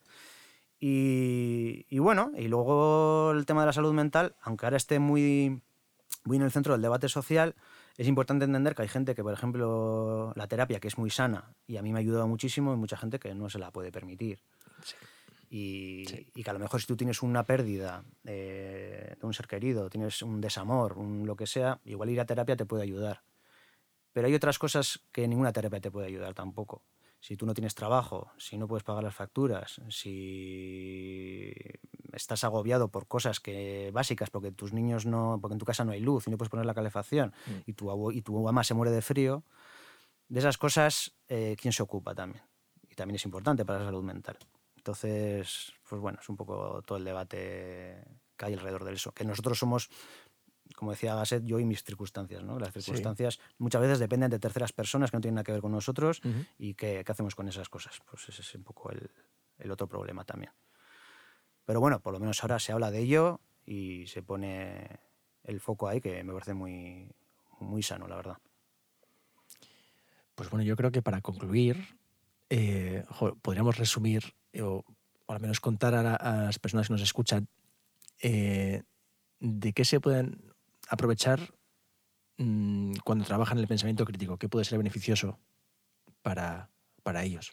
Y, 0.79 1.87
y 1.89 1.99
bueno, 2.01 2.33
y 2.37 2.49
luego 2.49 3.31
el 3.33 3.47
tema 3.47 3.63
de 3.63 3.67
la 3.69 3.73
salud 3.73 3.95
mental, 3.95 4.35
aunque 4.43 4.67
ahora 4.67 4.77
esté 4.77 4.99
muy, 4.99 5.63
muy 6.25 6.37
en 6.37 6.43
el 6.43 6.51
centro 6.53 6.75
del 6.75 6.83
debate 6.83 7.09
social, 7.09 7.55
es 7.97 8.09
importante 8.09 8.45
entender 8.45 8.75
que 8.75 8.83
hay 8.83 8.89
gente 8.89 9.15
que, 9.15 9.23
por 9.23 9.33
ejemplo, 9.33 10.33
la 10.35 10.47
terapia, 10.49 10.81
que 10.81 10.89
es 10.89 10.99
muy 10.99 11.11
sana, 11.11 11.55
y 11.67 11.77
a 11.77 11.83
mí 11.83 11.93
me 11.93 11.99
ha 11.99 12.01
ayudado 12.01 12.27
muchísimo, 12.27 12.75
y 12.75 12.77
mucha 12.77 12.97
gente 12.97 13.19
que 13.19 13.35
no 13.35 13.49
se 13.49 13.59
la 13.59 13.71
puede 13.71 13.93
permitir. 13.93 14.41
Sí. 14.83 14.97
Y, 15.51 16.05
Sí. 16.09 16.27
y 16.35 16.43
que 16.43 16.51
a 16.51 16.53
lo 16.53 16.59
mejor 16.59 16.81
si 16.81 16.87
tú 16.87 16.97
tienes 16.97 17.23
una 17.23 17.45
pérdida 17.45 18.05
eh, 18.25 19.15
de 19.21 19.27
un 19.27 19.33
ser 19.33 19.47
querido, 19.47 19.89
tienes 19.89 20.23
un 20.23 20.41
desamor, 20.41 20.99
un 20.99 21.27
lo 21.27 21.37
que 21.37 21.47
sea, 21.47 21.79
igual 21.85 22.11
ir 22.11 22.21
a 22.21 22.27
terapia 22.27 22.57
te 22.57 22.67
puede 22.67 22.83
ayudar. 22.83 23.23
Pero 24.13 24.27
hay 24.27 24.35
otras 24.35 24.59
cosas 24.59 25.01
que 25.13 25.29
ninguna 25.29 25.53
terapia 25.53 25.81
te 25.81 25.91
puede 25.91 26.09
ayudar 26.09 26.35
tampoco. 26.35 26.83
Si 27.25 27.39
tú 27.39 27.47
no 27.47 27.55
tienes 27.55 27.75
trabajo, 27.75 28.31
si 28.37 28.59
no 28.59 28.69
puedes 28.69 28.85
pagar 28.85 29.03
las 29.03 29.15
facturas, 29.15 29.81
si 29.89 31.55
estás 32.13 32.45
agobiado 32.45 32.89
por 32.89 33.07
cosas 33.09 33.41
que 33.41 33.91
básicas, 33.95 34.29
porque 34.29 34.53
tus 34.53 34.75
niños 34.75 35.07
no, 35.07 35.39
porque 35.41 35.55
en 35.55 35.59
tu 35.59 35.65
casa 35.65 35.87
no 35.87 35.93
hay 35.93 36.01
luz 36.01 36.27
y 36.27 36.31
no 36.31 36.37
puedes 36.37 36.51
poner 36.51 36.67
la 36.67 36.75
calefacción 36.75 37.33
Mm. 37.47 37.51
y 37.65 37.73
tu 37.73 38.13
y 38.13 38.21
tu 38.21 38.39
mamá 38.43 38.63
se 38.63 38.75
muere 38.75 38.93
de 38.93 39.01
frío, 39.01 39.43
de 40.29 40.39
esas 40.39 40.59
cosas, 40.59 41.15
eh, 41.29 41.57
¿quién 41.59 41.73
se 41.73 41.83
ocupa 41.83 42.15
también? 42.15 42.45
Y 42.91 42.95
también 42.95 43.17
es 43.17 43.25
importante 43.25 43.65
para 43.65 43.79
la 43.79 43.87
salud 43.87 44.03
mental. 44.05 44.37
Entonces, 44.77 45.73
pues 45.89 46.03
bueno, 46.03 46.19
es 46.21 46.29
un 46.29 46.37
poco 46.37 46.83
todo 46.83 46.99
el 46.99 47.05
debate 47.05 48.05
que 48.37 48.45
hay 48.45 48.53
alrededor 48.53 48.85
de 48.85 48.93
eso. 48.93 49.13
Que 49.13 49.25
nosotros 49.25 49.59
somos, 49.59 49.89
como 50.77 50.91
decía 50.93 51.15
Gasset, 51.15 51.45
yo 51.45 51.59
y 51.61 51.65
mis 51.65 51.85
circunstancias, 51.85 52.43
¿no? 52.43 52.59
Las 52.59 52.73
circunstancias 52.73 53.39
muchas 53.59 53.81
veces 53.83 53.99
dependen 53.99 54.31
de 54.31 54.39
terceras 54.39 54.73
personas 54.73 55.11
que 55.11 55.17
no 55.17 55.21
tienen 55.21 55.35
nada 55.37 55.45
que 55.45 55.53
ver 55.53 55.61
con 55.61 55.73
nosotros 55.73 56.21
y 56.59 56.75
qué, 56.75 57.05
hacemos 57.07 57.35
con 57.35 57.49
esas 57.49 57.69
cosas. 57.69 58.01
Pues 58.11 58.29
ese 58.29 58.43
es 58.43 58.55
un 58.55 58.65
poco 58.65 58.91
el, 58.91 59.11
el 59.59 59.71
otro 59.71 59.87
problema 59.87 60.25
también. 60.25 60.53
Pero 61.65 61.81
bueno, 61.81 62.01
por 62.01 62.13
lo 62.13 62.21
menos 62.21 62.43
ahora 62.43 62.59
se 62.59 62.73
habla 62.73 62.91
de 62.91 63.01
ello 63.01 63.41
y 63.67 64.07
se 64.07 64.23
pone 64.23 65.01
el 65.45 65.61
foco 65.61 65.89
ahí, 65.89 66.01
que 66.01 66.23
me 66.25 66.33
parece 66.33 66.55
muy, 66.55 67.09
muy 67.61 67.83
sano, 67.83 68.07
la 68.09 68.17
verdad. 68.17 68.37
Pues 70.35 70.51
bueno, 70.51 70.65
yo 70.65 70.77
creo 70.77 70.91
que 70.91 71.03
para 71.03 71.21
concluir, 71.21 71.97
eh, 72.51 73.05
jo, 73.09 73.37
podríamos 73.37 73.79
resumir, 73.79 74.35
eh, 74.53 74.63
o, 74.63 74.85
o 75.27 75.33
al 75.33 75.41
menos 75.41 75.61
contar 75.61 75.95
a, 75.95 76.03
la- 76.03 76.17
a 76.17 76.43
las 76.45 76.59
personas 76.59 76.89
que 76.89 76.93
nos 76.95 77.03
escuchan, 77.03 77.49
eh, 78.21 78.83
de 79.41 79.73
qué 79.73 79.85
se 79.85 80.01
pueden 80.01 80.54
aprovechar 80.89 81.41
mm, 82.39 82.95
cuando 83.05 83.25
trabajan 83.25 83.59
en 83.59 83.63
el 83.63 83.69
pensamiento 83.69 84.05
crítico, 84.05 84.37
qué 84.39 84.49
puede 84.49 84.65
ser 84.65 84.79
beneficioso 84.79 85.39
para, 86.23 86.71
para 87.03 87.23
ellos. 87.23 87.53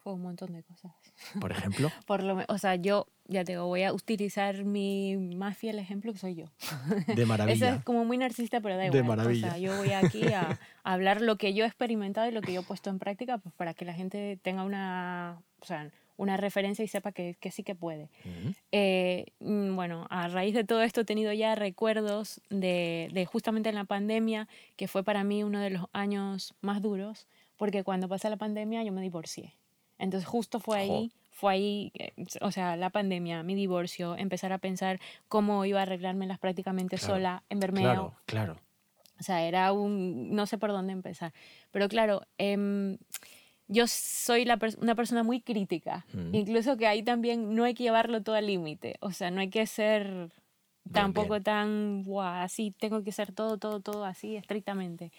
Fue 0.00 0.12
un 0.14 0.22
montón 0.22 0.52
de 0.52 0.62
cosas. 0.62 0.92
Por 1.40 1.50
ejemplo, 1.52 1.90
Por 2.06 2.22
lo, 2.22 2.38
o 2.48 2.58
sea, 2.58 2.76
yo, 2.76 3.08
ya 3.26 3.44
te 3.44 3.52
digo, 3.52 3.66
voy 3.66 3.82
a 3.82 3.92
utilizar 3.92 4.64
mi 4.64 5.16
más 5.16 5.56
fiel 5.58 5.78
ejemplo 5.78 6.12
que 6.12 6.18
soy 6.18 6.34
yo. 6.36 6.46
de 7.08 7.14
Eso 7.22 7.26
maravilla. 7.26 7.74
es 7.76 7.84
como 7.84 8.04
muy 8.04 8.16
narcisista, 8.16 8.60
pero 8.60 8.76
da 8.76 8.82
De 8.82 8.86
igual. 8.88 9.04
maravilla. 9.04 9.48
O 9.48 9.50
sea, 9.50 9.58
yo 9.58 9.76
voy 9.76 9.90
aquí 9.90 10.32
a, 10.32 10.50
a 10.52 10.58
hablar 10.92 11.20
lo 11.20 11.36
que 11.36 11.52
yo 11.52 11.64
he 11.64 11.66
experimentado 11.66 12.28
y 12.28 12.32
lo 12.32 12.40
que 12.40 12.52
yo 12.52 12.60
he 12.60 12.64
puesto 12.64 12.90
en 12.90 12.98
práctica 12.98 13.38
pues, 13.38 13.54
para 13.54 13.74
que 13.74 13.84
la 13.84 13.92
gente 13.92 14.38
tenga 14.42 14.62
una, 14.62 15.42
o 15.60 15.64
sea, 15.64 15.90
una 16.18 16.36
referencia 16.36 16.84
y 16.84 16.88
sepa 16.88 17.12
que, 17.12 17.36
que 17.40 17.50
sí 17.50 17.62
que 17.62 17.74
puede. 17.74 18.10
Eh, 18.72 19.26
mm, 19.40 19.74
bueno, 19.74 20.06
a 20.10 20.28
raíz 20.28 20.52
de 20.52 20.64
todo 20.64 20.82
esto 20.82 21.00
he 21.00 21.04
tenido 21.04 21.32
ya 21.32 21.54
recuerdos 21.54 22.42
de, 22.50 23.08
de 23.12 23.24
justamente 23.24 23.70
en 23.70 23.76
la 23.76 23.84
pandemia, 23.84 24.48
que 24.76 24.88
fue 24.88 25.04
para 25.04 25.24
mí 25.24 25.44
uno 25.44 25.60
de 25.60 25.70
los 25.70 25.86
años 25.92 26.54
más 26.60 26.82
duros, 26.82 27.28
porque 27.56 27.84
cuando 27.84 28.08
pasó 28.08 28.28
la 28.28 28.36
pandemia 28.36 28.82
yo 28.82 28.92
me 28.92 29.00
divorcié. 29.00 29.54
Entonces 29.96 30.28
justo 30.28 30.60
fue 30.60 30.78
ahí, 30.78 31.12
fue 31.30 31.52
ahí, 31.52 31.92
eh, 31.94 32.12
o 32.40 32.50
sea, 32.50 32.76
la 32.76 32.90
pandemia, 32.90 33.44
mi 33.44 33.54
divorcio, 33.54 34.16
empezar 34.16 34.52
a 34.52 34.58
pensar 34.58 35.00
cómo 35.28 35.64
iba 35.64 35.78
a 35.78 35.82
arreglármelas 35.82 36.40
prácticamente 36.40 36.96
Claro, 36.96 37.14
sola 37.14 37.42
en 37.48 37.60
Bermeo. 37.60 37.84
Claro, 37.84 38.16
claro. 38.26 38.56
O 39.20 39.22
sea, 39.22 39.42
era 39.42 39.72
un... 39.72 40.34
no 40.34 40.46
sé 40.46 40.58
por 40.58 40.70
dónde 40.70 40.92
empezar. 40.92 41.32
Pero 41.70 41.88
claro, 41.88 42.22
em, 42.38 42.98
yo 43.68 43.86
soy 43.86 44.44
la 44.44 44.58
una 44.80 44.94
persona 44.94 45.22
muy 45.22 45.40
crítica. 45.40 46.04
Mm. 46.12 46.34
Incluso 46.34 46.76
que 46.76 46.86
ahí 46.86 47.02
también 47.02 47.54
no 47.54 47.64
hay 47.64 47.74
que 47.74 47.84
llevarlo 47.84 48.22
todo 48.22 48.34
al 48.34 48.46
límite. 48.46 48.96
O 49.00 49.12
sea, 49.12 49.30
no 49.30 49.40
hay 49.40 49.50
que 49.50 49.66
ser 49.66 50.30
tampoco 50.92 51.34
bien. 51.34 51.42
tan, 51.44 52.02
"Buah, 52.02 52.42
así, 52.42 52.72
tengo 52.78 53.02
que 53.04 53.12
ser 53.12 53.32
todo, 53.32 53.58
todo, 53.58 53.80
todo 53.80 54.04
así 54.04 54.36
estrictamente. 54.36 55.12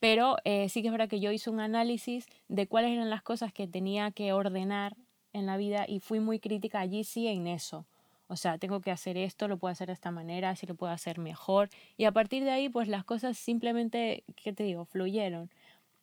Pero 0.00 0.36
eh, 0.44 0.68
sí 0.68 0.82
que 0.82 0.88
es 0.88 0.92
verdad 0.92 1.08
que 1.08 1.20
yo 1.20 1.30
hice 1.30 1.48
un 1.48 1.60
análisis 1.60 2.26
de 2.48 2.66
cuáles 2.66 2.90
eran 2.90 3.08
las 3.08 3.22
cosas 3.22 3.52
que 3.52 3.68
tenía 3.68 4.10
que 4.10 4.32
ordenar 4.32 4.96
en 5.32 5.46
la 5.46 5.56
vida 5.56 5.84
y 5.86 6.00
fui 6.00 6.18
muy 6.18 6.40
crítica 6.40 6.80
allí 6.80 7.04
sí 7.04 7.28
en 7.28 7.46
eso. 7.46 7.86
O 8.26 8.36
sea, 8.36 8.58
tengo 8.58 8.80
que 8.80 8.90
hacer 8.90 9.16
esto, 9.16 9.46
lo 9.46 9.58
puedo 9.58 9.70
hacer 9.70 9.88
de 9.88 9.92
esta 9.92 10.10
manera, 10.10 10.56
si 10.56 10.66
lo 10.66 10.74
puedo 10.74 10.92
hacer 10.92 11.18
mejor. 11.18 11.68
Y 11.98 12.04
a 12.06 12.12
partir 12.12 12.42
de 12.44 12.50
ahí, 12.50 12.68
pues 12.68 12.88
las 12.88 13.04
cosas 13.04 13.36
simplemente, 13.38 14.24
¿qué 14.36 14.52
te 14.52 14.64
digo?, 14.64 14.86
fluyeron. 14.86 15.50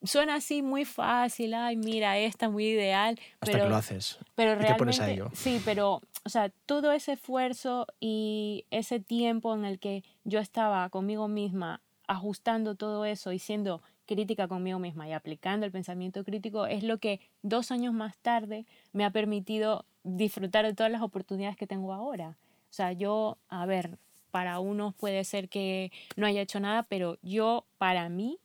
Suena 0.03 0.35
así 0.35 0.61
muy 0.61 0.85
fácil, 0.85 1.53
ay, 1.53 1.75
mira, 1.75 2.17
esta 2.17 2.49
muy 2.49 2.67
ideal. 2.67 3.19
Hasta 3.41 3.51
pero, 3.51 3.63
que 3.65 3.69
lo 3.69 3.75
haces. 3.75 4.17
Pero 4.35 4.51
y 4.51 4.53
te 4.53 4.59
realmente, 4.59 4.79
pones 4.79 4.99
a 5.01 5.09
ello. 5.09 5.29
sí, 5.33 5.61
pero, 5.65 6.01
o 6.23 6.29
sea, 6.29 6.49
todo 6.65 6.91
ese 6.91 7.13
esfuerzo 7.13 7.85
y 7.99 8.65
ese 8.71 8.99
tiempo 8.99 9.53
en 9.53 9.65
el 9.65 9.79
que 9.79 10.03
yo 10.23 10.39
estaba 10.39 10.87
conmigo 10.89 11.27
misma 11.27 11.81
ajustando 12.07 12.75
todo 12.75 13.05
eso 13.05 13.31
y 13.33 13.39
siendo 13.39 13.81
crítica 14.07 14.47
conmigo 14.47 14.79
misma 14.79 15.07
y 15.07 15.11
aplicando 15.11 15.67
el 15.67 15.71
pensamiento 15.71 16.23
crítico 16.23 16.65
es 16.65 16.81
lo 16.81 16.97
que 16.97 17.19
dos 17.43 17.69
años 17.69 17.93
más 17.93 18.17
tarde 18.17 18.65
me 18.91 19.05
ha 19.05 19.11
permitido 19.11 19.85
disfrutar 20.03 20.65
de 20.65 20.73
todas 20.73 20.91
las 20.91 21.03
oportunidades 21.03 21.55
que 21.55 21.67
tengo 21.67 21.93
ahora. 21.93 22.37
O 22.69 22.73
sea, 22.73 22.93
yo, 22.93 23.37
a 23.49 23.67
ver, 23.67 23.99
para 24.31 24.59
unos 24.59 24.95
puede 24.95 25.23
ser 25.23 25.49
que 25.49 25.91
no 26.15 26.25
haya 26.25 26.41
hecho 26.41 26.59
nada, 26.59 26.83
pero 26.83 27.17
yo, 27.21 27.65
para 27.77 28.09
mí, 28.09 28.39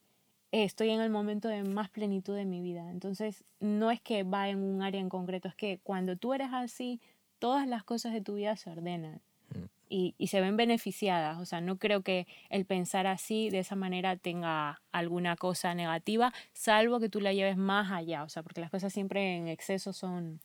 estoy 0.62 0.90
en 0.90 1.00
el 1.00 1.10
momento 1.10 1.48
de 1.48 1.64
más 1.64 1.88
plenitud 1.90 2.36
de 2.36 2.44
mi 2.44 2.60
vida. 2.60 2.88
Entonces, 2.90 3.44
no 3.58 3.90
es 3.90 4.00
que 4.00 4.22
va 4.22 4.48
en 4.48 4.58
un 4.62 4.82
área 4.82 5.00
en 5.00 5.08
concreto, 5.08 5.48
es 5.48 5.54
que 5.56 5.80
cuando 5.82 6.16
tú 6.16 6.32
eres 6.34 6.48
así, 6.52 7.00
todas 7.40 7.66
las 7.66 7.82
cosas 7.82 8.12
de 8.12 8.20
tu 8.20 8.34
vida 8.34 8.54
se 8.56 8.70
ordenan 8.70 9.20
Mm. 9.50 9.64
y, 9.90 10.14
y 10.16 10.28
se 10.28 10.40
ven 10.40 10.56
beneficiadas. 10.56 11.38
O 11.38 11.44
sea, 11.44 11.60
no 11.60 11.76
creo 11.78 12.02
que 12.02 12.26
el 12.48 12.64
pensar 12.64 13.06
así, 13.06 13.50
de 13.50 13.58
esa 13.58 13.76
manera, 13.76 14.16
tenga 14.16 14.80
alguna 14.92 15.36
cosa 15.36 15.74
negativa, 15.74 16.32
salvo 16.52 16.98
que 17.00 17.08
tú 17.10 17.20
la 17.20 17.32
lleves 17.32 17.56
más 17.56 17.92
allá. 17.92 18.22
O 18.24 18.28
sea, 18.28 18.42
porque 18.42 18.60
las 18.62 18.70
cosas 18.70 18.92
siempre 18.92 19.36
en 19.36 19.48
exceso 19.48 19.92
son, 19.92 20.40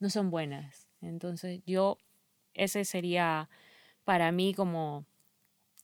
no 0.00 0.10
son 0.10 0.30
buenas. 0.30 0.88
Entonces, 1.00 1.60
yo, 1.66 1.98
ese 2.54 2.84
sería 2.84 3.48
para 4.04 4.32
mí 4.32 4.54
como 4.54 5.04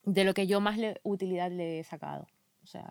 de 0.04 0.24
lo 0.24 0.34
que 0.34 0.46
yo 0.46 0.60
más 0.60 0.76
le- 0.78 1.00
utilidad 1.04 1.50
le 1.52 1.78
he 1.80 1.84
sacado. 1.84 2.26
O 2.64 2.66
sea, 2.66 2.90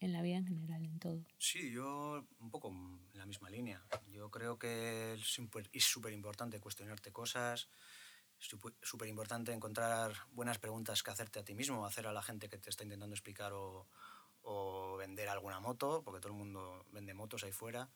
en 0.00 0.12
la 0.12 0.22
vida 0.22 0.36
en 0.36 0.46
general, 0.46 0.84
en 0.84 0.98
todo. 0.98 1.24
Sí, 1.38 1.70
yo 1.70 2.26
un 2.38 2.50
poco 2.50 2.68
en 2.68 3.00
la 3.14 3.26
misma 3.26 3.50
línea. 3.50 3.82
Yo 4.08 4.30
creo 4.30 4.58
que 4.58 5.14
es 5.14 5.20
súper- 5.22 5.70
importante 6.12 6.60
cuestionarte 6.60 7.12
cosas, 7.12 7.68
súper 8.38 9.08
importante 9.08 9.52
encontrar 9.52 10.12
buenas 10.32 10.58
preguntas 10.58 11.02
que 11.02 11.10
hacerte 11.10 11.38
a 11.38 11.44
ti 11.44 11.54
mismo, 11.54 11.86
hacer 11.86 12.06
a 12.06 12.12
la 12.12 12.22
gente 12.22 12.48
que 12.48 12.58
te 12.58 12.70
está 12.70 12.84
intentando 12.84 13.14
explicar 13.14 13.52
o, 13.52 13.88
o 14.42 14.96
vender 14.96 15.28
alguna 15.28 15.60
moto, 15.60 16.02
porque 16.04 16.20
todo 16.20 16.32
el 16.32 16.38
mundo 16.38 16.84
vende 16.92 17.14
motos 17.14 17.44
ahí 17.44 17.52
fuera. 17.52 17.90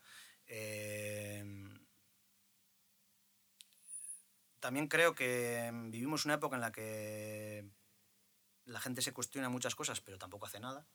Eh, 0.47 1.45
también 4.59 4.89
creo 4.89 5.15
que 5.15 5.71
vivimos 5.89 6.25
una 6.25 6.35
época 6.35 6.57
en 6.57 6.63
la 6.63 6.73
que 6.73 7.69
la 8.65 8.81
gente 8.81 9.03
se 9.03 9.13
cuestiona 9.13 9.49
muchas 9.49 9.75
cosas, 9.75 10.01
pero 10.01 10.19
tampoco 10.19 10.47
hace 10.47 10.61
nada 10.61 10.87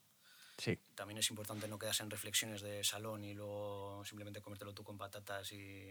Sí. 0.57 0.79
también 0.95 1.17
es 1.17 1.29
importante 1.29 1.67
no 1.67 1.77
quedarse 1.77 2.03
en 2.03 2.09
reflexiones 2.09 2.61
de 2.61 2.83
salón 2.83 3.23
y 3.25 3.33
luego 3.33 4.03
simplemente 4.05 4.41
comértelo 4.41 4.73
tú 4.73 4.83
con 4.83 4.97
patatas 4.97 5.51
y 5.51 5.89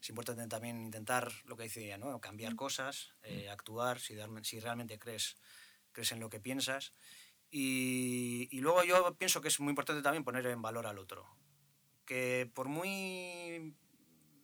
es 0.00 0.08
importante 0.08 0.46
también 0.48 0.82
intentar 0.82 1.30
lo 1.44 1.56
que 1.56 1.70
ella, 1.76 1.98
¿no? 1.98 2.20
cambiar 2.20 2.56
cosas, 2.56 3.14
eh, 3.22 3.48
actuar 3.48 4.00
si, 4.00 4.14
darme- 4.14 4.42
si 4.42 4.58
realmente 4.58 4.98
crees, 4.98 5.36
crees 5.92 6.10
en 6.10 6.18
lo 6.18 6.28
que 6.28 6.40
piensas. 6.40 6.92
Y, 7.50 8.48
y 8.50 8.60
luego 8.60 8.82
yo 8.82 9.14
pienso 9.16 9.40
que 9.40 9.48
es 9.48 9.60
muy 9.60 9.70
importante 9.70 10.02
también 10.02 10.24
poner 10.24 10.46
en 10.46 10.62
valor 10.62 10.86
al 10.86 10.98
otro. 10.98 11.36
Que 12.04 12.50
por 12.52 12.66
muy 12.68 13.76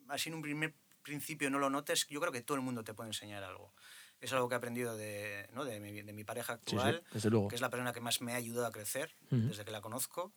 así 0.08 0.28
en 0.28 0.36
un 0.36 0.42
primer 0.42 0.74
principio 1.02 1.50
no 1.50 1.58
lo 1.58 1.70
notes 1.70 2.06
yo 2.08 2.20
creo 2.20 2.32
que 2.32 2.42
todo 2.42 2.56
el 2.56 2.62
mundo 2.62 2.84
te 2.84 2.94
puede 2.94 3.08
enseñar 3.08 3.42
algo 3.42 3.74
es 4.20 4.32
algo 4.32 4.48
que 4.48 4.54
he 4.54 4.58
aprendido 4.58 4.96
de, 4.96 5.48
¿no? 5.52 5.64
de, 5.64 5.78
mi, 5.80 6.02
de 6.02 6.12
mi 6.12 6.24
pareja 6.24 6.54
Sí, 6.54 6.60
sí, 6.70 6.76
actual 6.76 7.04
desde 7.12 7.30
luego. 7.30 7.48
que 7.48 7.54
es 7.54 7.60
la 7.60 7.70
persona 7.70 7.92
que 7.92 8.00
más 8.00 8.20
me 8.20 8.32
ha 8.32 8.36
ayudado 8.36 8.66
a 8.66 8.72
crecer 8.72 9.14
desde 9.30 9.64
que 9.64 9.70
la 9.70 9.80
conozco 9.80 10.32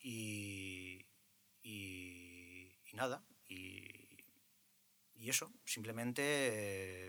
y, 0.00 1.06
y, 1.62 2.72
y 2.90 2.94
nada 2.96 3.22
y, 3.48 4.18
y 5.14 5.30
eso 5.30 5.50
simplemente 5.64 6.22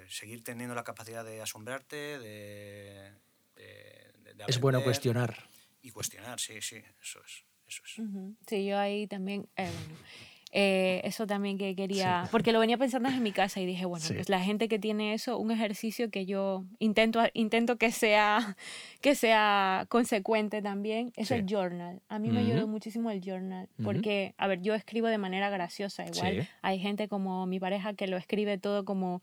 eh, 0.04 0.06
seguir 0.10 0.44
teniendo 0.44 0.76
la 0.76 0.84
capacidad 0.84 1.26
de 1.26 1.42
asombrarte 1.42 1.96
de, 2.20 3.12
de- 3.56 4.14
de- 4.24 4.34
de 4.34 4.44
Es 4.48 4.60
bueno 4.60 4.82
cuestionar. 4.84 5.48
y 5.82 5.92
cuestionar 5.92 6.40
sí 6.40 6.62
sí 6.62 6.78
eso 7.02 7.20
es 7.26 7.44
eso 7.68 7.84
es 7.86 8.00
Ujú. 8.00 8.36
Sí, 8.48 8.66
yo 8.66 8.78
ahí 8.78 9.08
también, 9.08 9.50
eh, 9.56 9.72
bueno, 9.72 9.98
eh, 10.58 11.02
eso 11.04 11.28
también 11.28 11.58
que 11.58 11.76
quería, 11.76 12.30
porque 12.32 12.54
lo 12.54 12.60
venía 12.62 12.78
pensando 12.78 13.10
en 13.10 13.22
mi 13.22 13.34
casa 13.34 13.60
y 13.60 13.66
dije, 13.66 13.84
bueno, 13.84 14.06
Sí. 14.06 14.14
pues 14.14 14.30
la 14.30 14.40
gente 14.40 14.70
que 14.70 14.80
tiene 14.80 15.14
eso, 15.14 15.38
un 15.38 15.52
ejercicio 15.52 16.10
que 16.10 16.26
yo 16.26 16.64
intento, 16.80 17.22
intento 17.34 17.76
que 17.78 17.92
sea, 17.92 18.56
que 19.02 19.16
sea 19.16 19.86
consecuente 19.90 20.62
también, 20.62 21.12
es 21.18 21.28
Sí. 21.28 21.34
el 21.34 21.46
journal. 21.46 22.02
A 22.08 22.20
mí 22.20 22.32
me 22.32 22.40
ayudó 22.40 22.68
muchísimo 22.68 23.12
el 23.12 23.20
journal, 23.22 23.68
porque, 23.84 24.34
a 24.38 24.48
ver, 24.48 24.62
yo 24.62 24.76
escribo 24.76 25.08
de 25.08 25.18
manera 25.18 25.50
graciosa, 25.50 26.06
igual 26.06 26.48
hay 26.62 26.80
gente 26.80 27.10
como 27.10 27.46
mi 27.48 27.60
pareja 27.60 27.94
que 27.94 28.08
lo 28.08 28.16
escribe 28.16 28.58
todo 28.58 28.86
como, 28.86 29.22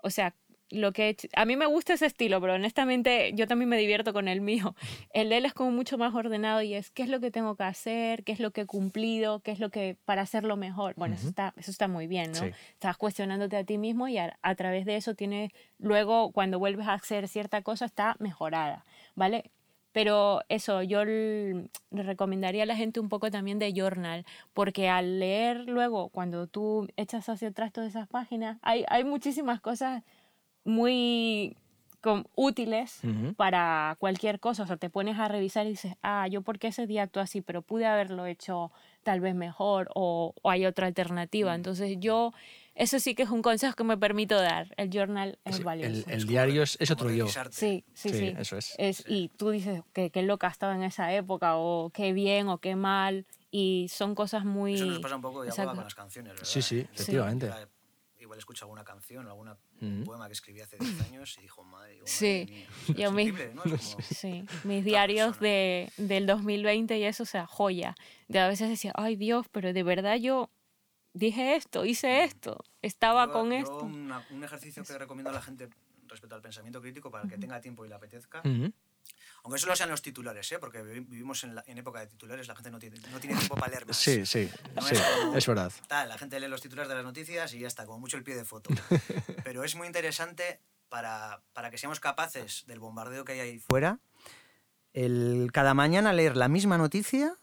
o 0.00 0.10
sea, 0.10 0.32
lo 0.72 0.92
que 0.92 1.16
a 1.34 1.44
mí 1.44 1.56
me 1.56 1.66
gusta 1.66 1.92
ese 1.92 2.06
estilo, 2.06 2.40
pero 2.40 2.54
honestamente 2.54 3.32
yo 3.34 3.46
también 3.46 3.68
me 3.68 3.76
divierto 3.76 4.12
con 4.12 4.26
el 4.26 4.40
mío. 4.40 4.74
El 5.12 5.28
de 5.28 5.36
él 5.38 5.44
es 5.44 5.54
como 5.54 5.70
mucho 5.70 5.98
más 5.98 6.14
ordenado 6.14 6.62
y 6.62 6.74
es 6.74 6.90
qué 6.90 7.02
es 7.02 7.08
lo 7.08 7.20
que 7.20 7.30
tengo 7.30 7.54
que 7.56 7.64
hacer, 7.64 8.24
qué 8.24 8.32
es 8.32 8.40
lo 8.40 8.50
que 8.50 8.62
he 8.62 8.66
cumplido, 8.66 9.40
qué 9.40 9.52
es 9.52 9.60
lo 9.60 9.70
que 9.70 9.96
para 10.04 10.22
hacerlo 10.22 10.56
mejor. 10.56 10.94
Bueno, 10.96 11.14
eso 11.14 11.24
Ujú. 11.24 11.30
está 11.30 11.54
eso 11.56 11.70
está 11.70 11.88
muy 11.88 12.06
bien, 12.06 12.32
¿no? 12.32 12.40
Sí. 12.40 12.50
Estás 12.72 12.96
cuestionándote 12.96 13.56
a 13.56 13.64
ti 13.64 13.78
mismo 13.78 14.08
y 14.08 14.18
a, 14.18 14.38
a 14.42 14.54
través 14.54 14.86
de 14.86 14.96
eso 14.96 15.14
tienes 15.14 15.52
luego 15.78 16.32
cuando 16.32 16.58
vuelves 16.58 16.86
a 16.86 16.94
hacer 16.94 17.28
cierta 17.28 17.62
cosa 17.62 17.84
está 17.84 18.16
mejorada, 18.18 18.84
¿vale? 19.14 19.50
Pero 19.92 20.40
eso, 20.48 20.82
yo 20.82 21.04
le 21.04 21.68
recomendaría 21.90 22.62
a 22.62 22.66
la 22.66 22.76
gente 22.76 22.98
un 22.98 23.10
poco 23.10 23.30
también 23.30 23.58
de 23.58 23.74
journal, 23.74 24.24
porque 24.54 24.88
al 24.88 25.20
leer 25.20 25.68
luego, 25.68 26.08
cuando 26.08 26.46
tú 26.46 26.88
echas 26.96 27.28
hacia 27.28 27.48
atrás 27.48 27.72
todas 27.72 27.90
esas 27.90 28.08
páginas, 28.08 28.58
hay, 28.62 28.84
hay 28.88 29.04
muchísimas 29.04 29.60
cosas 29.60 30.02
muy 30.64 31.56
útiles 32.34 32.98
Ujú. 33.04 33.34
para 33.34 33.96
cualquier 34.00 34.40
cosa. 34.40 34.64
O 34.64 34.66
sea, 34.66 34.76
te 34.76 34.90
pones 34.90 35.18
a 35.18 35.28
revisar 35.28 35.66
y 35.66 35.70
dices, 35.70 35.94
ah, 36.02 36.26
yo 36.28 36.42
porque 36.42 36.68
ese 36.68 36.86
día 36.86 37.04
actué 37.04 37.22
así, 37.22 37.40
pero 37.42 37.62
pude 37.62 37.86
haberlo 37.86 38.26
hecho 38.26 38.72
tal 39.04 39.20
vez 39.20 39.34
mejor 39.34 39.88
o, 39.94 40.34
o 40.42 40.50
hay 40.50 40.66
otra 40.66 40.88
alternativa. 40.88 41.54
Entonces 41.54 41.96
yo, 42.00 42.32
eso 42.74 42.98
sí 42.98 43.14
que 43.14 43.22
es 43.22 43.30
un 43.30 43.40
consejo 43.42 43.74
que 43.76 43.84
me 43.84 43.96
permito 43.96 44.34
dar. 44.40 44.74
El 44.76 44.90
journal 44.90 45.38
es 45.44 45.56
Sí, 45.56 45.62
valioso. 45.62 46.08
el, 46.08 46.12
el 46.20 46.26
diario 46.26 46.62
es, 46.64 46.76
es 46.80 46.90
otro 46.90 47.08
yo. 47.10 47.28
Sí, 47.28 47.84
sí, 47.94 48.08
Sí, 48.08 48.08
sí. 48.10 48.34
eso 48.36 48.56
es. 48.56 48.74
Es- 48.78 49.04
Y 49.06 49.28
tú 49.36 49.50
dices 49.50 49.82
que 49.92 50.10
qué 50.10 50.22
loca 50.22 50.48
estaba 50.48 50.74
en 50.74 50.82
esa 50.82 51.12
época 51.12 51.56
o 51.56 51.90
qué 51.90 52.12
bien 52.12 52.48
o 52.48 52.58
qué 52.58 52.74
mal 52.74 53.26
y 53.52 53.86
son 53.90 54.14
cosas 54.16 54.44
muy... 54.44 54.74
eso 54.74 54.86
nos 54.86 54.98
pasa 55.00 55.16
un 55.16 55.22
poco 55.22 55.44
Exacto. 55.44 55.74
con 55.74 55.84
las 55.84 55.94
canciones 55.94 56.32
¿verdad? 56.32 56.46
Sí, 56.48 56.62
sí, 56.62 56.80
efectivamente. 56.80 57.46
igual- 57.46 57.68
igual 58.32 58.38
escucho 58.38 58.64
alguna 58.64 58.82
canción 58.84 59.26
algún 59.26 59.50
Ujú. 59.50 60.04
poema 60.04 60.26
que 60.26 60.32
escribí 60.32 60.60
hace 60.62 60.78
10 60.78 61.00
años 61.02 61.36
y 61.38 61.42
dijo 61.42 61.62
madre, 61.64 61.92
digo, 61.94 62.06
Sí, 62.06 62.46
madre 62.48 62.54
mía". 62.54 62.66
yo 62.96 63.08
es 63.08 63.12
me- 63.14 63.22
increíble, 63.24 63.54
¿no? 63.54 63.64
Es 63.64 63.94
como- 63.94 64.02
Sí, 64.16 64.44
mis 64.64 64.84
diarios 64.84 65.38
de, 65.38 65.92
del 65.98 66.26
2020 66.26 66.98
y 66.98 67.04
eso, 67.04 67.24
o 67.24 67.26
sea, 67.26 67.46
joya. 67.46 67.94
De 68.28 68.38
a 68.38 68.48
veces 68.48 68.70
decía, 68.70 68.92
ay 68.94 69.16
Dios, 69.16 69.46
pero 69.52 69.72
de 69.74 69.82
verdad 69.82 70.16
yo 70.16 70.50
dije 71.12 71.56
esto, 71.56 71.84
hice 71.84 72.24
esto, 72.24 72.64
estaba 72.80 73.26
Yo- 73.26 73.32
con 73.32 73.50
yo 73.50 73.56
esto. 73.56 73.78
una- 73.80 74.26
un 74.30 74.42
ejercicio 74.44 74.82
que 74.82 74.96
recomiendo 74.96 75.28
a 75.30 75.34
la 75.34 75.42
gente 75.42 75.68
respecto 76.08 76.34
al 76.34 76.42
pensamiento 76.42 76.80
crítico 76.80 77.10
para 77.10 77.24
el 77.24 77.30
que 77.30 77.36
tenga 77.38 77.60
tiempo 77.60 77.84
y 77.84 77.88
le 77.88 77.94
apetezca. 77.94 78.40
Aunque 79.44 79.58
solo 79.58 79.74
sean 79.76 79.90
los 79.90 80.02
titulares, 80.02 80.50
¿eh? 80.52 80.58
porque 80.58 80.82
vi- 80.82 81.00
vivimos 81.00 81.42
en, 81.44 81.54
la- 81.56 81.64
en 81.66 81.78
época 81.78 82.00
de 82.00 82.06
titulares, 82.06 82.46
la 82.48 82.54
gente 82.54 82.70
no 82.70 82.78
tiene, 82.78 82.98
no 83.10 83.18
tiene 83.20 83.36
tiempo 83.36 83.56
para 83.56 83.70
leer 83.72 83.86
más. 83.86 83.96
Sí, 83.96 84.24
sí, 84.26 84.48
No 84.74 84.82
sí, 84.82 84.94
es 84.94 85.00
como- 85.02 85.36
es 85.36 85.46
verdad. 85.46 85.72
Tal, 85.88 86.08
la 86.08 86.18
gente 86.18 86.38
lee 86.38 86.48
los 86.48 86.60
titulares 86.60 86.88
de 86.88 86.94
las 86.94 87.04
noticias 87.04 87.52
y 87.54 87.58
ya 87.60 87.66
está, 87.68 87.84
como 87.86 87.98
mucho 87.98 88.16
el 88.16 88.22
pie 88.24 88.36
de 88.36 88.44
foto. 88.44 88.70
Pero 89.44 89.64
es 89.64 89.74
muy 89.74 89.86
interesante 89.86 90.60
para, 90.88 91.42
para 91.54 91.70
que 91.70 91.78
seamos 91.78 91.98
capaces 92.00 92.64
del 92.66 92.78
bombardeo 92.78 93.24
que 93.24 93.32
hay 93.32 93.40
ahí 93.40 93.58
fuera, 93.58 93.98
el, 94.92 95.50
cada 95.52 95.74
mañana 95.74 96.12
leer 96.12 96.36
la 96.36 96.48
misma 96.48 96.76
noticia 96.78 97.34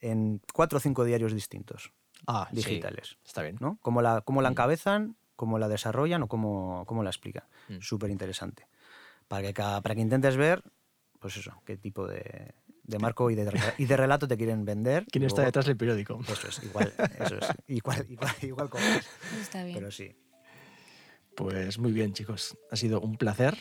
en 0.00 0.40
cuatro 0.52 0.78
o 0.78 0.80
cinco 0.80 1.04
diarios 1.04 1.32
distintos, 1.32 1.92
Ah, 2.26 2.48
sí, 2.50 2.56
digitales. 2.56 3.18
está 3.24 3.42
bien. 3.42 3.56
¿no? 3.60 3.78
Cómo 3.82 4.02
la, 4.02 4.20
cómo 4.22 4.42
la 4.42 4.48
encabezan, 4.48 5.16
cómo 5.36 5.58
la 5.58 5.68
desarrollan 5.68 6.22
o 6.22 6.28
cómo, 6.28 6.84
cómo 6.86 7.02
la 7.02 7.10
explican. 7.10 7.44
Mm. 7.68 7.80
Súper 7.80 8.10
interesante. 8.10 8.66
Para 9.32 9.44
que, 9.48 9.54
cada- 9.54 9.80
para 9.80 9.94
que 9.94 10.02
intentes 10.02 10.36
ver, 10.36 10.62
pues 11.18 11.38
eso, 11.38 11.54
qué 11.64 11.78
tipo 11.78 12.06
de, 12.06 12.52
de 12.82 12.98
marco 12.98 13.30
y 13.30 13.34
de, 13.34 13.50
y 13.78 13.86
de 13.86 13.96
relato 13.96 14.28
te 14.28 14.36
quieren 14.36 14.66
vender. 14.66 15.06
¿Quién 15.10 15.24
está 15.24 15.36
luego- 15.40 15.46
detrás 15.48 15.64
del 15.64 15.76
periódico? 15.78 16.20
Eso 16.28 16.48
es, 16.48 16.62
igual, 16.62 16.92
eso 17.18 17.36
es, 17.38 17.46
igual, 17.68 18.06
igual, 18.10 18.34
igual 18.42 18.68
como 18.68 18.84
es. 18.84 18.96
Eso 19.32 19.40
está 19.40 19.64
bien. 19.64 19.78
Pero 19.78 19.90
sí. 19.90 20.14
Pues 21.34 21.78
muy 21.78 21.92
bien, 21.92 22.12
chicos. 22.12 22.58
Ha 22.70 22.76
sido 22.76 23.00
un 23.00 23.16
placer. 23.16 23.56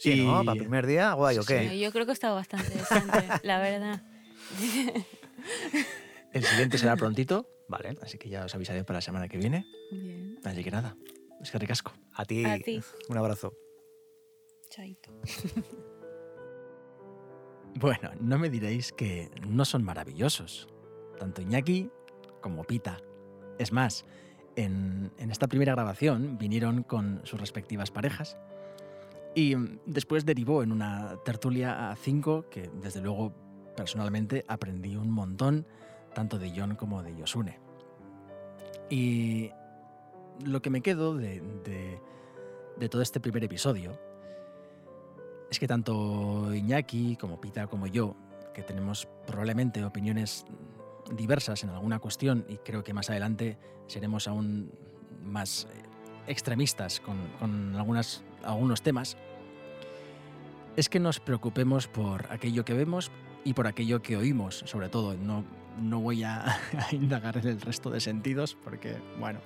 Sí, 0.00 0.24
¿no? 0.24 0.42
Y- 0.42 0.44
Para 0.46 0.56
el 0.56 0.62
primer 0.64 0.86
día, 0.88 1.12
guay, 1.12 1.38
¿o 1.38 1.42
Sí, 1.42 1.48
qué? 1.54 1.68
Sí, 1.68 1.78
Yo 1.78 1.92
creo 1.92 2.04
que 2.04 2.10
está 2.12 2.32
bastante 2.32 2.70
decente, 2.70 3.28
la 3.44 3.60
verdad. 3.60 4.02
El 6.32 6.44
siguiente 6.44 6.78
será 6.78 6.96
prontito. 6.96 7.48
Vale. 7.68 7.96
Así 8.02 8.18
que 8.18 8.28
ya 8.28 8.44
os 8.44 8.54
avisaré 8.56 8.82
para 8.82 8.96
la 8.96 9.02
semana 9.02 9.28
que 9.28 9.38
viene. 9.38 9.66
Bien. 9.92 10.36
Así 10.42 10.64
que 10.64 10.72
nada, 10.72 10.96
es 11.40 11.52
que 11.52 11.58
ricasco. 11.60 11.92
A 12.14 12.24
ti, 12.24 12.44
A 12.44 12.58
ti. 12.58 12.80
un 13.08 13.16
abrazo. 13.18 13.54
Bueno, 17.76 18.10
no 18.20 18.38
me 18.38 18.50
diréis 18.50 18.92
que 18.92 19.30
no 19.48 19.64
son 19.64 19.82
maravillosos, 19.82 20.68
tanto 21.18 21.42
Iñaki 21.42 21.90
como 22.40 22.62
Pita. 22.62 22.98
Es 23.58 23.72
más, 23.72 24.04
en, 24.54 25.10
esta 25.18 25.48
primera 25.48 25.72
grabación 25.72 26.38
vinieron 26.38 26.84
con 26.84 27.20
sus 27.24 27.40
respectivas 27.40 27.90
parejas 27.90 28.38
y 29.34 29.56
después 29.86 30.24
derivó 30.24 30.62
en 30.62 30.70
una 30.70 31.16
tertulia 31.24 31.90
a 31.90 31.96
cinco 31.96 32.44
que 32.48 32.70
desde 32.80 33.00
luego 33.00 33.34
personalmente 33.76 34.44
aprendí 34.46 34.94
un 34.94 35.10
montón, 35.10 35.66
tanto 36.14 36.38
de 36.38 36.52
John 36.56 36.76
como 36.76 37.02
de 37.02 37.16
Yosune. 37.16 37.58
Y 38.88 39.50
lo 40.46 40.62
que 40.62 40.70
me 40.70 40.80
quedo 40.80 41.16
de- 41.16 41.42
de 42.78 42.88
todo 42.88 43.02
este 43.02 43.18
primer 43.18 43.42
episodio 43.42 43.98
es 45.54 45.60
que 45.60 45.68
tanto 45.68 46.52
Iñaki 46.52 47.14
como 47.14 47.40
Pita 47.40 47.68
como 47.68 47.86
yo, 47.86 48.16
que 48.52 48.64
tenemos 48.64 49.06
probablemente 49.24 49.84
opiniones 49.84 50.44
diversas 51.16 51.62
en 51.62 51.70
alguna 51.70 52.00
cuestión 52.00 52.44
y 52.48 52.56
creo 52.56 52.82
que 52.82 52.92
más 52.92 53.08
adelante 53.08 53.56
seremos 53.86 54.26
aún 54.26 54.72
más 55.22 55.68
extremistas 56.26 56.98
con, 56.98 57.28
con 57.38 57.76
algunas, 57.76 58.24
algunos 58.42 58.82
temas, 58.82 59.16
es 60.74 60.88
que 60.88 60.98
nos 60.98 61.20
preocupemos 61.20 61.86
por 61.86 62.26
aquello 62.32 62.64
que 62.64 62.74
vemos 62.74 63.12
y 63.44 63.54
por 63.54 63.68
aquello 63.68 64.02
que 64.02 64.16
oímos, 64.16 64.64
sobre 64.66 64.88
todo. 64.88 65.14
No, 65.14 65.44
no 65.80 66.00
voy 66.00 66.24
a, 66.24 66.46
a 66.90 66.92
indagar 66.92 67.36
en 67.36 67.46
el 67.46 67.60
resto 67.60 67.90
de 67.90 68.00
sentidos 68.00 68.56
porque, 68.64 68.96
bueno, 69.20 69.38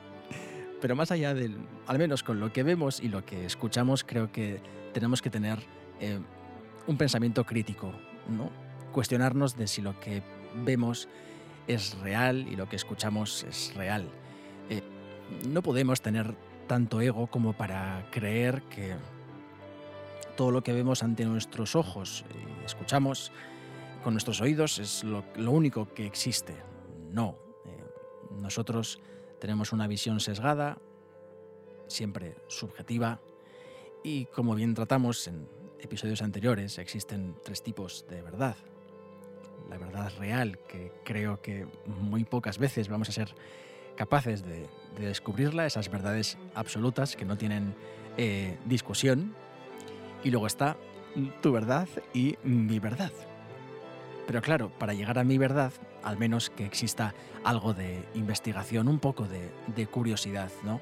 pero 0.80 0.96
más 0.96 1.10
allá 1.10 1.34
del, 1.34 1.58
al 1.86 1.98
menos 1.98 2.22
con 2.22 2.40
lo 2.40 2.50
que 2.50 2.62
vemos 2.62 2.98
y 2.98 3.08
lo 3.08 3.26
que 3.26 3.44
escuchamos, 3.44 4.04
creo 4.04 4.32
que 4.32 4.62
tenemos 4.94 5.20
que 5.20 5.28
tener 5.28 5.58
eh, 6.00 6.20
un 6.86 6.96
pensamiento 6.96 7.44
crítico, 7.44 7.92
¿no? 8.28 8.50
Cuestionarnos 8.92 9.56
de 9.56 9.66
si 9.66 9.82
lo 9.82 9.98
que 10.00 10.22
vemos 10.54 11.08
es 11.66 11.98
real 11.98 12.46
y 12.48 12.56
lo 12.56 12.68
que 12.68 12.76
escuchamos 12.76 13.44
es 13.44 13.74
real. 13.74 14.08
Eh, 14.70 14.82
no 15.48 15.62
podemos 15.62 16.00
tener 16.00 16.34
tanto 16.66 17.00
ego 17.00 17.26
como 17.26 17.52
para 17.52 18.06
creer 18.10 18.62
que 18.62 18.94
todo 20.36 20.50
lo 20.50 20.62
que 20.62 20.72
vemos 20.72 21.02
ante 21.02 21.24
nuestros 21.24 21.76
ojos 21.76 22.24
y 22.32 22.64
escuchamos 22.64 23.32
con 24.02 24.14
nuestros 24.14 24.40
oídos 24.40 24.78
es 24.78 25.04
lo, 25.04 25.24
lo 25.36 25.50
único 25.50 25.92
que 25.92 26.06
existe. 26.06 26.54
No. 27.10 27.36
eh, 27.66 27.84
nosotros 28.40 29.00
tenemos 29.40 29.72
una 29.72 29.86
visión 29.86 30.20
sesgada, 30.20 30.78
siempre 31.86 32.36
subjetiva, 32.48 33.20
y 34.02 34.26
como 34.26 34.54
bien 34.54 34.74
tratamos 34.74 35.26
en 35.26 35.48
episodios 35.80 36.22
anteriores, 36.22 36.78
existen 36.78 37.34
tres 37.44 37.62
tipos 37.62 38.06
de 38.08 38.22
verdad. 38.22 38.56
La 39.68 39.78
verdad 39.78 40.12
real, 40.18 40.58
que 40.68 40.92
creo 41.04 41.40
que 41.42 41.66
muy 41.86 42.24
pocas 42.24 42.58
veces 42.58 42.88
vamos 42.88 43.08
a 43.10 43.12
ser 43.12 43.34
capaces 43.96 44.44
de, 44.44 44.66
de 44.98 45.06
descubrirla, 45.06 45.66
esas 45.66 45.90
verdades 45.90 46.38
absolutas 46.54 47.16
que 47.16 47.24
no 47.24 47.36
tienen 47.36 47.74
eh, 48.16 48.56
discusión. 48.64 49.34
Y 50.24 50.30
luego 50.30 50.46
está 50.46 50.76
tu 51.40 51.52
verdad 51.52 51.88
y 52.12 52.36
mi 52.42 52.80
verdad. 52.80 53.12
Pero 54.26 54.42
claro, 54.42 54.70
para 54.78 54.92
llegar 54.92 55.18
a 55.18 55.24
mi 55.24 55.38
verdad, 55.38 55.72
al 56.02 56.18
menos 56.18 56.50
que 56.50 56.66
exista 56.66 57.14
algo 57.44 57.72
de 57.74 58.04
investigación, 58.14 58.88
un 58.88 58.98
poco 58.98 59.26
de, 59.26 59.86
curiosidad, 59.86 60.50
¿no? 60.64 60.80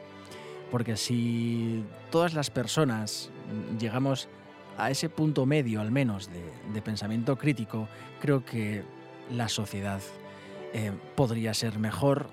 Porque 0.70 0.96
si 0.96 1.84
todas 2.10 2.34
las 2.34 2.50
personas 2.50 3.30
llegamos 3.78 4.26
a 4.26 4.28
ese 4.90 5.08
punto 5.08 5.46
medio, 5.46 5.80
al 5.80 5.90
menos, 5.90 6.28
de, 6.72 6.82
pensamiento 6.82 7.36
crítico, 7.36 7.88
creo 8.20 8.44
que 8.44 8.82
la 9.30 9.48
sociedad 9.48 10.00
eh, 10.72 10.92
podría 11.14 11.54
ser 11.54 11.78
mejor, 11.78 12.28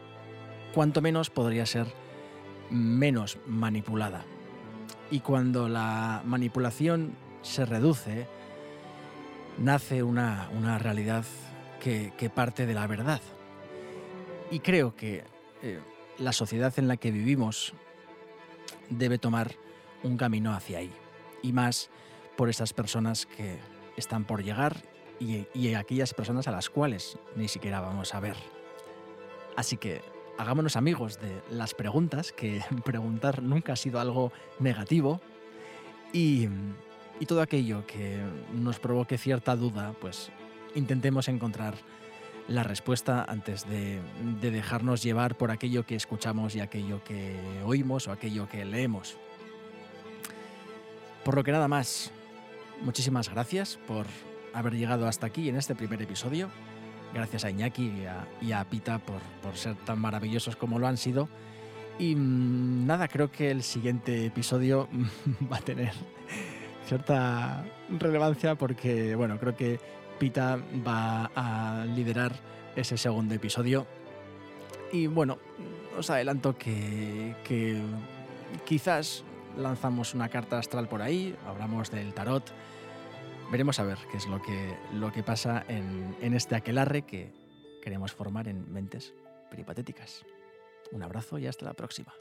cuanto 0.74 1.02
menos 1.02 1.30
podría 1.30 1.66
ser 1.66 1.88
menos 2.70 3.38
manipulada. 3.48 4.26
Y 5.10 5.22
cuando 5.22 5.70
la 5.70 6.22
manipulación 6.26 7.16
se 7.41 7.66
reduce, 7.66 8.28
nace 9.58 10.04
una, 10.04 10.50
una 10.54 10.80
realidad 10.80 11.26
que, 11.80 12.14
que 12.18 12.30
parte 12.30 12.66
de 12.66 12.74
la 12.74 12.88
verdad. 12.88 13.22
Y 14.52 14.60
creo 14.60 14.96
que 14.96 15.24
eh, 15.62 15.80
la 16.18 16.34
sociedad 16.34 16.74
en 16.78 16.88
la 16.88 16.98
que 16.98 17.12
vivimos 17.12 17.74
debe 18.89 19.18
tomar 19.18 19.56
un 20.04 20.18
camino 20.18 20.54
hacia 20.54 20.80
ahí. 20.80 20.91
Y 21.41 21.54
más 21.54 21.89
por 22.36 22.50
esas 22.50 22.74
personas 22.74 23.26
que 23.26 23.60
están 23.98 24.26
por 24.26 24.44
llegar 24.44 24.84
y, 25.20 25.74
aquellas 25.76 26.14
personas 26.14 26.48
a 26.48 26.52
las 26.52 26.70
cuales 26.70 27.18
ni 27.36 27.48
siquiera 27.48 27.80
vamos 27.80 28.14
a 28.14 28.20
ver. 28.20 28.36
Así 29.56 29.78
que 29.78 30.02
hagámonos 30.38 30.76
amigos 30.76 31.20
de 31.20 31.42
las 31.50 31.74
preguntas, 31.74 32.32
que 32.32 32.62
preguntar 32.84 33.42
nunca 33.42 33.74
ha 33.74 33.78
sido 33.78 34.00
algo 34.00 34.32
negativo. 34.60 35.22
Y, 36.12 36.48
y 37.20 37.26
todo 37.26 37.42
aquello 37.42 37.86
que 37.88 38.22
nos 38.54 38.80
provoque 38.80 39.18
cierta 39.18 39.56
duda, 39.56 39.94
pues 40.00 40.30
intentemos 40.76 41.28
encontrar 41.28 41.76
la 42.48 42.64
respuesta 42.64 43.26
antes 43.28 43.68
de, 43.70 44.02
de 44.42 44.52
dejarnos 44.52 45.02
llevar 45.02 45.36
por 45.36 45.50
aquello 45.50 45.86
que 45.86 45.96
escuchamos 45.96 46.56
y 46.56 46.60
aquello 46.60 47.04
que 47.04 47.40
oímos 47.66 48.08
o 48.08 48.12
aquello 48.12 48.50
que 48.50 48.66
leemos. 48.66 49.18
Por 51.24 51.36
lo 51.36 51.44
que 51.44 51.54
nada 51.54 51.70
más, 51.70 52.12
muchísimas 52.84 53.30
gracias 53.30 53.80
por 53.88 54.06
haber 54.54 54.76
llegado 54.76 55.08
hasta 55.08 55.26
aquí 55.26 55.50
en 55.50 55.56
este 55.56 55.76
primer 55.76 56.02
episodio. 56.02 56.50
Gracias 57.14 57.46
a 57.46 57.50
Iñaki 57.50 57.92
y 58.42 58.52
a, 58.52 58.66
Pita 58.66 59.00
por, 59.00 59.22
por 59.42 59.56
ser 59.56 59.76
tan 59.76 60.00
maravillosos 60.00 60.56
como 60.56 60.80
lo 60.80 60.88
han 60.88 60.98
sido. 60.98 61.30
Y 62.00 62.16
mm, 62.16 62.86
nada, 62.86 63.08
creo 63.08 63.32
que 63.32 63.52
el 63.52 63.64
siguiente 63.64 64.26
episodio 64.26 64.88
va 65.52 65.58
a 65.58 65.62
tener 65.62 65.94
cierta 66.86 67.66
relevancia 67.90 68.56
porque, 68.56 69.16
bueno, 69.16 69.40
creo 69.40 69.56
que 69.56 69.80
Pita 70.20 70.60
va 70.86 71.32
a 71.36 71.86
liderar 71.86 72.34
ese 72.76 72.98
segundo 72.98 73.34
episodio. 73.36 73.86
Y 74.92 75.08
bueno, 75.08 75.38
os 75.98 76.10
adelanto 76.10 76.58
que, 76.58 77.36
que 77.44 77.82
quizás 78.66 79.24
lanzamos 79.58 80.14
una 80.14 80.30
carta 80.30 80.58
astral 80.58 80.88
por 80.88 81.02
ahí, 81.02 81.36
hablamos 81.48 81.92
del 81.92 82.14
tarot. 82.14 82.44
Veremos 83.54 83.80
a 83.80 83.84
ver 83.84 83.99
qué 84.10 84.18
es 84.18 84.26
lo 84.26 84.41
que, 84.41 84.76
lo 84.93 85.12
que 85.12 85.22
pasa 85.22 85.64
en, 85.68 86.18
en 86.22 86.34
este 86.34 86.56
aquelarre 86.56 87.04
que 87.04 87.32
queremos 87.84 88.12
formar 88.12 88.47
en 88.47 88.74
mentes 88.74 89.14
peripatéticas. 89.51 90.26
Un 90.91 91.04
abrazo 91.04 91.38
y 91.38 91.45
hasta 91.45 91.64
la 91.66 91.76
próxima. 91.76 92.12